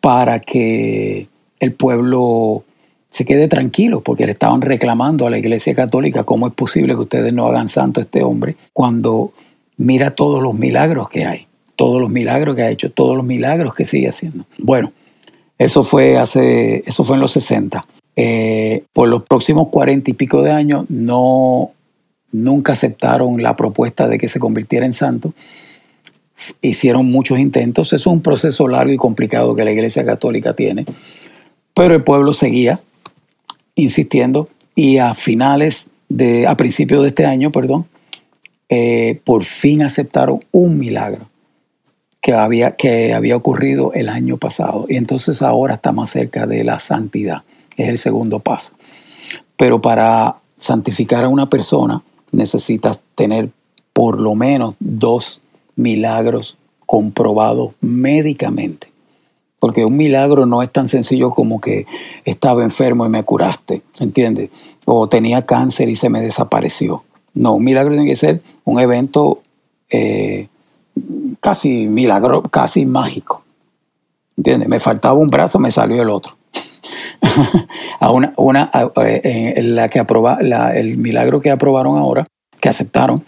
para 0.00 0.40
que 0.40 1.28
el 1.60 1.72
pueblo 1.72 2.64
se 3.10 3.24
quede 3.24 3.48
tranquilo, 3.48 4.02
porque 4.02 4.26
le 4.26 4.32
estaban 4.32 4.60
reclamando 4.60 5.26
a 5.26 5.30
la 5.30 5.38
Iglesia 5.38 5.74
Católica 5.74 6.24
cómo 6.24 6.46
es 6.46 6.52
posible 6.52 6.94
que 6.94 7.00
ustedes 7.00 7.32
no 7.32 7.46
hagan 7.46 7.68
santo 7.68 8.00
a 8.00 8.02
este 8.04 8.22
hombre 8.22 8.56
cuando 8.72 9.32
mira 9.76 10.10
todos 10.10 10.42
los 10.42 10.54
milagros 10.54 11.08
que 11.08 11.24
hay, 11.24 11.46
todos 11.76 12.00
los 12.00 12.10
milagros 12.10 12.54
que 12.54 12.62
ha 12.62 12.70
hecho, 12.70 12.90
todos 12.90 13.16
los 13.16 13.24
milagros 13.24 13.74
que 13.74 13.84
sigue 13.84 14.08
haciendo. 14.08 14.44
Bueno, 14.58 14.92
eso 15.56 15.84
fue 15.84 16.18
hace, 16.18 16.82
eso 16.86 17.04
fue 17.04 17.16
en 17.16 17.22
los 17.22 17.32
60. 17.32 17.84
Eh, 18.16 18.84
por 18.92 19.08
los 19.08 19.22
próximos 19.22 19.68
cuarenta 19.68 20.10
y 20.10 20.14
pico 20.14 20.42
de 20.42 20.50
años 20.50 20.84
no 20.88 21.70
nunca 22.32 22.72
aceptaron 22.72 23.42
la 23.42 23.56
propuesta 23.56 24.06
de 24.08 24.18
que 24.18 24.28
se 24.28 24.40
convirtiera 24.40 24.84
en 24.84 24.92
santo. 24.92 25.32
Hicieron 26.60 27.10
muchos 27.10 27.38
intentos. 27.38 27.92
Es 27.92 28.06
un 28.06 28.20
proceso 28.20 28.68
largo 28.68 28.92
y 28.92 28.96
complicado 28.96 29.54
que 29.54 29.64
la 29.64 29.72
Iglesia 29.72 30.04
Católica 30.04 30.54
tiene. 30.54 30.84
Pero 31.74 31.94
el 31.94 32.04
pueblo 32.04 32.32
seguía 32.32 32.80
insistiendo 33.78 34.44
y 34.74 34.98
a 34.98 35.14
finales 35.14 35.90
de, 36.08 36.46
a 36.46 36.56
principios 36.56 37.02
de 37.02 37.08
este 37.08 37.24
año, 37.24 37.50
perdón, 37.52 37.86
eh, 38.68 39.20
por 39.24 39.44
fin 39.44 39.82
aceptaron 39.82 40.40
un 40.50 40.78
milagro 40.78 41.28
que 42.20 42.32
había, 42.32 42.76
que 42.76 43.14
había 43.14 43.36
ocurrido 43.36 43.92
el 43.94 44.08
año 44.08 44.36
pasado. 44.36 44.86
Y 44.88 44.96
entonces 44.96 45.42
ahora 45.42 45.74
está 45.74 45.92
más 45.92 46.10
cerca 46.10 46.46
de 46.46 46.64
la 46.64 46.78
santidad. 46.80 47.44
Es 47.76 47.88
el 47.88 47.98
segundo 47.98 48.40
paso. 48.40 48.74
Pero 49.56 49.80
para 49.80 50.36
santificar 50.58 51.24
a 51.24 51.28
una 51.28 51.48
persona 51.48 52.02
necesitas 52.32 53.02
tener 53.14 53.50
por 53.92 54.20
lo 54.20 54.34
menos 54.34 54.74
dos 54.80 55.40
milagros 55.76 56.56
comprobados 56.84 57.74
médicamente. 57.80 58.88
Porque 59.60 59.84
un 59.84 59.96
milagro 59.96 60.46
no 60.46 60.62
es 60.62 60.70
tan 60.70 60.88
sencillo 60.88 61.30
como 61.30 61.60
que 61.60 61.86
estaba 62.24 62.62
enfermo 62.62 63.04
y 63.06 63.08
me 63.08 63.24
curaste, 63.24 63.82
¿entiendes? 63.98 64.50
O 64.84 65.08
tenía 65.08 65.44
cáncer 65.44 65.88
y 65.88 65.94
se 65.94 66.08
me 66.08 66.20
desapareció. 66.20 67.04
No, 67.34 67.54
un 67.54 67.64
milagro 67.64 67.92
tiene 67.94 68.08
que 68.08 68.16
ser 68.16 68.42
un 68.64 68.80
evento 68.80 69.42
eh, 69.90 70.48
casi 71.40 71.86
milagro, 71.86 72.42
casi 72.42 72.86
mágico. 72.86 73.44
¿Entiendes? 74.36 74.68
Me 74.68 74.80
faltaba 74.80 75.18
un 75.18 75.28
brazo, 75.28 75.58
me 75.58 75.70
salió 75.70 76.02
el 76.02 76.10
otro. 76.10 76.36
a 78.00 78.10
una, 78.10 78.32
una 78.36 78.70
eh, 79.04 79.60
la 79.62 79.88
que 79.88 79.98
aproba, 79.98 80.38
el 80.74 80.98
milagro 80.98 81.40
que 81.40 81.50
aprobaron 81.50 81.98
ahora, 81.98 82.24
que 82.60 82.68
aceptaron, 82.68 83.24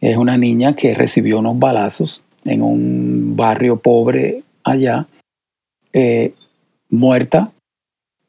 es 0.00 0.16
una 0.16 0.36
niña 0.36 0.74
que 0.74 0.94
recibió 0.94 1.38
unos 1.38 1.58
balazos 1.58 2.22
en 2.44 2.62
un 2.62 3.36
barrio 3.36 3.78
pobre 3.78 4.42
allá 4.64 5.06
eh, 5.98 6.34
muerta, 6.90 7.52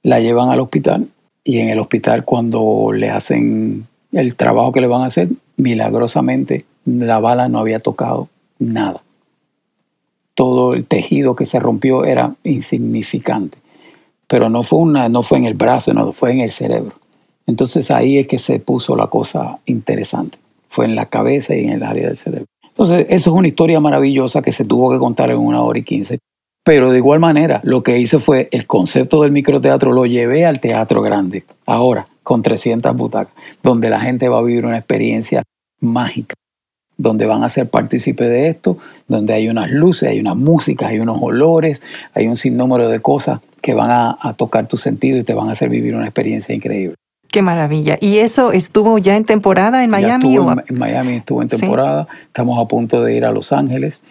la 0.02 0.22
llevan 0.22 0.50
al 0.50 0.62
hospital 0.62 1.10
y 1.44 1.60
en 1.60 1.68
el 1.68 1.82
hospital 1.82 2.24
cuando 2.24 2.94
le 2.94 3.10
hacen 3.10 3.88
el 4.14 4.36
trabajo 4.36 4.72
que 4.72 4.80
le 4.80 4.88
van 4.88 5.02
a 5.02 5.08
hacer, 5.08 5.28
milagrosamente 5.58 6.66
la 6.86 7.20
bala 7.20 7.50
no 7.50 7.60
había 7.60 7.80
tocado 7.80 8.30
nada. 8.58 9.04
Todo 10.34 10.76
el 10.76 10.86
tejido 10.86 11.36
que 11.36 11.46
se 11.46 11.60
rompió 11.60 12.06
era 12.06 12.36
insignificante. 12.46 13.58
Pero 14.30 14.50
no 14.50 14.64
fue, 14.64 14.80
una, 14.80 15.10
no 15.10 15.22
fue 15.22 15.40
en 15.40 15.46
el 15.46 15.56
brazo, 15.56 15.94
no, 15.94 16.14
fue 16.14 16.32
en 16.32 16.40
el 16.40 16.52
cerebro. 16.52 16.96
Entonces 17.48 17.92
ahí 17.92 18.18
es 18.18 18.28
que 18.28 18.38
se 18.38 18.60
puso 18.60 18.96
la 18.96 19.08
cosa 19.08 19.60
interesante. 19.66 20.38
Fue 20.70 20.86
en 20.86 20.96
la 20.96 21.08
cabeza 21.08 21.54
y 21.54 21.66
en 21.66 21.72
el 21.72 21.84
área 21.84 22.08
del 22.08 22.18
cerebro. 22.18 22.48
Entonces, 22.64 23.08
eso 23.10 23.32
es 23.32 23.36
una 23.36 23.48
historia 23.48 23.82
maravillosa 23.82 24.42
que 24.42 24.54
se 24.54 24.64
tuvo 24.64 24.90
que 24.92 25.00
contar 25.00 25.32
en 25.32 25.40
una 25.40 25.62
hora 25.64 25.80
y 25.80 25.84
quince. 25.84 26.20
Pero 26.68 26.92
de 26.92 26.98
igual 26.98 27.22
manera, 27.22 27.62
lo 27.64 27.82
que 27.82 27.98
hice 27.98 28.20
fue 28.20 28.50
el 28.52 28.68
concepto 28.68 29.22
del 29.22 29.32
microteatro 29.32 29.94
lo 29.94 30.06
llevé 30.06 30.46
al 30.46 30.60
teatro 30.60 31.02
grande, 31.02 31.46
ahora 31.66 32.10
con 32.24 32.42
300 32.42 32.94
butacas, 32.94 33.34
donde 33.64 33.90
la 33.90 34.02
gente 34.02 34.28
va 34.28 34.40
a 34.40 34.42
vivir 34.42 34.66
una 34.66 34.78
experiencia 34.78 35.44
mágica, 35.80 36.36
donde 36.98 37.26
van 37.26 37.46
a 37.46 37.48
ser 37.48 37.70
partícipes 37.70 38.28
de 38.28 38.50
esto, 38.50 38.78
donde 39.08 39.34
hay 39.34 39.48
unas 39.48 39.72
luces, 39.72 40.10
hay 40.10 40.20
unas 40.20 40.36
músicas, 40.36 40.90
hay 40.90 41.00
unos 41.00 41.20
olores, 41.22 41.82
hay 42.14 42.28
un 42.28 42.36
sinnúmero 42.36 42.90
de 42.90 43.00
cosas 43.00 43.40
que 43.62 43.74
van 43.74 43.90
a, 43.90 44.34
tocar 44.34 44.68
tu 44.68 44.76
sentido 44.76 45.18
y 45.20 45.24
te 45.24 45.34
van 45.34 45.48
a 45.48 45.54
hacer 45.54 45.70
vivir 45.70 45.96
una 45.96 46.04
experiencia 46.04 46.54
increíble. 46.54 46.96
Qué 47.32 47.42
maravilla. 47.42 47.98
¿Y 48.02 48.18
eso 48.18 48.52
estuvo 48.52 48.98
ya 48.98 49.16
en 49.16 49.24
temporada 49.24 49.86
en 49.86 49.90
Miami? 49.90 50.36
en, 50.36 50.78
Miami 50.78 51.14
estuvo 51.14 51.42
en 51.42 51.48
temporada. 51.48 52.10
Estamos 52.26 52.60
a 52.60 52.68
punto 52.68 53.02
de 53.06 53.16
ir 53.16 53.26
a 53.26 53.32
Los 53.32 53.54
Ángeles 53.54 54.02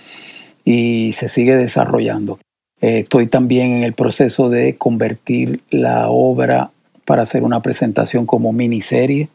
y 0.65 1.13
se 1.13 1.29
sigue 1.29 1.55
desarrollando. 1.55 2.39
Eh, 2.81 2.99
estoy 3.01 3.27
también 3.27 3.73
en 3.73 3.83
el 3.85 3.95
proceso 3.95 4.49
de 4.49 4.77
convertir 4.77 5.63
la 5.71 6.11
obra 6.11 6.71
para 7.05 7.23
hacer 7.23 7.43
una 7.43 7.63
presentación 7.63 8.27
como 8.27 8.53
miniserie 8.53 9.29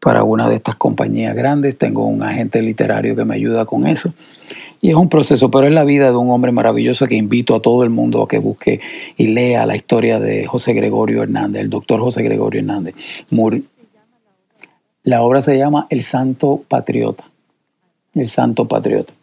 para 0.00 0.22
una 0.22 0.48
de 0.48 0.56
estas 0.56 0.76
compañías 0.76 1.34
grandes. 1.34 1.76
Tengo 1.76 2.06
un 2.06 2.22
agente 2.22 2.62
literario 2.62 3.16
que 3.16 3.24
me 3.24 3.34
ayuda 3.34 3.64
con 3.64 3.86
eso. 3.86 4.10
Y 4.80 4.90
es 4.90 4.94
un 4.94 5.08
proceso, 5.08 5.50
pero 5.50 5.66
es 5.66 5.72
la 5.72 5.84
vida 5.84 6.10
de 6.10 6.16
un 6.16 6.30
hombre 6.30 6.52
maravilloso 6.52 7.06
que 7.06 7.16
invito 7.16 7.54
a 7.54 7.62
todo 7.62 7.82
el 7.82 7.90
mundo 7.90 8.22
a 8.22 8.28
que 8.28 8.38
busque 8.38 8.80
y 9.16 9.28
lea 9.28 9.66
la 9.66 9.74
historia 9.74 10.20
de 10.20 10.46
José 10.46 10.74
Gregorio 10.74 11.22
Hernández, 11.22 11.62
el 11.62 11.70
doctor 11.70 12.00
José 12.00 12.22
Gregorio 12.22 12.60
Hernández. 12.60 12.94
La 15.02 15.22
obra 15.22 15.40
se 15.40 15.56
llama 15.56 15.86
El 15.90 16.02
Santo 16.02 16.62
Patriota. 16.68 17.24
El 18.14 18.28
Santo 18.28 18.68
Patriota. 18.68 19.14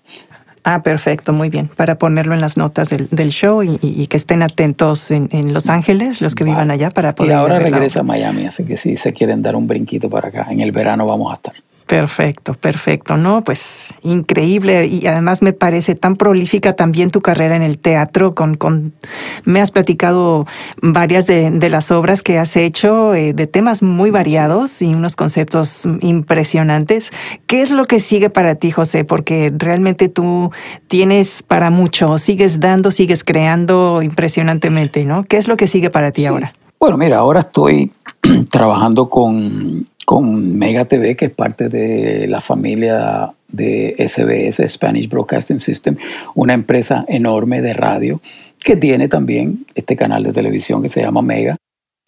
Ah, 0.64 0.82
perfecto, 0.82 1.34
muy 1.34 1.50
bien. 1.50 1.68
Para 1.68 1.96
ponerlo 1.96 2.34
en 2.34 2.42
las 2.42 2.56
notas 2.56 2.90
del, 2.90 3.30
show 3.30 3.64
y, 3.64 4.08
que 4.08 4.18
estén 4.18 4.42
atentos 4.42 5.12
en, 5.12 5.54
Los 5.54 5.70
Ángeles, 5.70 6.22
los 6.22 6.36
que 6.36 6.44
vivan 6.44 6.72
allá, 6.72 6.92
para 6.92 7.16
poder. 7.16 7.32
Y 7.32 7.36
ahora 7.36 7.60
regresa 7.60 8.00
a 8.00 8.04
Miami, 8.04 8.46
así 8.46 8.64
que 8.64 8.78
si 8.78 8.96
se 8.96 9.12
quieren 9.14 9.42
dar 9.42 9.56
un 9.56 9.68
brinquito 9.68 10.10
para 10.10 10.30
acá, 10.30 10.48
en 10.50 10.62
el 10.62 10.72
verano 10.72 11.06
vamos 11.06 11.32
a 11.32 11.36
estar. 11.36 11.54
Perfecto, 11.88 12.54
perfecto. 12.54 13.18
No, 13.18 13.44
pues 13.44 13.88
increíble 14.04 14.88
y 14.88 15.06
además 15.06 15.42
me 15.42 15.54
parece 15.54 15.96
tan 15.96 16.16
prolífica 16.16 16.74
también 16.74 17.12
tu 17.12 17.22
carrera 17.22 17.56
en 17.56 17.62
el 17.62 17.78
teatro. 17.78 18.34
Con, 18.34 18.56
con 18.56 18.94
me 19.44 19.60
has 19.60 19.72
platicado 19.72 20.48
varias 20.82 21.28
de, 21.28 21.70
las 21.70 21.92
obras 21.92 22.22
que 22.22 22.40
has 22.40 22.56
hecho 22.56 23.14
eh, 23.14 23.34
de 23.34 23.48
temas 23.48 23.84
muy 23.84 24.12
variados 24.12 24.82
y 24.82 24.94
unos 24.94 25.16
conceptos 25.16 25.88
impresionantes. 26.02 27.12
¿Qué 27.48 27.62
es 27.62 27.72
lo 27.72 27.86
que 27.86 28.00
sigue 28.00 28.30
para 28.30 28.56
ti, 28.56 28.72
José? 28.72 29.04
Porque 29.04 29.52
realmente 29.56 30.08
tú 30.08 30.52
tienes 30.88 31.44
para 31.44 31.70
mucho. 31.70 32.18
Sigues 32.18 32.60
dando, 32.60 32.92
sigues 32.92 33.24
creando 33.24 34.02
impresionantemente, 34.02 35.06
¿no? 35.06 35.24
¿Qué 35.24 35.38
es 35.38 35.48
lo 35.48 35.58
que 35.58 35.68
sigue 35.68 35.90
para 35.90 36.12
ti 36.12 36.26
ahora? 36.26 36.54
Bueno, 36.80 36.98
mira, 36.98 37.20
ahora 37.20 37.40
estoy 37.40 37.92
trabajando 38.50 39.10
con 39.10 39.88
con 40.06 40.58
Mega 40.58 40.86
TV, 40.86 41.16
que 41.16 41.26
es 41.26 41.32
parte 41.32 41.70
de 41.70 42.28
la 42.28 42.42
familia 42.42 43.34
de 43.48 43.96
SBS, 43.98 44.68
Spanish 44.68 45.08
Broadcasting 45.08 45.60
System, 45.60 45.96
una 46.36 46.54
empresa 46.54 47.06
enorme 47.08 47.62
de 47.62 47.74
radio 47.74 48.22
que 48.64 48.76
tiene 48.76 49.08
también 49.08 49.66
este 49.76 49.96
canal 49.96 50.24
de 50.24 50.34
televisión 50.34 50.82
que 50.82 50.90
se 50.90 51.02
llama 51.02 51.22
Mega. 51.22 51.56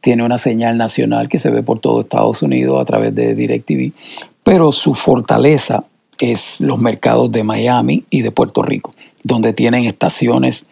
Tiene 0.01 0.23
una 0.23 0.37
señal 0.37 0.77
nacional 0.77 1.29
que 1.29 1.39
se 1.39 1.49
ve 1.49 1.63
por 1.63 1.79
todo 1.79 2.01
Estados 2.01 2.41
Unidos 2.41 2.81
a 2.81 2.85
través 2.85 3.13
de 3.13 3.35
DirecTV, 3.35 3.91
pero 4.43 4.71
su 4.71 4.93
fortaleza 4.93 5.85
es 6.19 6.61
los 6.61 6.79
mercados 6.79 7.31
de 7.31 7.43
Miami 7.43 8.05
y 8.09 8.21
de 8.21 8.31
Puerto 8.31 8.61
Rico, 8.61 8.93
donde 9.23 9.53
tienen 9.53 9.85
estaciones 9.85 10.65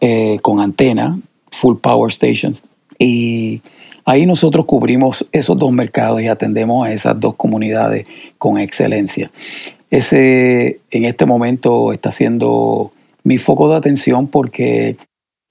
eh, 0.00 0.38
con 0.42 0.60
antena, 0.60 1.18
full 1.50 1.76
power 1.76 2.12
stations, 2.12 2.64
y 2.98 3.62
Ahí 4.08 4.24
nosotros 4.24 4.64
cubrimos 4.64 5.28
esos 5.32 5.58
dos 5.58 5.70
mercados 5.70 6.22
y 6.22 6.28
atendemos 6.28 6.86
a 6.86 6.90
esas 6.90 7.20
dos 7.20 7.34
comunidades 7.34 8.06
con 8.38 8.56
excelencia. 8.56 9.26
Ese 9.90 10.80
en 10.90 11.04
este 11.04 11.26
momento 11.26 11.92
está 11.92 12.10
siendo 12.10 12.90
mi 13.22 13.36
foco 13.36 13.68
de 13.68 13.76
atención 13.76 14.26
porque 14.26 14.96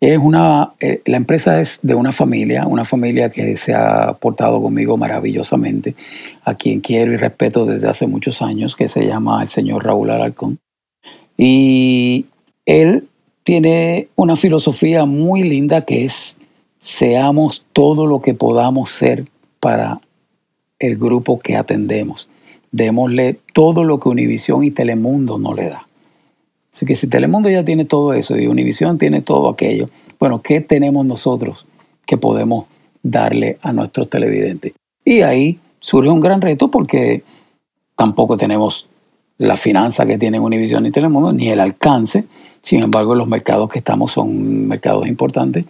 es 0.01 0.17
una, 0.17 0.73
eh, 0.79 1.03
la 1.05 1.17
empresa 1.17 1.61
es 1.61 1.81
de 1.83 1.93
una 1.93 2.11
familia, 2.11 2.65
una 2.65 2.83
familia 2.83 3.29
que 3.29 3.57
se 3.57 3.75
ha 3.75 4.13
portado 4.13 4.59
conmigo 4.59 4.97
maravillosamente, 4.97 5.93
a 6.43 6.55
quien 6.55 6.81
quiero 6.81 7.13
y 7.13 7.17
respeto 7.17 7.63
desde 7.67 7.87
hace 7.87 8.07
muchos 8.07 8.41
años, 8.41 8.75
que 8.75 8.87
se 8.87 9.05
llama 9.05 9.43
el 9.43 9.49
señor 9.49 9.85
Raúl 9.85 10.09
Alarcón. 10.09 10.57
Y 11.37 12.25
él 12.65 13.07
tiene 13.43 14.07
una 14.15 14.35
filosofía 14.35 15.05
muy 15.05 15.43
linda 15.43 15.85
que 15.85 16.05
es 16.05 16.39
seamos 16.79 17.65
todo 17.73 18.05
lo 18.05 18.21
que 18.21 18.33
podamos 18.33 18.89
ser 18.89 19.25
para 19.59 20.01
el 20.79 20.97
grupo 20.97 21.39
que 21.39 21.55
atendemos. 21.55 22.29
démosle 22.71 23.39
todo 23.53 23.83
lo 23.83 23.99
que 23.99 24.09
Univisión 24.09 24.63
y 24.63 24.71
Telemundo 24.71 25.37
no 25.37 25.53
le 25.53 25.69
da. 25.69 25.87
Así 26.71 26.85
que 26.85 26.95
si 26.95 27.07
Telemundo 27.07 27.49
ya 27.49 27.63
tiene 27.63 27.85
todo 27.85 28.13
eso 28.13 28.37
y 28.37 28.45
Univisión 28.45 28.97
tiene 28.97 29.21
todo 29.21 29.49
aquello, 29.49 29.85
bueno, 30.19 30.41
¿qué 30.41 30.61
tenemos 30.61 31.05
nosotros 31.05 31.65
que 32.05 32.17
podemos 32.17 32.65
darle 33.01 33.57
a 33.61 33.71
nuestros 33.73 34.09
televidentes? 34.09 34.73
Y 35.03 35.21
ahí 35.21 35.59
surge 35.79 36.09
un 36.09 36.19
gran 36.19 36.41
reto 36.41 36.69
porque 36.69 37.23
tampoco 37.95 38.37
tenemos 38.37 38.87
la 39.37 39.57
finanza 39.57 40.05
que 40.05 40.17
tienen 40.17 40.41
Univision 40.41 40.85
y 40.85 40.91
Telemundo, 40.91 41.31
ni 41.31 41.49
el 41.49 41.59
alcance. 41.59 42.25
Sin 42.61 42.83
embargo, 42.83 43.15
los 43.15 43.27
mercados 43.27 43.69
que 43.69 43.79
estamos 43.79 44.11
son 44.11 44.67
mercados 44.67 45.07
importantes, 45.07 45.65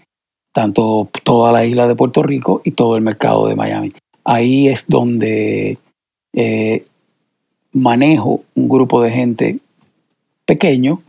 tanto 0.52 1.10
toda 1.24 1.52
la 1.52 1.66
isla 1.66 1.88
de 1.88 1.95
Puerto 1.95 2.24
Rico 2.24 2.62
y 2.64 2.72
todo 2.72 2.95
el 2.95 3.04
mercado 3.04 3.48
de 3.48 3.56
Miami. 3.56 3.93
Ahí 4.24 4.68
es 4.68 4.86
donde 4.88 5.78
eh, 6.34 6.86
manejo 7.72 8.43
un 8.56 8.68
grupo 8.68 9.02
de 9.02 9.12
gente 9.12 9.60
pequeño, 10.45 11.02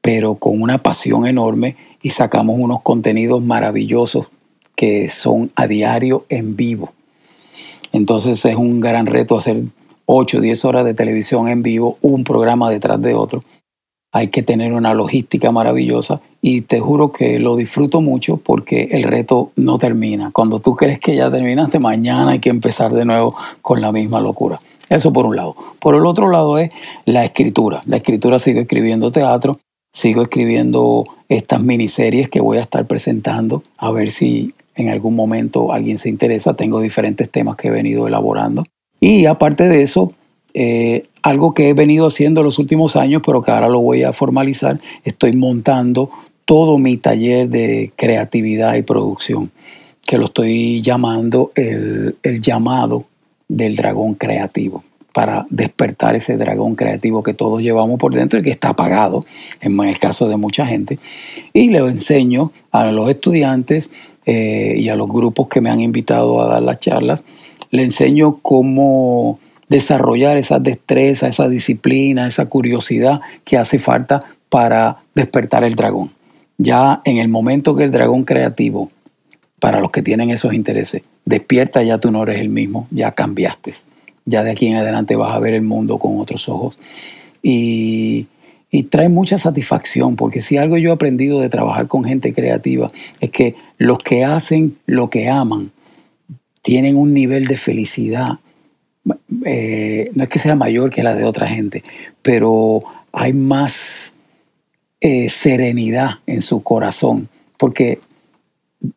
pero 0.00 0.36
con 0.36 0.60
una 0.60 0.78
pasión 0.78 1.26
enorme 1.26 1.76
y 2.02 2.10
sacamos 2.10 2.56
unos 2.58 2.82
contenidos 2.82 3.42
maravillosos 3.42 4.28
que 4.74 5.08
son 5.08 5.50
a 5.56 5.66
diario 5.66 6.26
en 6.28 6.54
vivo. 6.56 6.92
Entonces 7.92 8.44
es 8.44 8.56
un 8.56 8.80
gran 8.80 9.06
reto 9.06 9.38
hacer 9.38 9.62
8 10.06 10.38
o 10.38 10.40
10 10.40 10.64
horas 10.64 10.84
de 10.84 10.94
televisión 10.94 11.48
en 11.48 11.62
vivo, 11.62 11.98
un 12.00 12.24
programa 12.24 12.70
detrás 12.70 13.00
de 13.00 13.14
otro. 13.14 13.42
Hay 14.16 14.28
que 14.28 14.42
tener 14.42 14.72
una 14.72 14.94
logística 14.94 15.52
maravillosa 15.52 16.22
y 16.40 16.62
te 16.62 16.80
juro 16.80 17.12
que 17.12 17.38
lo 17.38 17.54
disfruto 17.54 18.00
mucho 18.00 18.38
porque 18.38 18.88
el 18.92 19.02
reto 19.02 19.50
no 19.56 19.76
termina. 19.76 20.30
Cuando 20.32 20.58
tú 20.58 20.74
crees 20.74 20.98
que 20.98 21.14
ya 21.14 21.30
terminaste, 21.30 21.78
mañana 21.78 22.30
hay 22.30 22.38
que 22.38 22.48
empezar 22.48 22.94
de 22.94 23.04
nuevo 23.04 23.36
con 23.60 23.82
la 23.82 23.92
misma 23.92 24.22
locura. 24.22 24.58
Eso 24.88 25.12
por 25.12 25.26
un 25.26 25.36
lado. 25.36 25.54
Por 25.78 25.96
el 25.96 26.06
otro 26.06 26.30
lado 26.30 26.56
es 26.56 26.70
la 27.04 27.24
escritura. 27.26 27.82
La 27.84 27.98
escritura 27.98 28.38
sigo 28.38 28.58
escribiendo 28.60 29.12
teatro, 29.12 29.60
sigo 29.92 30.22
escribiendo 30.22 31.04
estas 31.28 31.60
miniseries 31.60 32.30
que 32.30 32.40
voy 32.40 32.56
a 32.56 32.62
estar 32.62 32.86
presentando, 32.86 33.64
a 33.76 33.90
ver 33.90 34.10
si 34.10 34.54
en 34.76 34.88
algún 34.88 35.14
momento 35.14 35.74
alguien 35.74 35.98
se 35.98 36.08
interesa. 36.08 36.56
Tengo 36.56 36.80
diferentes 36.80 37.28
temas 37.28 37.56
que 37.56 37.68
he 37.68 37.70
venido 37.70 38.06
elaborando. 38.06 38.64
Y 38.98 39.26
aparte 39.26 39.68
de 39.68 39.82
eso, 39.82 40.14
eh, 40.54 41.04
algo 41.26 41.54
que 41.54 41.68
he 41.68 41.74
venido 41.74 42.06
haciendo 42.06 42.44
los 42.44 42.60
últimos 42.60 42.94
años, 42.94 43.20
pero 43.26 43.42
que 43.42 43.50
ahora 43.50 43.68
lo 43.68 43.80
voy 43.80 44.04
a 44.04 44.12
formalizar, 44.12 44.78
estoy 45.04 45.32
montando 45.32 46.08
todo 46.44 46.78
mi 46.78 46.98
taller 46.98 47.48
de 47.48 47.90
creatividad 47.96 48.76
y 48.76 48.82
producción, 48.82 49.50
que 50.06 50.18
lo 50.18 50.26
estoy 50.26 50.82
llamando 50.82 51.50
el, 51.56 52.14
el 52.22 52.40
llamado 52.40 53.06
del 53.48 53.74
dragón 53.74 54.14
creativo 54.14 54.84
para 55.12 55.48
despertar 55.50 56.14
ese 56.14 56.36
dragón 56.36 56.76
creativo 56.76 57.24
que 57.24 57.34
todos 57.34 57.60
llevamos 57.60 57.98
por 57.98 58.14
dentro 58.14 58.38
y 58.38 58.44
que 58.44 58.50
está 58.50 58.68
apagado, 58.68 59.20
en 59.60 59.80
el 59.80 59.98
caso 59.98 60.28
de 60.28 60.36
mucha 60.36 60.64
gente. 60.64 60.96
Y 61.52 61.70
le 61.70 61.78
enseño 61.78 62.52
a 62.70 62.92
los 62.92 63.10
estudiantes 63.10 63.90
eh, 64.26 64.76
y 64.78 64.88
a 64.90 64.94
los 64.94 65.08
grupos 65.08 65.48
que 65.48 65.60
me 65.60 65.70
han 65.70 65.80
invitado 65.80 66.40
a 66.40 66.46
dar 66.46 66.62
las 66.62 66.78
charlas, 66.78 67.24
le 67.72 67.82
enseño 67.82 68.38
cómo 68.42 69.40
desarrollar 69.68 70.36
esa 70.36 70.58
destreza, 70.58 71.28
esa 71.28 71.48
disciplina, 71.48 72.26
esa 72.26 72.46
curiosidad 72.46 73.20
que 73.44 73.58
hace 73.58 73.78
falta 73.78 74.20
para 74.48 74.98
despertar 75.14 75.64
el 75.64 75.74
dragón. 75.74 76.12
Ya 76.58 77.02
en 77.04 77.18
el 77.18 77.28
momento 77.28 77.74
que 77.76 77.84
el 77.84 77.90
dragón 77.90 78.24
creativo, 78.24 78.88
para 79.60 79.80
los 79.80 79.90
que 79.90 80.02
tienen 80.02 80.30
esos 80.30 80.54
intereses, 80.54 81.02
despierta, 81.24 81.82
ya 81.82 81.98
tú 81.98 82.10
no 82.10 82.22
eres 82.22 82.40
el 82.40 82.48
mismo, 82.48 82.86
ya 82.90 83.12
cambiaste. 83.12 83.74
Ya 84.24 84.42
de 84.42 84.52
aquí 84.52 84.66
en 84.66 84.76
adelante 84.76 85.16
vas 85.16 85.32
a 85.32 85.38
ver 85.38 85.54
el 85.54 85.62
mundo 85.62 85.98
con 85.98 86.18
otros 86.18 86.48
ojos. 86.48 86.78
Y, 87.42 88.26
y 88.70 88.84
trae 88.84 89.08
mucha 89.08 89.38
satisfacción, 89.38 90.16
porque 90.16 90.40
si 90.40 90.56
algo 90.56 90.76
yo 90.76 90.90
he 90.90 90.92
aprendido 90.92 91.40
de 91.40 91.48
trabajar 91.48 91.86
con 91.86 92.04
gente 92.04 92.32
creativa 92.32 92.90
es 93.20 93.30
que 93.30 93.54
los 93.78 93.98
que 93.98 94.24
hacen 94.24 94.76
lo 94.86 95.10
que 95.10 95.28
aman 95.28 95.72
tienen 96.62 96.96
un 96.96 97.14
nivel 97.14 97.46
de 97.46 97.56
felicidad, 97.56 98.40
eh, 99.44 100.10
no 100.14 100.24
es 100.24 100.28
que 100.28 100.38
sea 100.38 100.54
mayor 100.54 100.90
que 100.90 101.02
la 101.02 101.14
de 101.14 101.24
otra 101.24 101.46
gente, 101.46 101.82
pero 102.22 102.82
hay 103.12 103.32
más 103.32 104.16
eh, 105.00 105.28
serenidad 105.28 106.20
en 106.26 106.42
su 106.42 106.62
corazón, 106.62 107.28
porque 107.56 107.98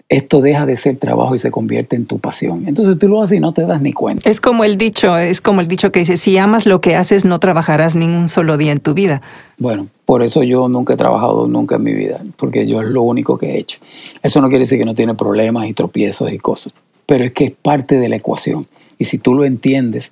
esto 0.08 0.42
deja 0.42 0.66
de 0.66 0.76
ser 0.76 0.98
trabajo 0.98 1.36
y 1.36 1.38
se 1.38 1.52
convierte 1.52 1.96
en 1.96 2.06
tu 2.06 2.20
pasión. 2.20 2.68
Entonces 2.68 3.00
tú 3.00 3.08
lo 3.08 3.22
haces 3.22 3.38
y 3.38 3.40
no 3.40 3.54
te 3.54 3.66
das 3.66 3.82
ni 3.82 3.94
cuenta. 3.94 4.30
Es 4.30 4.42
como 4.42 4.64
el 4.64 4.78
dicho, 4.78 5.18
es 5.18 5.42
como 5.42 5.62
el 5.62 5.68
dicho 5.68 5.92
que 5.92 6.00
dice, 6.00 6.18
si 6.18 6.38
amas 6.38 6.66
lo 6.66 6.82
que 6.82 6.96
haces, 6.96 7.26
no 7.26 7.40
trabajarás 7.40 7.96
ningún 7.96 8.30
solo 8.30 8.58
día 8.58 8.72
en 8.72 8.80
tu 8.80 8.94
vida. 8.94 9.22
Bueno, 9.58 9.88
por 10.06 10.22
eso 10.22 10.44
yo 10.44 10.68
nunca 10.68 10.94
he 10.94 10.98
trabajado 10.98 11.48
nunca 11.48 11.76
en 11.76 11.84
mi 11.84 11.94
vida, 11.94 12.22
porque 12.36 12.68
yo 12.68 12.82
es 12.82 12.88
lo 12.88 13.04
único 13.04 13.38
que 13.38 13.52
he 13.52 13.58
hecho. 13.58 13.80
Eso 14.22 14.42
no 14.42 14.50
quiere 14.50 14.64
decir 14.64 14.78
que 14.78 14.86
no 14.86 14.96
tiene 14.96 15.16
problemas 15.16 15.68
y 15.68 15.74
tropiezos 15.74 16.32
y 16.32 16.38
cosas 16.38 16.74
pero 17.10 17.24
es 17.24 17.32
que 17.32 17.46
es 17.46 17.52
parte 17.52 17.96
de 17.96 18.08
la 18.08 18.18
ecuación. 18.18 18.64
Y 19.00 19.06
si 19.06 19.18
tú 19.18 19.34
lo 19.34 19.46
entiendes, 19.46 20.12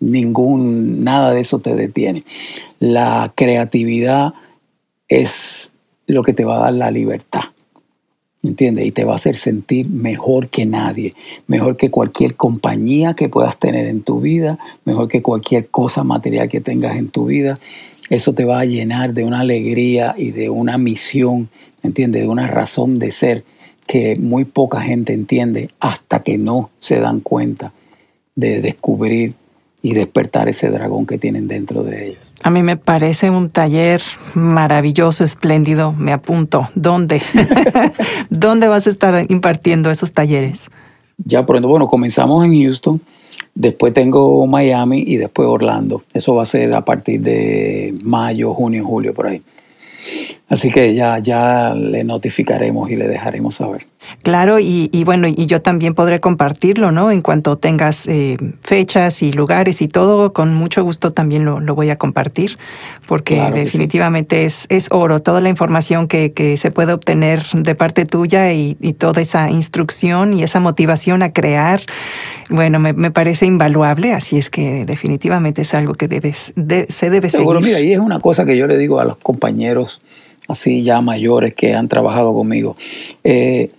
ningún, 0.00 1.04
nada 1.04 1.32
de 1.32 1.40
eso 1.40 1.58
te 1.58 1.74
detiene. 1.74 2.24
La 2.78 3.32
creatividad 3.36 4.32
es 5.08 5.72
lo 6.06 6.22
que 6.22 6.32
te 6.32 6.44
va 6.44 6.58
a 6.58 6.62
dar 6.64 6.74
la 6.74 6.90
libertad. 6.90 7.42
¿Entiendes? 8.40 8.86
Y 8.86 8.92
te 8.92 9.04
va 9.04 9.14
a 9.14 9.16
hacer 9.16 9.34
sentir 9.34 9.88
mejor 9.88 10.48
que 10.48 10.64
nadie, 10.64 11.14
mejor 11.48 11.76
que 11.76 11.90
cualquier 11.90 12.36
compañía 12.36 13.14
que 13.14 13.28
puedas 13.28 13.58
tener 13.58 13.88
en 13.88 14.02
tu 14.02 14.20
vida, 14.20 14.60
mejor 14.84 15.08
que 15.08 15.22
cualquier 15.22 15.68
cosa 15.68 16.04
material 16.04 16.48
que 16.48 16.60
tengas 16.60 16.96
en 16.96 17.08
tu 17.08 17.26
vida. 17.26 17.54
Eso 18.10 18.34
te 18.34 18.44
va 18.44 18.60
a 18.60 18.64
llenar 18.64 19.12
de 19.12 19.24
una 19.24 19.40
alegría 19.40 20.14
y 20.16 20.30
de 20.30 20.50
una 20.50 20.78
misión, 20.78 21.48
¿entiendes? 21.82 22.22
De 22.22 22.28
una 22.28 22.46
razón 22.46 23.00
de 23.00 23.10
ser 23.10 23.44
que 23.88 24.14
muy 24.14 24.44
poca 24.44 24.82
gente 24.82 25.14
entiende 25.14 25.70
hasta 25.80 26.22
que 26.22 26.38
no 26.38 26.70
se 26.78 27.00
dan 27.00 27.18
cuenta 27.18 27.72
de 28.38 28.60
descubrir 28.60 29.34
y 29.82 29.94
despertar 29.94 30.48
ese 30.48 30.70
dragón 30.70 31.06
que 31.06 31.18
tienen 31.18 31.48
dentro 31.48 31.82
de 31.82 32.10
ellos. 32.10 32.18
A 32.44 32.50
mí 32.50 32.62
me 32.62 32.76
parece 32.76 33.30
un 33.30 33.50
taller 33.50 34.00
maravilloso, 34.34 35.24
espléndido. 35.24 35.92
Me 35.92 36.12
apunto. 36.12 36.68
¿Dónde? 36.76 37.20
¿Dónde 38.30 38.68
vas 38.68 38.86
a 38.86 38.90
estar 38.90 39.26
impartiendo 39.28 39.90
esos 39.90 40.12
talleres? 40.12 40.70
Ya 41.16 41.44
pronto, 41.44 41.66
bueno, 41.66 41.88
comenzamos 41.88 42.44
en 42.44 42.62
Houston, 42.62 43.00
después 43.56 43.92
tengo 43.92 44.46
Miami 44.46 45.02
y 45.04 45.16
después 45.16 45.48
Orlando. 45.48 46.04
Eso 46.14 46.36
va 46.36 46.42
a 46.42 46.46
ser 46.46 46.72
a 46.74 46.84
partir 46.84 47.20
de 47.20 47.92
mayo, 48.02 48.54
junio, 48.54 48.84
julio, 48.84 49.12
por 49.14 49.26
ahí. 49.26 49.42
Así 50.48 50.70
que 50.70 50.94
ya, 50.94 51.18
ya 51.18 51.74
le 51.74 52.04
notificaremos 52.04 52.88
y 52.88 52.94
le 52.94 53.08
dejaremos 53.08 53.56
saber. 53.56 53.86
Claro, 54.22 54.58
y, 54.58 54.88
bueno, 55.04 55.28
y 55.28 55.46
yo 55.46 55.60
también 55.60 55.94
podré 55.94 56.20
compartirlo, 56.20 56.92
¿no? 56.92 57.10
En 57.10 57.22
cuanto 57.22 57.56
tengas 57.56 58.06
eh, 58.06 58.36
fechas 58.62 59.22
y 59.22 59.32
lugares 59.32 59.80
y 59.82 59.88
todo, 59.88 60.32
con 60.32 60.54
mucho 60.54 60.82
gusto 60.82 61.12
también 61.12 61.44
lo, 61.44 61.60
voy 61.74 61.90
a 61.90 61.96
compartir, 61.96 62.58
porque 63.06 63.50
definitivamente 63.54 64.44
es, 64.44 64.66
es 64.68 64.88
oro, 64.90 65.20
toda 65.20 65.40
la 65.40 65.48
información 65.48 66.08
que, 66.08 66.32
se 66.58 66.70
puede 66.70 66.92
obtener 66.92 67.40
de 67.52 67.74
parte 67.74 68.06
tuya 68.06 68.52
y, 68.52 68.74
toda 68.98 69.20
esa 69.20 69.50
instrucción 69.50 70.34
y 70.34 70.42
esa 70.42 70.60
motivación 70.60 71.22
a 71.22 71.32
crear, 71.32 71.80
bueno, 72.50 72.80
me, 72.80 73.10
parece 73.10 73.46
invaluable, 73.46 74.12
así 74.12 74.38
es 74.38 74.50
que 74.50 74.84
definitivamente 74.84 75.62
es 75.62 75.74
algo 75.74 75.94
que 75.94 76.08
debes, 76.08 76.52
se 76.88 77.10
debe 77.10 77.28
Seguro, 77.28 77.60
mira, 77.60 77.80
y 77.80 77.92
es 77.92 77.98
una 77.98 78.20
cosa 78.20 78.44
que 78.44 78.56
yo 78.56 78.66
le 78.66 78.76
digo 78.76 79.00
a 79.00 79.04
los 79.04 79.16
compañeros 79.18 80.00
así 80.48 80.82
ya 80.82 81.00
mayores 81.00 81.54
que 81.54 81.74
han 81.74 81.88
trabajado 81.88 82.34
conmigo. 82.34 82.74
Eh, 83.22 83.70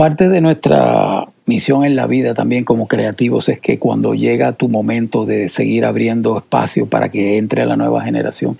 parte 0.00 0.30
de 0.30 0.40
nuestra 0.40 1.28
misión 1.44 1.84
en 1.84 1.94
la 1.94 2.06
vida 2.06 2.32
también 2.32 2.64
como 2.64 2.88
creativos 2.88 3.50
es 3.50 3.60
que 3.60 3.78
cuando 3.78 4.14
llega 4.14 4.54
tu 4.54 4.70
momento 4.70 5.26
de 5.26 5.50
seguir 5.50 5.84
abriendo 5.84 6.38
espacio 6.38 6.86
para 6.86 7.10
que 7.10 7.36
entre 7.36 7.66
la 7.66 7.76
nueva 7.76 8.02
generación, 8.02 8.56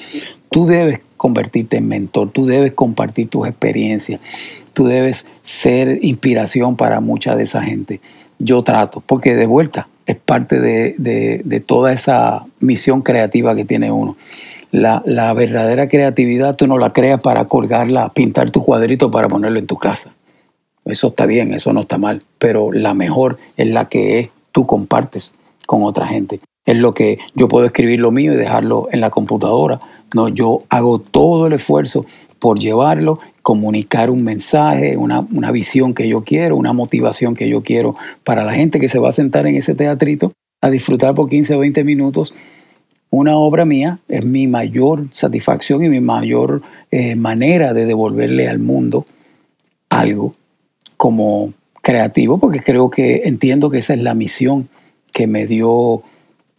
tú 0.50 0.66
debes 0.66 1.00
convertirte 1.16 1.78
en 1.78 1.88
mentor, 1.88 2.30
tú 2.30 2.44
debes 2.44 2.72
compartir 2.72 3.28
tus 3.28 3.48
experiencias, 3.48 4.20
tú 4.74 4.84
debes 4.84 5.32
ser 5.40 6.00
inspiración 6.02 6.76
para 6.76 7.00
mucha 7.00 7.34
de 7.34 7.44
esa 7.44 7.62
gente. 7.62 8.02
Yo 8.38 8.62
trato, 8.62 9.02
porque 9.06 9.34
de 9.34 9.46
vuelta 9.46 9.88
es 10.04 10.16
parte 10.16 10.60
de, 10.60 10.94
de 11.42 11.60
toda 11.60 11.94
esa 11.94 12.44
misión 12.58 13.00
creativa 13.00 13.54
que 13.54 13.64
tiene 13.64 13.90
uno 13.90 14.14
la, 14.72 15.02
la, 15.04 15.32
verdadera 15.32 15.88
creatividad 15.88 16.54
tú 16.54 16.66
no 16.66 16.78
la 16.78 16.92
creas 16.92 17.20
para 17.20 17.46
colgarla, 17.46 18.10
pintar 18.10 18.50
tu 18.50 18.62
cuadrito 18.62 19.10
para 19.10 19.28
ponerlo 19.28 19.58
en 19.58 19.66
tu 19.66 19.76
casa. 19.76 20.12
Eso 20.90 21.08
está 21.08 21.26
bien, 21.26 21.52
eso 21.54 21.72
no 21.72 21.80
está 21.80 21.98
mal, 21.98 22.20
pero 22.38 22.72
la 22.72 22.94
mejor 22.94 23.38
es 23.56 23.68
la 23.68 23.88
que 23.88 24.18
es, 24.18 24.28
tú 24.52 24.66
compartes 24.66 25.34
con 25.66 25.82
otra 25.82 26.06
gente. 26.06 26.40
Es 26.66 26.76
lo 26.76 26.92
que 26.92 27.18
yo 27.34 27.48
puedo 27.48 27.66
escribir 27.66 28.00
lo 28.00 28.10
mío 28.10 28.32
y 28.32 28.36
dejarlo 28.36 28.88
en 28.92 29.00
la 29.00 29.10
computadora. 29.10 29.80
No, 30.14 30.28
yo 30.28 30.62
hago 30.68 30.98
todo 30.98 31.46
el 31.46 31.52
esfuerzo 31.54 32.04
por 32.38 32.58
llevarlo, 32.58 33.18
comunicar 33.42 34.10
un 34.10 34.24
mensaje, 34.24 34.96
una, 34.96 35.20
una 35.20 35.52
visión 35.52 35.94
que 35.94 36.08
yo 36.08 36.24
quiero, 36.24 36.56
una 36.56 36.72
motivación 36.72 37.34
que 37.34 37.48
yo 37.48 37.62
quiero 37.62 37.94
para 38.24 38.44
la 38.44 38.54
gente 38.54 38.80
que 38.80 38.88
se 38.88 38.98
va 38.98 39.10
a 39.10 39.12
sentar 39.12 39.46
en 39.46 39.56
ese 39.56 39.74
teatrito 39.74 40.30
a 40.60 40.70
disfrutar 40.70 41.14
por 41.14 41.28
15 41.28 41.54
o 41.54 41.58
20 41.60 41.84
minutos 41.84 42.32
una 43.10 43.36
obra 43.36 43.64
mía 43.64 43.98
es 44.08 44.24
mi 44.24 44.46
mayor 44.46 45.08
satisfacción 45.10 45.84
y 45.84 45.88
mi 45.88 46.00
mayor 46.00 46.62
eh, 46.92 47.16
manera 47.16 47.74
de 47.74 47.84
devolverle 47.84 48.48
al 48.48 48.60
mundo 48.60 49.04
algo 49.88 50.36
como 51.00 51.54
creativo, 51.80 52.36
porque 52.36 52.60
creo 52.60 52.90
que 52.90 53.22
entiendo 53.24 53.70
que 53.70 53.78
esa 53.78 53.94
es 53.94 54.02
la 54.02 54.12
misión 54.12 54.68
que 55.14 55.26
me 55.26 55.46
dio 55.46 56.02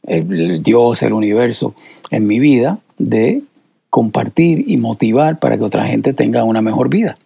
el 0.02 0.64
Dios, 0.64 1.04
el 1.04 1.14
universo 1.14 1.76
en 2.10 2.26
mi 2.26 2.40
vida, 2.40 2.80
de 2.98 3.44
compartir 3.92 4.66
y 4.66 4.78
motivar 4.78 5.38
para 5.38 5.60
que 5.60 5.64
otra 5.64 5.86
gente 5.86 6.14
tenga 6.14 6.44
una 6.44 6.64
mejor 6.64 6.90
vida. 6.90 7.20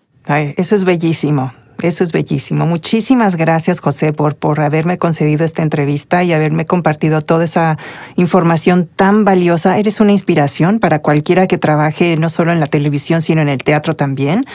eso 0.57 0.75
es 0.75 0.83
bellísimo. 0.83 1.53
Eso 1.81 2.03
es 2.03 2.11
bellísimo. 2.11 2.65
Muchísimas 2.65 3.35
gracias, 3.35 3.79
José, 3.79 4.13
por, 4.13 4.35
por 4.35 4.61
haberme 4.61 4.97
concedido 4.97 5.45
esta 5.45 5.61
entrevista 5.61 6.23
y 6.23 6.33
haberme 6.33 6.65
compartido 6.65 7.21
toda 7.21 7.43
esa 7.43 7.77
información 8.15 8.89
tan 8.95 9.25
valiosa. 9.25 9.77
Eres 9.77 9.99
una 9.99 10.11
inspiración 10.11 10.79
para 10.79 10.99
cualquiera 10.99 11.47
que 11.47 11.57
trabaje 11.57 12.17
no 12.17 12.29
solo 12.29 12.51
en 12.51 12.59
la 12.59 12.67
televisión, 12.67 13.21
sino 13.21 13.41
en 13.41 13.49
el 13.49 13.59
teatro 13.63 13.93
también, 13.93 14.45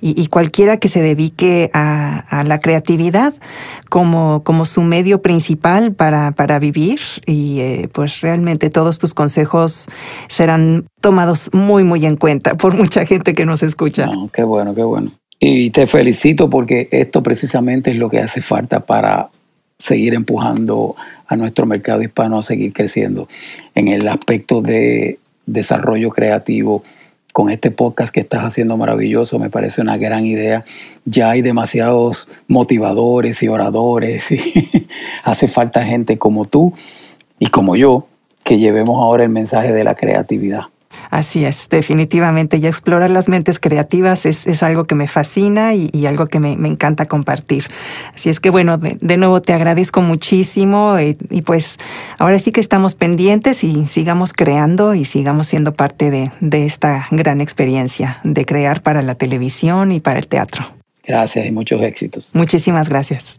y, 0.00 0.26
cualquiera 0.26 0.78
que 0.78 0.88
se 0.88 1.00
dedique 1.00 1.70
a, 1.74 2.42
la 2.44 2.58
creatividad 2.58 3.34
como, 3.88 4.42
como 4.42 4.66
su 4.66 4.82
medio 4.82 5.22
principal 5.22 5.92
para, 5.92 6.32
para 6.32 6.58
vivir. 6.58 7.00
Y 7.26 7.60
eh, 7.60 7.88
pues 7.92 8.20
realmente 8.20 8.70
todos 8.70 8.98
tus 8.98 9.14
consejos 9.14 9.88
serán 10.28 10.86
tomados 11.00 11.50
muy, 11.52 11.84
muy 11.84 12.04
en 12.06 12.16
cuenta 12.16 12.56
por 12.56 12.74
mucha 12.74 13.04
gente 13.04 13.32
que 13.32 13.46
nos 13.46 13.62
escucha. 13.62 14.10
qué 14.32 14.42
bueno, 14.42 14.74
qué 14.74 14.82
bueno. 14.82 15.12
Y 15.46 15.68
te 15.68 15.86
felicito 15.86 16.48
porque 16.48 16.88
esto 16.90 17.22
precisamente 17.22 17.90
es 17.90 17.98
lo 17.98 18.08
que 18.08 18.18
hace 18.18 18.40
falta 18.40 18.86
para 18.86 19.28
seguir 19.76 20.14
empujando 20.14 20.96
a 21.26 21.36
nuestro 21.36 21.66
mercado 21.66 22.00
hispano 22.00 22.38
a 22.38 22.42
seguir 22.42 22.72
creciendo 22.72 23.26
en 23.74 23.88
el 23.88 24.08
aspecto 24.08 24.62
de 24.62 25.18
desarrollo 25.44 26.08
creativo. 26.08 26.82
Con 27.34 27.50
este 27.50 27.70
podcast 27.70 28.14
que 28.14 28.20
estás 28.20 28.42
haciendo 28.42 28.78
maravilloso, 28.78 29.38
me 29.38 29.50
parece 29.50 29.82
una 29.82 29.98
gran 29.98 30.24
idea. 30.24 30.64
Ya 31.04 31.28
hay 31.28 31.42
demasiados 31.42 32.30
motivadores 32.48 33.42
y 33.42 33.48
oradores 33.48 34.30
y 34.30 34.88
hace 35.24 35.46
falta 35.46 35.84
gente 35.84 36.16
como 36.16 36.46
tú 36.46 36.72
y 37.38 37.48
como 37.48 37.76
yo 37.76 38.06
que 38.46 38.56
llevemos 38.58 38.96
ahora 38.98 39.24
el 39.24 39.30
mensaje 39.30 39.74
de 39.74 39.84
la 39.84 39.94
creatividad. 39.94 40.68
Así 41.14 41.44
es, 41.44 41.68
definitivamente. 41.68 42.56
Y 42.56 42.66
explorar 42.66 43.08
las 43.08 43.28
mentes 43.28 43.60
creativas 43.60 44.26
es, 44.26 44.62
algo 44.64 44.86
que 44.86 44.96
me 44.96 45.06
fascina 45.06 45.72
y, 45.72 46.06
algo 46.06 46.26
que 46.26 46.40
me, 46.40 46.54
encanta 46.54 47.06
compartir. 47.06 47.66
Así 48.12 48.30
es 48.30 48.40
que 48.40 48.50
bueno, 48.50 48.78
de, 48.78 49.16
nuevo 49.16 49.40
te 49.40 49.52
agradezco 49.52 50.02
muchísimo 50.02 50.98
y, 50.98 51.10
eh, 51.10 51.16
y, 51.30 51.42
pues 51.42 51.76
ahora 52.18 52.40
sí 52.40 52.50
que 52.50 52.60
estamos 52.60 52.96
pendientes 52.96 53.62
y 53.62 53.86
sigamos 53.86 54.32
creando 54.32 54.96
y 54.96 55.04
sigamos 55.04 55.46
siendo 55.46 55.72
parte 55.72 56.10
de, 56.10 56.32
de 56.40 56.66
esta 56.66 57.06
gran 57.12 57.40
experiencia 57.40 58.18
de 58.24 58.44
crear 58.44 58.82
para 58.82 59.00
la 59.00 59.14
televisión 59.14 59.92
y 59.92 60.00
para 60.00 60.18
el 60.18 60.26
teatro. 60.26 60.66
Gracias 61.06 61.46
y 61.46 61.52
muchos 61.52 61.80
éxitos. 61.82 62.30
Muchísimas 62.32 62.88
gracias. 62.88 63.38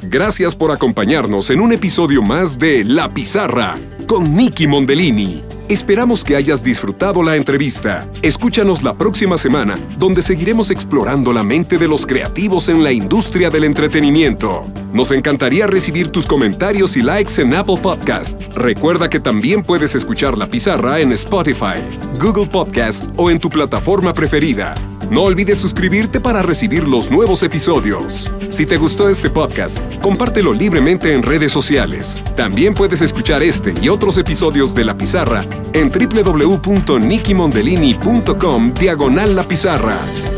Gracias 0.00 0.54
por 0.54 0.70
acompañarnos 0.70 1.50
en 1.50 1.60
un 1.60 1.72
episodio 1.72 2.22
más 2.22 2.58
de 2.58 2.82
La 2.82 3.12
Pizarra 3.12 3.74
con 4.06 4.34
Nicky 4.34 4.66
Mondellini. 4.66 5.57
Esperamos 5.68 6.24
que 6.24 6.34
hayas 6.34 6.64
disfrutado 6.64 7.22
la 7.22 7.36
entrevista. 7.36 8.08
Escúchanos 8.22 8.82
la 8.82 8.96
próxima 8.96 9.36
semana, 9.36 9.78
donde 9.98 10.22
seguiremos 10.22 10.70
explorando 10.70 11.30
la 11.34 11.42
mente 11.42 11.76
de 11.76 11.86
los 11.86 12.06
creativos 12.06 12.70
en 12.70 12.82
la 12.82 12.90
industria 12.90 13.50
del 13.50 13.64
entretenimiento. 13.64 14.64
Nos 14.94 15.10
encantaría 15.10 15.66
recibir 15.66 16.08
tus 16.08 16.26
comentarios 16.26 16.96
y 16.96 17.02
likes 17.02 17.42
en 17.42 17.52
Apple 17.52 17.76
Podcast. 17.82 18.40
Recuerda 18.54 19.10
que 19.10 19.20
también 19.20 19.62
puedes 19.62 19.94
escuchar 19.94 20.38
La 20.38 20.48
Pizarra 20.48 21.00
en 21.00 21.12
Spotify, 21.12 21.82
Google 22.18 22.46
Podcast 22.46 23.04
o 23.16 23.30
en 23.30 23.38
tu 23.38 23.50
plataforma 23.50 24.14
preferida. 24.14 24.74
No 25.10 25.22
olvides 25.22 25.58
suscribirte 25.58 26.20
para 26.20 26.42
recibir 26.42 26.86
los 26.86 27.10
nuevos 27.10 27.42
episodios. 27.42 28.30
Si 28.50 28.66
te 28.66 28.76
gustó 28.76 29.08
este 29.08 29.30
podcast, 29.30 29.78
compártelo 30.02 30.52
libremente 30.52 31.14
en 31.14 31.22
redes 31.22 31.50
sociales. 31.50 32.18
También 32.36 32.74
puedes 32.74 33.00
escuchar 33.00 33.42
este 33.42 33.74
y 33.80 33.88
otros 33.88 34.18
episodios 34.18 34.74
de 34.74 34.84
La 34.84 34.98
Pizarra 34.98 35.46
en 35.72 35.90
www.nikimondellini.com 35.90 38.72
diagonal 38.72 39.34
La 39.34 39.44
Pizarra. 39.44 40.37